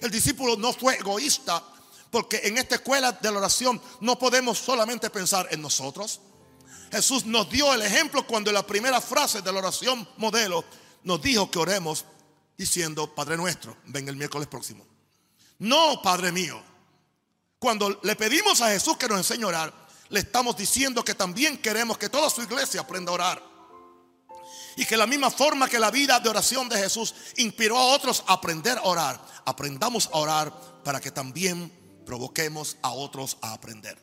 El 0.00 0.10
discípulo 0.10 0.56
no 0.56 0.74
fue 0.74 0.96
egoísta 0.96 1.62
porque 2.10 2.40
en 2.44 2.58
esta 2.58 2.76
escuela 2.76 3.12
de 3.12 3.30
la 3.30 3.38
oración 3.38 3.80
no 4.00 4.18
podemos 4.18 4.58
solamente 4.58 5.10
pensar 5.10 5.48
en 5.50 5.60
nosotros. 5.60 6.20
Jesús 6.90 7.26
nos 7.26 7.50
dio 7.50 7.72
el 7.74 7.82
ejemplo 7.82 8.26
cuando 8.26 8.50
en 8.50 8.54
la 8.54 8.66
primera 8.66 9.00
frase 9.00 9.42
de 9.42 9.52
la 9.52 9.58
oración 9.58 10.08
modelo 10.16 10.64
nos 11.04 11.20
dijo 11.20 11.50
que 11.50 11.58
oremos 11.58 12.04
diciendo, 12.56 13.14
Padre 13.14 13.36
nuestro, 13.36 13.76
ven 13.86 14.08
el 14.08 14.16
miércoles 14.16 14.48
próximo. 14.48 14.86
No, 15.58 16.00
Padre 16.02 16.32
mío, 16.32 16.60
cuando 17.58 18.00
le 18.02 18.16
pedimos 18.16 18.60
a 18.60 18.70
Jesús 18.70 18.96
que 18.96 19.08
nos 19.08 19.18
enseñe 19.18 19.44
a 19.44 19.48
orar, 19.48 19.88
le 20.08 20.20
estamos 20.20 20.56
diciendo 20.56 21.04
que 21.04 21.14
también 21.14 21.58
queremos 21.58 21.98
que 21.98 22.08
toda 22.08 22.30
su 22.30 22.42
iglesia 22.42 22.80
aprenda 22.80 23.10
a 23.10 23.14
orar. 23.14 23.42
Y 24.76 24.86
que 24.86 24.96
la 24.96 25.08
misma 25.08 25.30
forma 25.30 25.68
que 25.68 25.78
la 25.78 25.90
vida 25.90 26.20
de 26.20 26.28
oración 26.28 26.68
de 26.68 26.78
Jesús 26.78 27.14
inspiró 27.36 27.76
a 27.76 27.86
otros 27.86 28.22
a 28.26 28.34
aprender 28.34 28.78
a 28.78 28.82
orar, 28.82 29.20
aprendamos 29.44 30.08
a 30.12 30.18
orar 30.18 30.82
para 30.84 31.00
que 31.00 31.10
también 31.10 31.72
provoquemos 32.08 32.78
a 32.80 32.92
otros 32.92 33.36
a 33.42 33.52
aprender. 33.52 33.98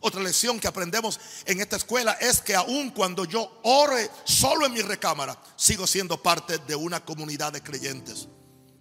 Otra 0.00 0.22
lección 0.22 0.60
que 0.60 0.68
aprendemos 0.68 1.18
en 1.46 1.62
esta 1.62 1.76
escuela 1.76 2.12
es 2.20 2.42
que 2.42 2.54
aun 2.54 2.90
cuando 2.90 3.24
yo 3.24 3.60
ore 3.62 4.10
solo 4.24 4.66
en 4.66 4.74
mi 4.74 4.82
recámara, 4.82 5.40
sigo 5.56 5.86
siendo 5.86 6.22
parte 6.22 6.58
de 6.58 6.76
una 6.76 7.02
comunidad 7.02 7.54
de 7.54 7.62
creyentes 7.62 8.28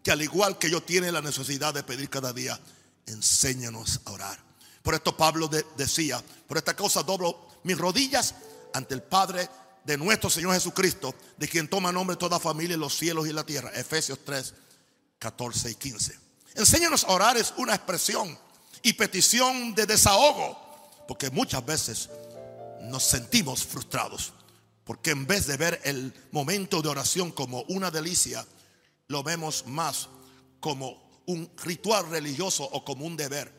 que 0.03 0.11
al 0.11 0.21
igual 0.21 0.57
que 0.57 0.69
yo 0.69 0.83
tiene 0.83 1.09
la 1.09 1.21
necesidad 1.21 1.73
de 1.73 1.83
pedir 1.83 2.09
cada 2.09 2.33
día 2.33 2.59
enséñanos 3.05 4.01
a 4.03 4.11
orar. 4.11 4.37
Por 4.83 4.93
esto 4.93 5.15
Pablo 5.15 5.49
decía, 5.77 6.21
por 6.45 6.57
esta 6.57 6.75
cosa 6.75 7.01
doblo 7.01 7.47
mis 7.63 7.77
rodillas 7.77 8.35
ante 8.73 8.93
el 8.93 9.03
Padre 9.03 9.49
de 9.85 9.97
nuestro 9.97 10.29
Señor 10.29 10.53
Jesucristo, 10.53 11.15
de 11.37 11.47
quien 11.47 11.69
toma 11.69 11.93
nombre 11.93 12.17
toda 12.17 12.41
familia 12.41 12.73
en 12.73 12.81
los 12.81 12.93
cielos 12.93 13.25
y 13.25 13.31
la 13.31 13.45
tierra. 13.45 13.71
Efesios 13.73 14.19
3, 14.25 14.53
14 15.17 15.71
y 15.71 15.75
15. 15.75 16.19
Enséñanos 16.55 17.05
a 17.05 17.11
orar 17.11 17.37
es 17.37 17.53
una 17.55 17.73
expresión 17.73 18.37
y 18.85 18.93
petición 18.93 19.73
de 19.73 19.87
desahogo, 19.87 20.55
porque 21.07 21.31
muchas 21.31 21.65
veces 21.65 22.07
nos 22.83 23.03
sentimos 23.03 23.65
frustrados. 23.65 24.31
Porque 24.83 25.09
en 25.09 25.25
vez 25.25 25.47
de 25.47 25.57
ver 25.57 25.81
el 25.83 26.13
momento 26.31 26.83
de 26.83 26.89
oración 26.89 27.31
como 27.31 27.63
una 27.63 27.89
delicia, 27.89 28.45
lo 29.07 29.23
vemos 29.23 29.65
más 29.65 30.07
como 30.59 31.03
un 31.25 31.49
ritual 31.63 32.07
religioso 32.11 32.63
o 32.63 32.85
como 32.85 33.07
un 33.07 33.17
deber. 33.17 33.51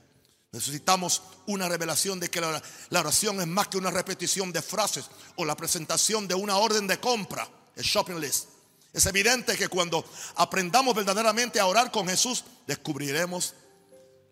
Necesitamos 0.53 1.21
una 1.47 1.69
revelación 1.69 2.21
de 2.21 2.31
que 2.31 2.41
la, 2.41 2.63
oración 3.01 3.41
es 3.41 3.49
más 3.49 3.67
que 3.67 3.79
una 3.79 3.91
repetición 3.91 4.53
de 4.53 4.63
frases 4.63 5.07
o 5.35 5.45
la 5.45 5.57
presentación 5.57 6.29
de 6.29 6.37
una 6.37 6.57
orden 6.59 6.87
de 6.87 7.01
compra, 7.01 7.49
el 7.75 7.83
shopping 7.83 8.21
list. 8.21 8.45
Es 8.93 9.05
evidente 9.07 9.57
que 9.57 9.67
cuando 9.67 10.05
aprendamos 10.37 10.95
verdaderamente 10.95 11.59
a 11.59 11.67
orar 11.67 11.91
con 11.91 12.07
Jesús, 12.07 12.45
descubriremos 12.69 13.55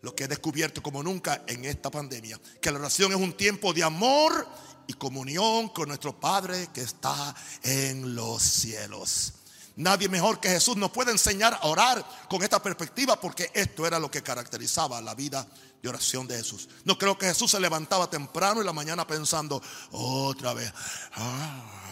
lo 0.04 0.14
que 0.14 0.24
he 0.24 0.28
descubierto 0.28 0.82
como 0.82 1.02
nunca 1.02 1.42
en 1.46 1.64
esta 1.64 1.90
pandemia, 1.90 2.38
que 2.60 2.70
la 2.70 2.78
oración 2.78 3.12
es 3.12 3.18
un 3.18 3.32
tiempo 3.32 3.72
de 3.72 3.82
amor 3.82 4.46
y 4.86 4.92
comunión 4.92 5.70
con 5.70 5.88
nuestro 5.88 6.20
Padre 6.20 6.68
que 6.74 6.82
está 6.82 7.34
en 7.62 8.14
los 8.14 8.42
cielos. 8.42 9.32
Nadie 9.76 10.10
mejor 10.10 10.38
que 10.40 10.50
Jesús 10.50 10.76
nos 10.76 10.90
puede 10.90 11.10
enseñar 11.10 11.58
a 11.60 11.66
orar 11.66 12.04
con 12.28 12.42
esta 12.42 12.62
perspectiva 12.62 13.18
porque 13.18 13.50
esto 13.54 13.86
era 13.86 13.98
lo 13.98 14.10
que 14.10 14.22
caracterizaba 14.22 15.00
la 15.00 15.14
vida 15.14 15.48
de 15.82 15.88
oración 15.88 16.28
de 16.28 16.36
Jesús. 16.36 16.68
No 16.84 16.98
creo 16.98 17.16
que 17.18 17.26
Jesús 17.26 17.50
se 17.50 17.58
levantaba 17.58 18.08
temprano 18.08 18.60
en 18.60 18.66
la 18.66 18.72
mañana 18.74 19.06
pensando 19.06 19.60
otra 19.90 20.52
vez. 20.52 20.70
Ah, 21.14 21.83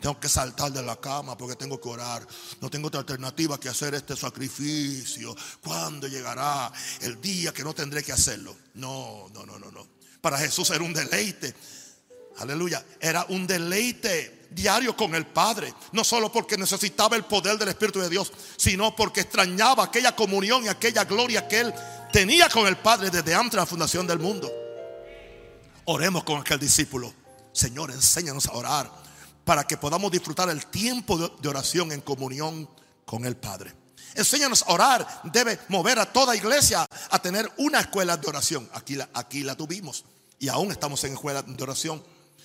tengo 0.00 0.18
que 0.20 0.28
saltar 0.28 0.72
de 0.72 0.82
la 0.82 0.96
cama 0.96 1.36
porque 1.36 1.56
tengo 1.56 1.80
que 1.80 1.88
orar. 1.88 2.26
No 2.60 2.70
tengo 2.70 2.88
otra 2.88 3.00
alternativa 3.00 3.58
que 3.58 3.68
hacer 3.68 3.94
este 3.94 4.16
sacrificio. 4.16 5.34
¿Cuándo 5.62 6.08
llegará 6.08 6.72
el 7.00 7.20
día 7.20 7.52
que 7.52 7.64
no 7.64 7.74
tendré 7.74 8.02
que 8.02 8.12
hacerlo? 8.12 8.56
No, 8.74 9.28
no, 9.32 9.46
no, 9.46 9.58
no, 9.58 9.70
no. 9.70 9.86
Para 10.20 10.38
Jesús 10.38 10.70
era 10.70 10.82
un 10.82 10.92
deleite. 10.92 11.54
Aleluya. 12.38 12.84
Era 13.00 13.26
un 13.28 13.46
deleite 13.46 14.48
diario 14.50 14.96
con 14.96 15.14
el 15.14 15.26
Padre. 15.26 15.72
No 15.92 16.04
solo 16.04 16.30
porque 16.30 16.56
necesitaba 16.56 17.16
el 17.16 17.24
poder 17.24 17.58
del 17.58 17.68
Espíritu 17.68 18.00
de 18.00 18.08
Dios, 18.08 18.32
sino 18.56 18.94
porque 18.94 19.22
extrañaba 19.22 19.84
aquella 19.84 20.14
comunión 20.14 20.64
y 20.64 20.68
aquella 20.68 21.04
gloria 21.04 21.46
que 21.48 21.60
él 21.60 21.74
tenía 22.12 22.48
con 22.48 22.66
el 22.66 22.76
Padre 22.76 23.10
desde 23.10 23.34
antes 23.34 23.52
de 23.52 23.58
la 23.58 23.66
fundación 23.66 24.06
del 24.06 24.18
mundo. 24.18 24.50
Oremos 25.86 26.24
con 26.24 26.40
aquel 26.40 26.58
discípulo. 26.58 27.23
Señor, 27.54 27.92
enséñanos 27.92 28.46
a 28.46 28.52
orar 28.52 28.90
para 29.44 29.64
que 29.64 29.76
podamos 29.76 30.10
disfrutar 30.10 30.50
el 30.50 30.66
tiempo 30.66 31.16
de 31.16 31.48
oración 31.48 31.92
en 31.92 32.00
comunión 32.00 32.68
con 33.06 33.24
el 33.24 33.36
Padre. 33.36 33.72
Enséñanos 34.14 34.62
a 34.62 34.72
orar. 34.72 35.20
Debe 35.24 35.58
mover 35.68 35.98
a 35.98 36.12
toda 36.12 36.36
iglesia 36.36 36.86
a 37.10 37.18
tener 37.20 37.50
una 37.58 37.80
escuela 37.80 38.16
de 38.16 38.26
oración. 38.26 38.68
Aquí 38.72 38.96
la, 38.96 39.08
aquí 39.14 39.42
la 39.42 39.54
tuvimos. 39.54 40.04
Y 40.38 40.48
aún 40.48 40.72
estamos 40.72 41.02
en 41.04 41.12
escuela 41.14 41.42
de 41.42 41.62
oración. 41.62 42.04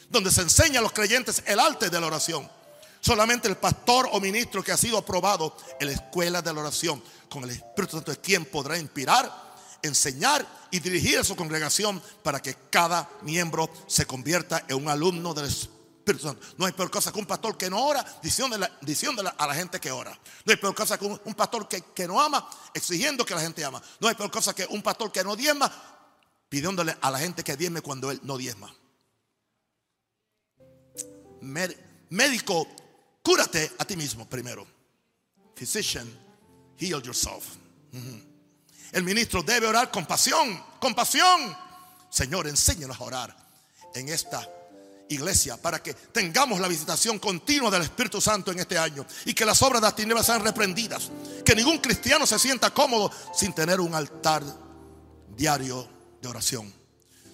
Donde 0.09 0.31
se 0.31 0.41
enseña 0.41 0.79
a 0.79 0.83
los 0.83 0.91
creyentes 0.91 1.43
el 1.45 1.59
arte 1.59 1.89
de 1.89 1.99
la 1.99 2.07
oración. 2.07 2.49
Solamente 3.01 3.47
el 3.47 3.57
pastor 3.57 4.09
o 4.11 4.19
ministro 4.19 4.63
que 4.63 4.71
ha 4.71 4.77
sido 4.77 4.97
aprobado 4.97 5.55
en 5.79 5.87
la 5.87 5.93
escuela 5.93 6.41
de 6.41 6.53
la 6.53 6.61
oración 6.61 7.01
con 7.29 7.43
el 7.45 7.51
Espíritu 7.51 7.95
Santo 7.95 8.11
es 8.11 8.17
quien 8.17 8.45
podrá 8.45 8.77
inspirar, 8.77 9.48
enseñar 9.81 10.45
y 10.71 10.79
dirigir 10.79 11.19
a 11.19 11.23
su 11.23 11.35
congregación 11.35 12.01
para 12.23 12.41
que 12.41 12.55
cada 12.69 13.09
miembro 13.21 13.69
se 13.87 14.05
convierta 14.05 14.65
en 14.67 14.77
un 14.77 14.89
alumno 14.89 15.33
del 15.33 15.45
Espíritu 15.45 15.79
no 16.57 16.65
hay 16.65 16.71
peor 16.71 16.89
cosa 16.89 17.11
que 17.11 17.19
un 17.19 17.25
pastor 17.25 17.57
que 17.57 17.69
no 17.69 17.85
ora 17.85 18.03
diciéndole, 18.21 19.31
a 19.37 19.47
la 19.47 19.53
gente 19.53 19.79
que 19.79 19.91
ora. 19.91 20.17
No 20.45 20.51
hay 20.51 20.57
peor 20.57 20.73
cosa 20.73 20.97
que 20.97 21.05
un, 21.05 21.33
pastor 21.35 21.67
que, 21.67 21.81
que, 21.93 22.07
no 22.07 22.19
ama 22.19 22.47
exigiendo 22.73 23.25
que 23.25 23.35
la 23.35 23.41
gente 23.41 23.63
ama. 23.63 23.81
No 23.99 24.07
hay 24.07 24.15
peor 24.15 24.31
cosa 24.31 24.53
que 24.53 24.65
un 24.69 24.81
pastor 24.81 25.11
que 25.11 25.23
no 25.23 25.35
diezma 25.35 25.71
pidiéndole 26.49 26.95
a 26.99 27.11
la 27.11 27.19
gente 27.19 27.43
que 27.43 27.55
diezme 27.55 27.81
cuando 27.81 28.11
él 28.11 28.19
no 28.23 28.37
diezma. 28.37 28.73
Médico, 32.09 32.67
cúrate 33.21 33.71
a 33.77 33.85
ti 33.85 33.95
mismo 33.95 34.27
primero. 34.27 34.65
Physician, 35.55 36.07
heal 36.77 37.01
yourself. 37.03 37.45
El 38.91 39.03
ministro 39.03 39.43
debe 39.43 39.67
orar 39.67 39.91
con 39.91 40.05
pasión, 40.05 40.63
con 40.79 40.95
pasión. 40.95 41.55
Señor, 42.09 42.47
enséñanos 42.47 42.99
a 42.99 43.03
orar 43.03 43.37
en 43.93 44.09
esta 44.09 44.47
iglesia, 45.09 45.57
para 45.57 45.81
que 45.81 45.93
tengamos 45.93 46.59
la 46.59 46.67
visitación 46.67 47.19
continua 47.19 47.71
del 47.71 47.81
Espíritu 47.81 48.21
Santo 48.21 48.51
en 48.51 48.59
este 48.59 48.77
año 48.77 49.05
y 49.25 49.33
que 49.33 49.45
las 49.45 49.61
obras 49.61 49.81
de 49.81 49.87
las 49.87 49.95
tinieblas 49.95 50.25
sean 50.25 50.43
reprendidas. 50.43 51.09
Que 51.43 51.55
ningún 51.55 51.79
cristiano 51.79 52.25
se 52.25 52.39
sienta 52.39 52.71
cómodo 52.71 53.11
sin 53.33 53.53
tener 53.53 53.79
un 53.79 53.93
altar 53.95 54.43
diario 55.35 55.87
de 56.21 56.27
oración. 56.27 56.73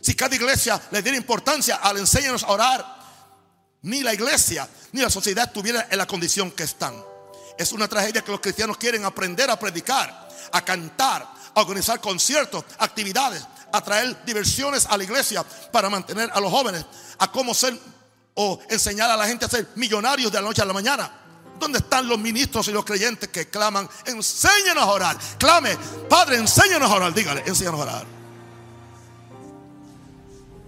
Si 0.02 0.16
cada 0.16 0.36
iglesia 0.36 0.82
le 0.92 1.02
diera 1.02 1.18
importancia 1.18 1.78
al 1.78 1.98
enséñanos 1.98 2.44
a 2.44 2.52
orar, 2.52 2.96
ni 3.82 4.02
la 4.02 4.14
iglesia 4.14 4.68
ni 4.94 5.02
la 5.02 5.10
sociedad 5.10 5.46
estuviera 5.46 5.88
en 5.90 5.98
la 5.98 6.08
condición 6.08 6.52
que 6.52 6.64
están. 6.64 6.96
Es 7.58 7.72
una 7.72 7.88
tragedia 7.88 8.22
que 8.22 8.32
los 8.32 8.40
cristianos 8.40 8.78
quieren 8.78 9.06
aprender 9.06 9.50
a 9.50 9.60
predicar, 9.60 10.30
a 10.52 10.64
cantar, 10.64 11.28
a 11.56 11.62
organizar 11.62 12.00
conciertos, 12.02 12.64
actividades, 12.78 13.44
a 13.72 13.82
traer 13.82 14.24
diversiones 14.26 14.86
a 14.86 14.98
la 14.98 15.04
iglesia 15.04 15.44
para 15.72 15.90
mantener 15.90 16.30
a 16.34 16.40
los 16.40 16.52
jóvenes 16.52 16.86
a 17.18 17.32
cómo 17.32 17.54
ser 17.54 17.78
o 18.36 18.60
enseñar 18.70 19.10
a 19.10 19.18
la 19.18 19.26
gente 19.26 19.46
a 19.46 19.50
ser 19.50 19.70
millonarios 19.76 20.32
de 20.32 20.40
la 20.42 20.48
noche 20.48 20.62
a 20.62 20.66
la 20.66 20.74
mañana. 20.74 21.22
¿Dónde 21.58 21.80
están 21.80 22.08
los 22.08 22.20
ministros 22.20 22.68
y 22.68 22.72
los 22.72 22.84
creyentes 22.84 23.30
que 23.30 23.50
claman? 23.50 23.90
Enséñanos 24.06 24.84
a 24.84 24.92
orar. 24.92 25.18
Clame, 25.38 25.78
Padre, 26.10 26.36
enséñanos 26.36 26.92
a 26.92 26.96
orar. 26.96 27.14
Dígale, 27.14 27.44
enséñanos 27.46 27.80
a 27.80 27.84
orar. 27.84 28.06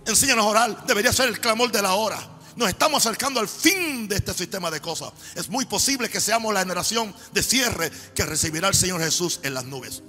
Enséñanos 0.05 0.45
a 0.45 0.47
orar. 0.47 0.85
Debería 0.85 1.11
ser 1.11 1.27
el 1.27 1.41
clamor 1.41 1.69
de 1.73 1.81
la 1.81 1.93
hora. 1.95 2.17
Nos 2.55 2.69
estamos 2.69 3.05
acercando 3.05 3.41
al 3.41 3.49
fin 3.49 4.07
de 4.07 4.15
este 4.15 4.33
sistema 4.33 4.71
de 4.71 4.79
cosas. 4.79 5.11
Es 5.35 5.49
muy 5.49 5.65
posible 5.65 6.09
que 6.09 6.21
seamos 6.21 6.53
la 6.53 6.61
generación 6.61 7.13
de 7.33 7.43
cierre 7.43 7.91
que 8.15 8.25
recibirá 8.25 8.69
el 8.69 8.73
Señor 8.73 9.01
Jesús 9.01 9.41
en 9.43 9.53
las 9.53 9.65
nubes 9.65 10.01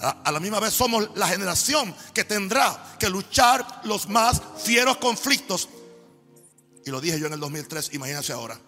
a 0.00 0.32
la 0.32 0.40
misma 0.40 0.60
vez 0.60 0.72
somos 0.72 1.10
la 1.14 1.28
generación 1.28 1.94
que 2.14 2.24
tendrá 2.24 2.96
que 2.98 3.08
luchar 3.08 3.82
los 3.84 4.08
más 4.08 4.40
fieros 4.62 4.96
conflictos. 4.96 5.68
Y 6.84 6.90
lo 6.90 7.00
dije 7.00 7.20
yo 7.20 7.26
en 7.26 7.34
el 7.34 7.40
2003, 7.40 7.92
imagínense 7.92 8.32
ahora. 8.32 8.58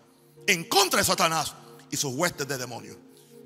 En 0.46 0.64
contra 0.64 0.98
de 0.98 1.04
Satanás 1.04 1.54
y 1.90 1.96
sus 1.96 2.14
huestes 2.14 2.46
de 2.46 2.58
demonios. 2.58 2.96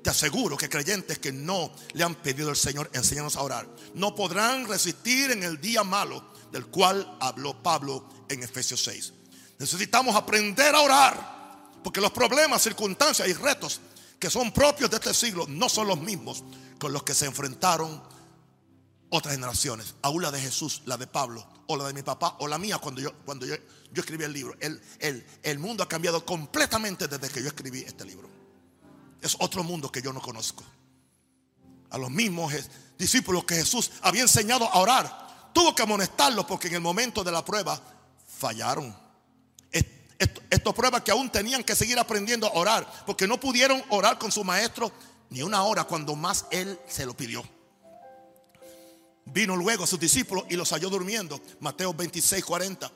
Te 0.03 0.09
aseguro 0.09 0.57
que 0.57 0.69
creyentes 0.69 1.19
que 1.19 1.31
no 1.31 1.71
le 1.93 2.03
han 2.03 2.15
pedido 2.15 2.49
al 2.49 2.55
Señor 2.55 2.89
enséñanos 2.93 3.35
a 3.35 3.41
orar, 3.41 3.67
no 3.93 4.15
podrán 4.15 4.67
resistir 4.67 5.31
en 5.31 5.43
el 5.43 5.59
día 5.59 5.83
malo 5.83 6.23
del 6.51 6.67
cual 6.67 7.17
habló 7.19 7.61
Pablo 7.61 8.07
en 8.29 8.43
Efesios 8.43 8.83
6. 8.83 9.13
Necesitamos 9.59 10.15
aprender 10.15 10.73
a 10.75 10.81
orar, 10.81 11.71
porque 11.83 11.99
los 11.99 12.11
problemas, 12.11 12.61
circunstancias 12.61 13.27
y 13.27 13.33
retos 13.33 13.81
que 14.19 14.29
son 14.29 14.51
propios 14.51 14.89
de 14.89 14.97
este 14.97 15.13
siglo 15.13 15.45
no 15.47 15.69
son 15.69 15.87
los 15.87 15.99
mismos 15.99 16.43
con 16.79 16.93
los 16.93 17.03
que 17.03 17.13
se 17.13 17.25
enfrentaron 17.25 18.01
otras 19.09 19.35
generaciones, 19.35 19.95
aún 20.01 20.21
la 20.21 20.31
de 20.31 20.41
Jesús, 20.41 20.81
la 20.85 20.97
de 20.97 21.07
Pablo, 21.07 21.45
o 21.67 21.77
la 21.77 21.85
de 21.85 21.93
mi 21.93 22.03
papá, 22.03 22.35
o 22.39 22.47
la 22.47 22.57
mía 22.57 22.77
cuando 22.77 23.01
yo, 23.01 23.13
cuando 23.25 23.45
yo, 23.45 23.55
yo 23.91 24.01
escribí 24.01 24.23
el 24.23 24.33
libro. 24.33 24.55
El, 24.59 24.81
el, 24.99 25.25
el 25.43 25.59
mundo 25.59 25.83
ha 25.83 25.87
cambiado 25.87 26.25
completamente 26.25 27.07
desde 27.07 27.29
que 27.29 27.41
yo 27.41 27.47
escribí 27.47 27.81
este 27.81 28.05
libro. 28.05 28.29
Es 29.21 29.35
otro 29.39 29.63
mundo 29.63 29.91
que 29.91 30.01
yo 30.01 30.11
no 30.11 30.21
conozco. 30.21 30.63
A 31.89 31.97
los 31.97 32.11
mismos 32.11 32.53
discípulos 32.97 33.45
que 33.45 33.55
Jesús 33.55 33.91
había 34.01 34.23
enseñado 34.23 34.65
a 34.65 34.79
orar, 34.79 35.51
tuvo 35.53 35.73
que 35.73 35.83
amonestarlos 35.83 36.45
porque 36.45 36.67
en 36.67 36.75
el 36.75 36.81
momento 36.81 37.23
de 37.23 37.31
la 37.31 37.45
prueba 37.45 37.81
fallaron. 38.37 38.95
Esto, 40.19 40.73
prueba 40.73 41.03
que 41.03 41.11
aún 41.11 41.29
tenían 41.29 41.63
que 41.63 41.75
seguir 41.75 41.99
aprendiendo 41.99 42.47
a 42.47 42.53
orar, 42.53 43.05
porque 43.05 43.27
no 43.27 43.39
pudieron 43.39 43.83
orar 43.89 44.17
con 44.17 44.31
su 44.31 44.43
maestro 44.43 44.91
ni 45.29 45.43
una 45.43 45.63
hora 45.63 45.83
cuando 45.83 46.15
más 46.15 46.45
él 46.49 46.79
se 46.87 47.05
lo 47.05 47.15
pidió. 47.15 47.43
Vino 49.25 49.55
luego 49.55 49.83
a 49.83 49.87
sus 49.87 49.99
discípulos 49.99 50.45
y 50.49 50.55
los 50.55 50.71
halló 50.71 50.89
durmiendo. 50.89 51.39
Mateo 51.59 51.93
26, 51.93 52.43
40. 52.43 52.91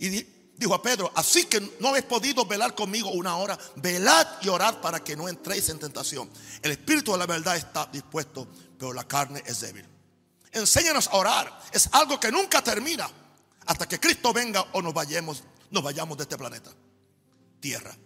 Y 0.00 0.26
dijo 0.56 0.74
a 0.74 0.82
Pedro, 0.82 1.10
así 1.14 1.44
que 1.44 1.60
no 1.80 1.88
habéis 1.88 2.04
podido 2.04 2.44
velar 2.44 2.74
conmigo 2.74 3.10
una 3.10 3.36
hora, 3.36 3.58
velad 3.76 4.26
y 4.42 4.48
orad 4.48 4.80
para 4.80 5.02
que 5.02 5.16
no 5.16 5.28
entréis 5.28 5.68
en 5.68 5.78
tentación. 5.78 6.28
El 6.60 6.72
espíritu 6.72 7.12
de 7.12 7.18
la 7.18 7.26
verdad 7.26 7.56
está 7.56 7.88
dispuesto, 7.92 8.48
pero 8.78 8.92
la 8.92 9.04
carne 9.04 9.42
es 9.46 9.60
débil. 9.60 9.86
Enséñanos 10.50 11.08
a 11.08 11.16
orar. 11.16 11.60
Es 11.72 11.88
algo 11.92 12.20
que 12.20 12.30
nunca 12.30 12.62
termina 12.62 13.08
hasta 13.66 13.88
que 13.88 14.00
Cristo 14.00 14.32
venga 14.32 14.66
o 14.72 14.82
nos 14.82 14.92
vayamos, 14.92 15.44
nos 15.72 15.82
vayamos 15.82 16.16
de 16.16 16.22
este 16.22 16.38
planeta. 16.38 16.70
Tierra 17.58 17.96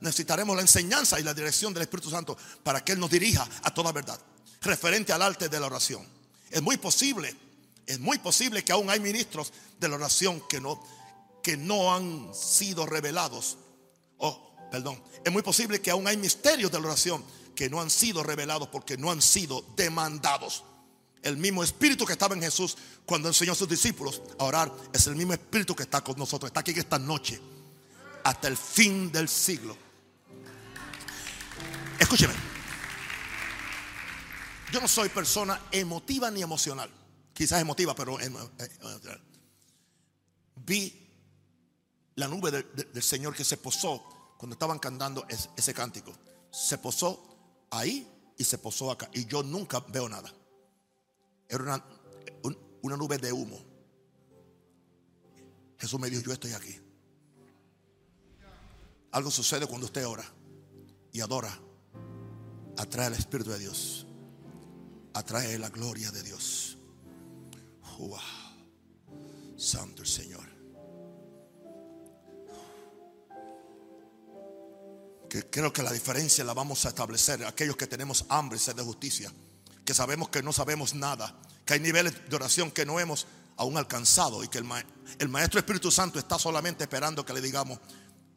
necesitaremos 0.00 0.54
la 0.54 0.62
enseñanza 0.62 1.18
y 1.18 1.22
la 1.22 1.32
dirección 1.32 1.72
del 1.72 1.82
Espíritu 1.82 2.10
Santo 2.10 2.36
para 2.62 2.84
que 2.84 2.92
Él 2.92 3.00
nos 3.00 3.10
dirija 3.10 3.48
a 3.62 3.72
toda 3.72 3.92
verdad. 3.92 4.20
Referente 4.60 5.12
al 5.12 5.22
arte 5.22 5.48
de 5.48 5.58
la 5.58 5.66
oración. 5.66 6.06
Es 6.50 6.60
muy 6.60 6.76
posible, 6.76 7.34
es 7.86 7.98
muy 7.98 8.18
posible 8.18 8.62
que 8.62 8.72
aún 8.72 8.90
hay 8.90 9.00
ministros 9.00 9.52
de 9.78 9.88
la 9.88 9.96
oración 9.96 10.42
que 10.46 10.60
no, 10.60 10.82
que 11.42 11.56
no 11.56 11.94
han 11.94 12.34
sido 12.34 12.84
revelados. 12.84 13.56
Oh, 14.18 14.54
perdón. 14.70 15.02
Es 15.24 15.32
muy 15.32 15.42
posible 15.42 15.80
que 15.80 15.90
aún 15.90 16.06
hay 16.06 16.18
misterios 16.18 16.70
de 16.70 16.78
la 16.78 16.88
oración 16.88 17.24
que 17.54 17.70
no 17.70 17.80
han 17.80 17.90
sido 17.90 18.22
revelados 18.22 18.68
porque 18.68 18.98
no 18.98 19.10
han 19.10 19.22
sido 19.22 19.64
demandados. 19.74 20.64
El 21.22 21.36
mismo 21.36 21.62
espíritu 21.62 22.06
que 22.06 22.12
estaba 22.12 22.34
en 22.34 22.40
Jesús 22.40 22.76
cuando 23.04 23.28
enseñó 23.28 23.52
a 23.52 23.54
sus 23.54 23.68
discípulos 23.68 24.22
a 24.38 24.44
orar 24.44 24.72
es 24.92 25.06
el 25.06 25.16
mismo 25.16 25.34
espíritu 25.34 25.76
que 25.76 25.82
está 25.82 26.00
con 26.02 26.16
nosotros. 26.16 26.48
Está 26.48 26.60
aquí 26.60 26.70
esta 26.70 26.98
noche 26.98 27.40
hasta 28.24 28.48
el 28.48 28.56
fin 28.56 29.12
del 29.12 29.28
siglo. 29.28 29.76
Escúcheme. 31.98 32.34
Yo 34.72 34.80
no 34.80 34.88
soy 34.88 35.08
persona 35.08 35.60
emotiva 35.72 36.30
ni 36.30 36.42
emocional. 36.42 36.90
Quizás 37.34 37.60
emotiva, 37.60 37.94
pero 37.94 38.18
emocional. 38.20 39.22
Vi 40.56 41.08
la 42.14 42.28
nube 42.28 42.50
del 42.50 43.02
Señor 43.02 43.34
que 43.34 43.44
se 43.44 43.56
posó 43.56 44.34
cuando 44.38 44.54
estaban 44.54 44.78
cantando 44.78 45.26
ese 45.56 45.74
cántico. 45.74 46.14
Se 46.50 46.78
posó 46.78 47.66
ahí 47.70 48.08
y 48.38 48.44
se 48.44 48.58
posó 48.58 48.90
acá. 48.90 49.10
Y 49.12 49.26
yo 49.26 49.42
nunca 49.42 49.80
veo 49.80 50.08
nada. 50.08 50.32
Era 51.50 51.62
una, 51.64 51.84
una 52.80 52.96
nube 52.96 53.18
de 53.18 53.32
humo. 53.32 53.58
Jesús 55.78 56.00
me 56.00 56.08
dijo, 56.08 56.22
yo 56.22 56.32
estoy 56.32 56.52
aquí. 56.52 56.80
Algo 59.10 59.30
sucede 59.30 59.66
cuando 59.66 59.86
usted 59.86 60.06
ora 60.06 60.24
y 61.12 61.20
adora. 61.20 61.52
Atrae 62.78 63.08
el 63.08 63.14
Espíritu 63.14 63.50
de 63.50 63.58
Dios. 63.58 64.06
Atrae 65.12 65.58
la 65.58 65.68
gloria 65.68 66.10
de 66.10 66.22
Dios. 66.22 66.78
Santo 69.56 70.02
el 70.02 70.08
Señor. 70.08 70.48
Creo 75.28 75.72
que 75.72 75.82
la 75.82 75.92
diferencia 75.92 76.42
la 76.42 76.54
vamos 76.54 76.84
a 76.86 76.88
establecer 76.88 77.44
aquellos 77.44 77.76
que 77.76 77.86
tenemos 77.86 78.24
hambre 78.28 78.56
y 78.56 78.60
sed 78.60 78.74
de 78.74 78.82
justicia, 78.82 79.30
que 79.90 79.94
sabemos 79.94 80.28
que 80.28 80.40
no 80.40 80.52
sabemos 80.52 80.94
nada, 80.94 81.36
que 81.64 81.74
hay 81.74 81.80
niveles 81.80 82.14
de 82.30 82.36
oración 82.36 82.70
que 82.70 82.86
no 82.86 83.00
hemos 83.00 83.26
aún 83.56 83.76
alcanzado 83.76 84.44
y 84.44 84.46
que 84.46 84.58
el, 84.58 84.64
Maestro 85.28 85.58
Espíritu 85.58 85.90
Santo 85.90 86.20
está 86.20 86.38
solamente 86.38 86.84
esperando 86.84 87.26
que 87.26 87.32
le 87.32 87.40
digamos, 87.40 87.80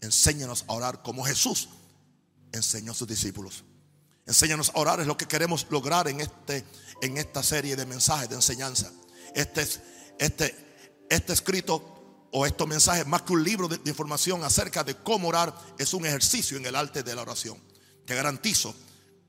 enséñanos 0.01 0.66
a 0.68 0.74
orar 0.74 1.04
como 1.04 1.24
Jesús 1.24 1.70
enseñó 2.51 2.93
a 2.93 2.95
sus 2.95 3.08
discípulos. 3.08 3.66
Enséñanos 4.26 4.72
a 4.74 4.80
orar 4.80 4.99
es 4.99 5.06
lo 5.06 5.16
que 5.16 5.28
queremos 5.28 5.68
lograr 5.70 6.08
en, 6.08 6.22
este, 6.22 6.66
en 7.04 7.20
esta 7.20 7.43
serie 7.43 7.76
de 7.76 7.86
mensajes 7.86 8.30
de 8.30 8.36
enseñanza. 8.36 8.91
Este, 9.36 9.68
este, 10.18 11.06
este 11.12 11.34
escrito 11.34 12.30
o 12.32 12.47
estos 12.47 12.68
mensajes, 12.68 13.06
más 13.06 13.22
que 13.22 13.34
un 13.34 13.43
libro 13.43 13.68
de, 13.68 13.80
información 13.88 14.43
acerca 14.43 14.84
de 14.84 14.95
cómo 14.95 15.28
orar, 15.28 15.56
es 15.78 15.93
un 15.93 16.04
ejercicio 16.04 16.58
en 16.58 16.66
el 16.66 16.76
arte 16.76 17.04
de 17.04 17.14
la 17.14 17.22
oración. 17.22 17.60
Te 18.06 18.16
garantizo 18.16 18.74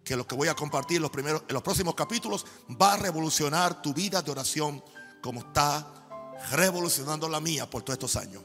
que 0.05 0.17
lo 0.17 0.27
que 0.27 0.35
voy 0.35 0.49
a 0.49 0.55
compartir 0.55 0.97
en 0.97 1.03
los, 1.03 1.11
primeros, 1.11 1.43
en 1.49 1.55
los 1.55 1.63
próximos 1.63 1.95
capítulos 1.95 2.45
va 2.81 2.93
a 2.93 2.97
revolucionar 2.99 3.81
tu 3.81 3.95
vida 3.95 4.23
de 4.23 4.31
oración 4.31 4.85
como 5.23 5.41
está 5.41 6.05
revolucionando 6.51 7.29
la 7.29 7.41
mía 7.41 7.69
por 7.69 7.83
todos 7.83 7.95
estos 7.95 8.17
años. 8.17 8.43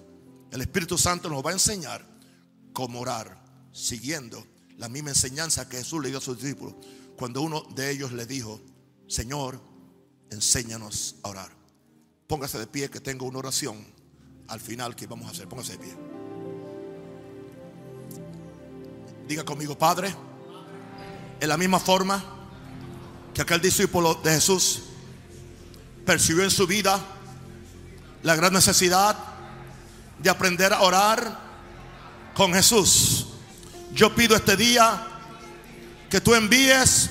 El 0.52 0.62
Espíritu 0.62 0.98
Santo 0.98 1.30
nos 1.30 1.46
va 1.46 1.50
a 1.50 1.54
enseñar 1.54 2.06
cómo 2.72 3.02
orar, 3.02 3.44
siguiendo 3.74 4.44
la 4.78 4.88
misma 4.88 5.10
enseñanza 5.10 5.68
que 5.68 5.78
Jesús 5.78 6.02
le 6.02 6.10
dio 6.10 6.20
a 6.20 6.22
sus 6.22 6.42
discípulos 6.42 6.74
cuando 7.18 7.42
uno 7.42 7.64
de 7.76 7.92
ellos 7.92 8.14
le 8.14 8.26
dijo, 8.26 8.62
Señor, 9.08 9.62
enséñanos 10.32 11.18
a 11.24 11.30
orar. 11.30 11.52
Póngase 12.28 12.58
de 12.58 12.68
pie 12.68 12.90
que 12.90 13.02
tengo 13.02 13.26
una 13.26 13.40
oración 13.40 13.86
al 14.48 14.62
final 14.62 14.96
que 14.96 15.06
vamos 15.06 15.28
a 15.28 15.32
hacer. 15.32 15.50
Póngase 15.50 15.74
de 15.74 15.80
pie. 15.80 15.98
Diga 19.28 19.44
conmigo, 19.44 19.78
Padre, 19.78 20.16
en 21.40 21.50
la 21.50 21.58
misma 21.58 21.80
forma 21.80 22.24
que 23.34 23.42
aquel 23.42 23.62
discípulo 23.62 24.16
de 24.16 24.32
Jesús 24.32 24.82
percibió 26.06 26.44
en 26.44 26.52
su 26.52 26.68
vida 26.68 27.00
la 28.24 28.36
gran 28.36 28.54
necesidad 28.54 29.16
de 30.18 30.30
aprender 30.30 30.74
a 30.74 30.82
orar 30.82 31.40
con 32.34 32.54
Jesús. 32.54 33.28
Yo 33.94 34.14
pido 34.14 34.36
este 34.36 34.58
día 34.58 35.08
que 36.10 36.20
tú 36.20 36.34
envíes 36.34 37.10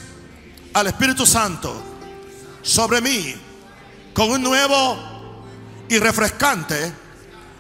al 0.75 0.87
Espíritu 0.89 1.25
Santo 1.25 1.83
sobre 2.63 3.01
mí 3.01 3.35
con 4.13 4.31
un 4.31 4.43
nuevo 4.43 5.45
y 5.89 5.99
refrescante 5.99 6.93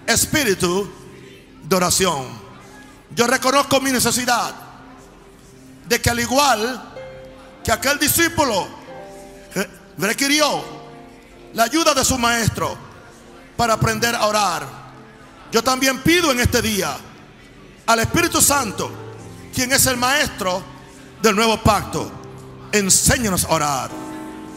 espíritu 0.06 0.90
de 1.62 1.76
oración. 1.76 2.26
Yo 3.14 3.26
reconozco 3.26 3.80
mi 3.80 3.90
necesidad 3.90 4.67
de 5.88 6.00
que 6.00 6.10
al 6.10 6.20
igual 6.20 6.82
que 7.64 7.72
aquel 7.72 7.98
discípulo 7.98 8.68
requirió 9.96 10.62
la 11.54 11.64
ayuda 11.64 11.94
de 11.94 12.04
su 12.04 12.18
maestro 12.18 12.76
para 13.56 13.74
aprender 13.74 14.14
a 14.14 14.26
orar, 14.26 14.66
yo 15.50 15.62
también 15.62 16.00
pido 16.02 16.30
en 16.30 16.40
este 16.40 16.60
día 16.60 16.96
al 17.86 17.98
Espíritu 18.00 18.40
Santo, 18.42 18.90
quien 19.54 19.72
es 19.72 19.86
el 19.86 19.96
maestro 19.96 20.62
del 21.22 21.34
nuevo 21.34 21.60
pacto, 21.62 22.10
enséñanos 22.70 23.44
a 23.44 23.48
orar. 23.48 23.90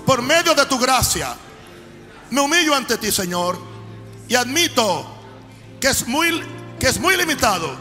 Por 0.06 0.22
medio 0.22 0.54
de 0.54 0.66
tu 0.66 0.78
gracia, 0.78 1.34
me 2.30 2.42
humillo 2.42 2.76
ante 2.76 2.98
ti, 2.98 3.12
Señor, 3.12 3.58
y 4.28 4.36
admito 4.36 5.06
que 5.80 5.88
es 5.88 6.08
muy, 6.08 6.44
que 6.80 6.88
es 6.88 7.00
muy 7.00 7.16
limitado 7.16 7.74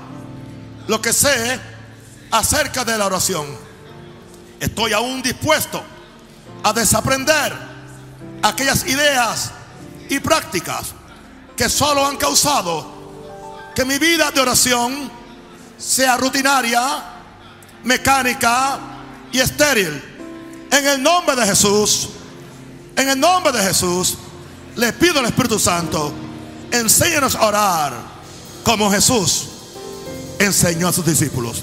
lo 0.86 1.00
que 1.00 1.12
sé 1.12 1.60
acerca 2.30 2.84
de 2.84 2.96
la 2.96 3.06
oración. 3.06 3.46
Estoy 4.58 4.92
aún 4.92 5.22
dispuesto 5.22 5.82
a 6.62 6.72
desaprender 6.72 7.56
aquellas 8.42 8.86
ideas 8.86 9.52
y 10.08 10.20
prácticas 10.20 10.94
que 11.56 11.68
solo 11.68 12.06
han 12.06 12.16
causado 12.16 13.00
que 13.74 13.84
mi 13.84 13.98
vida 13.98 14.30
de 14.30 14.40
oración 14.40 15.10
sea 15.78 16.16
rutinaria, 16.16 17.04
mecánica 17.84 18.78
y 19.32 19.38
estéril. 19.38 20.02
En 20.70 20.86
el 20.86 21.02
nombre 21.02 21.34
de 21.36 21.46
Jesús, 21.46 22.10
en 22.96 23.08
el 23.08 23.18
nombre 23.18 23.52
de 23.52 23.62
Jesús, 23.62 24.18
le 24.76 24.92
pido 24.92 25.18
al 25.20 25.26
Espíritu 25.26 25.58
Santo 25.58 26.12
enséñanos 26.70 27.34
a 27.34 27.46
orar 27.46 27.92
como 28.62 28.90
Jesús 28.90 29.48
enseñó 30.38 30.88
a 30.88 30.92
sus 30.92 31.04
discípulos. 31.04 31.62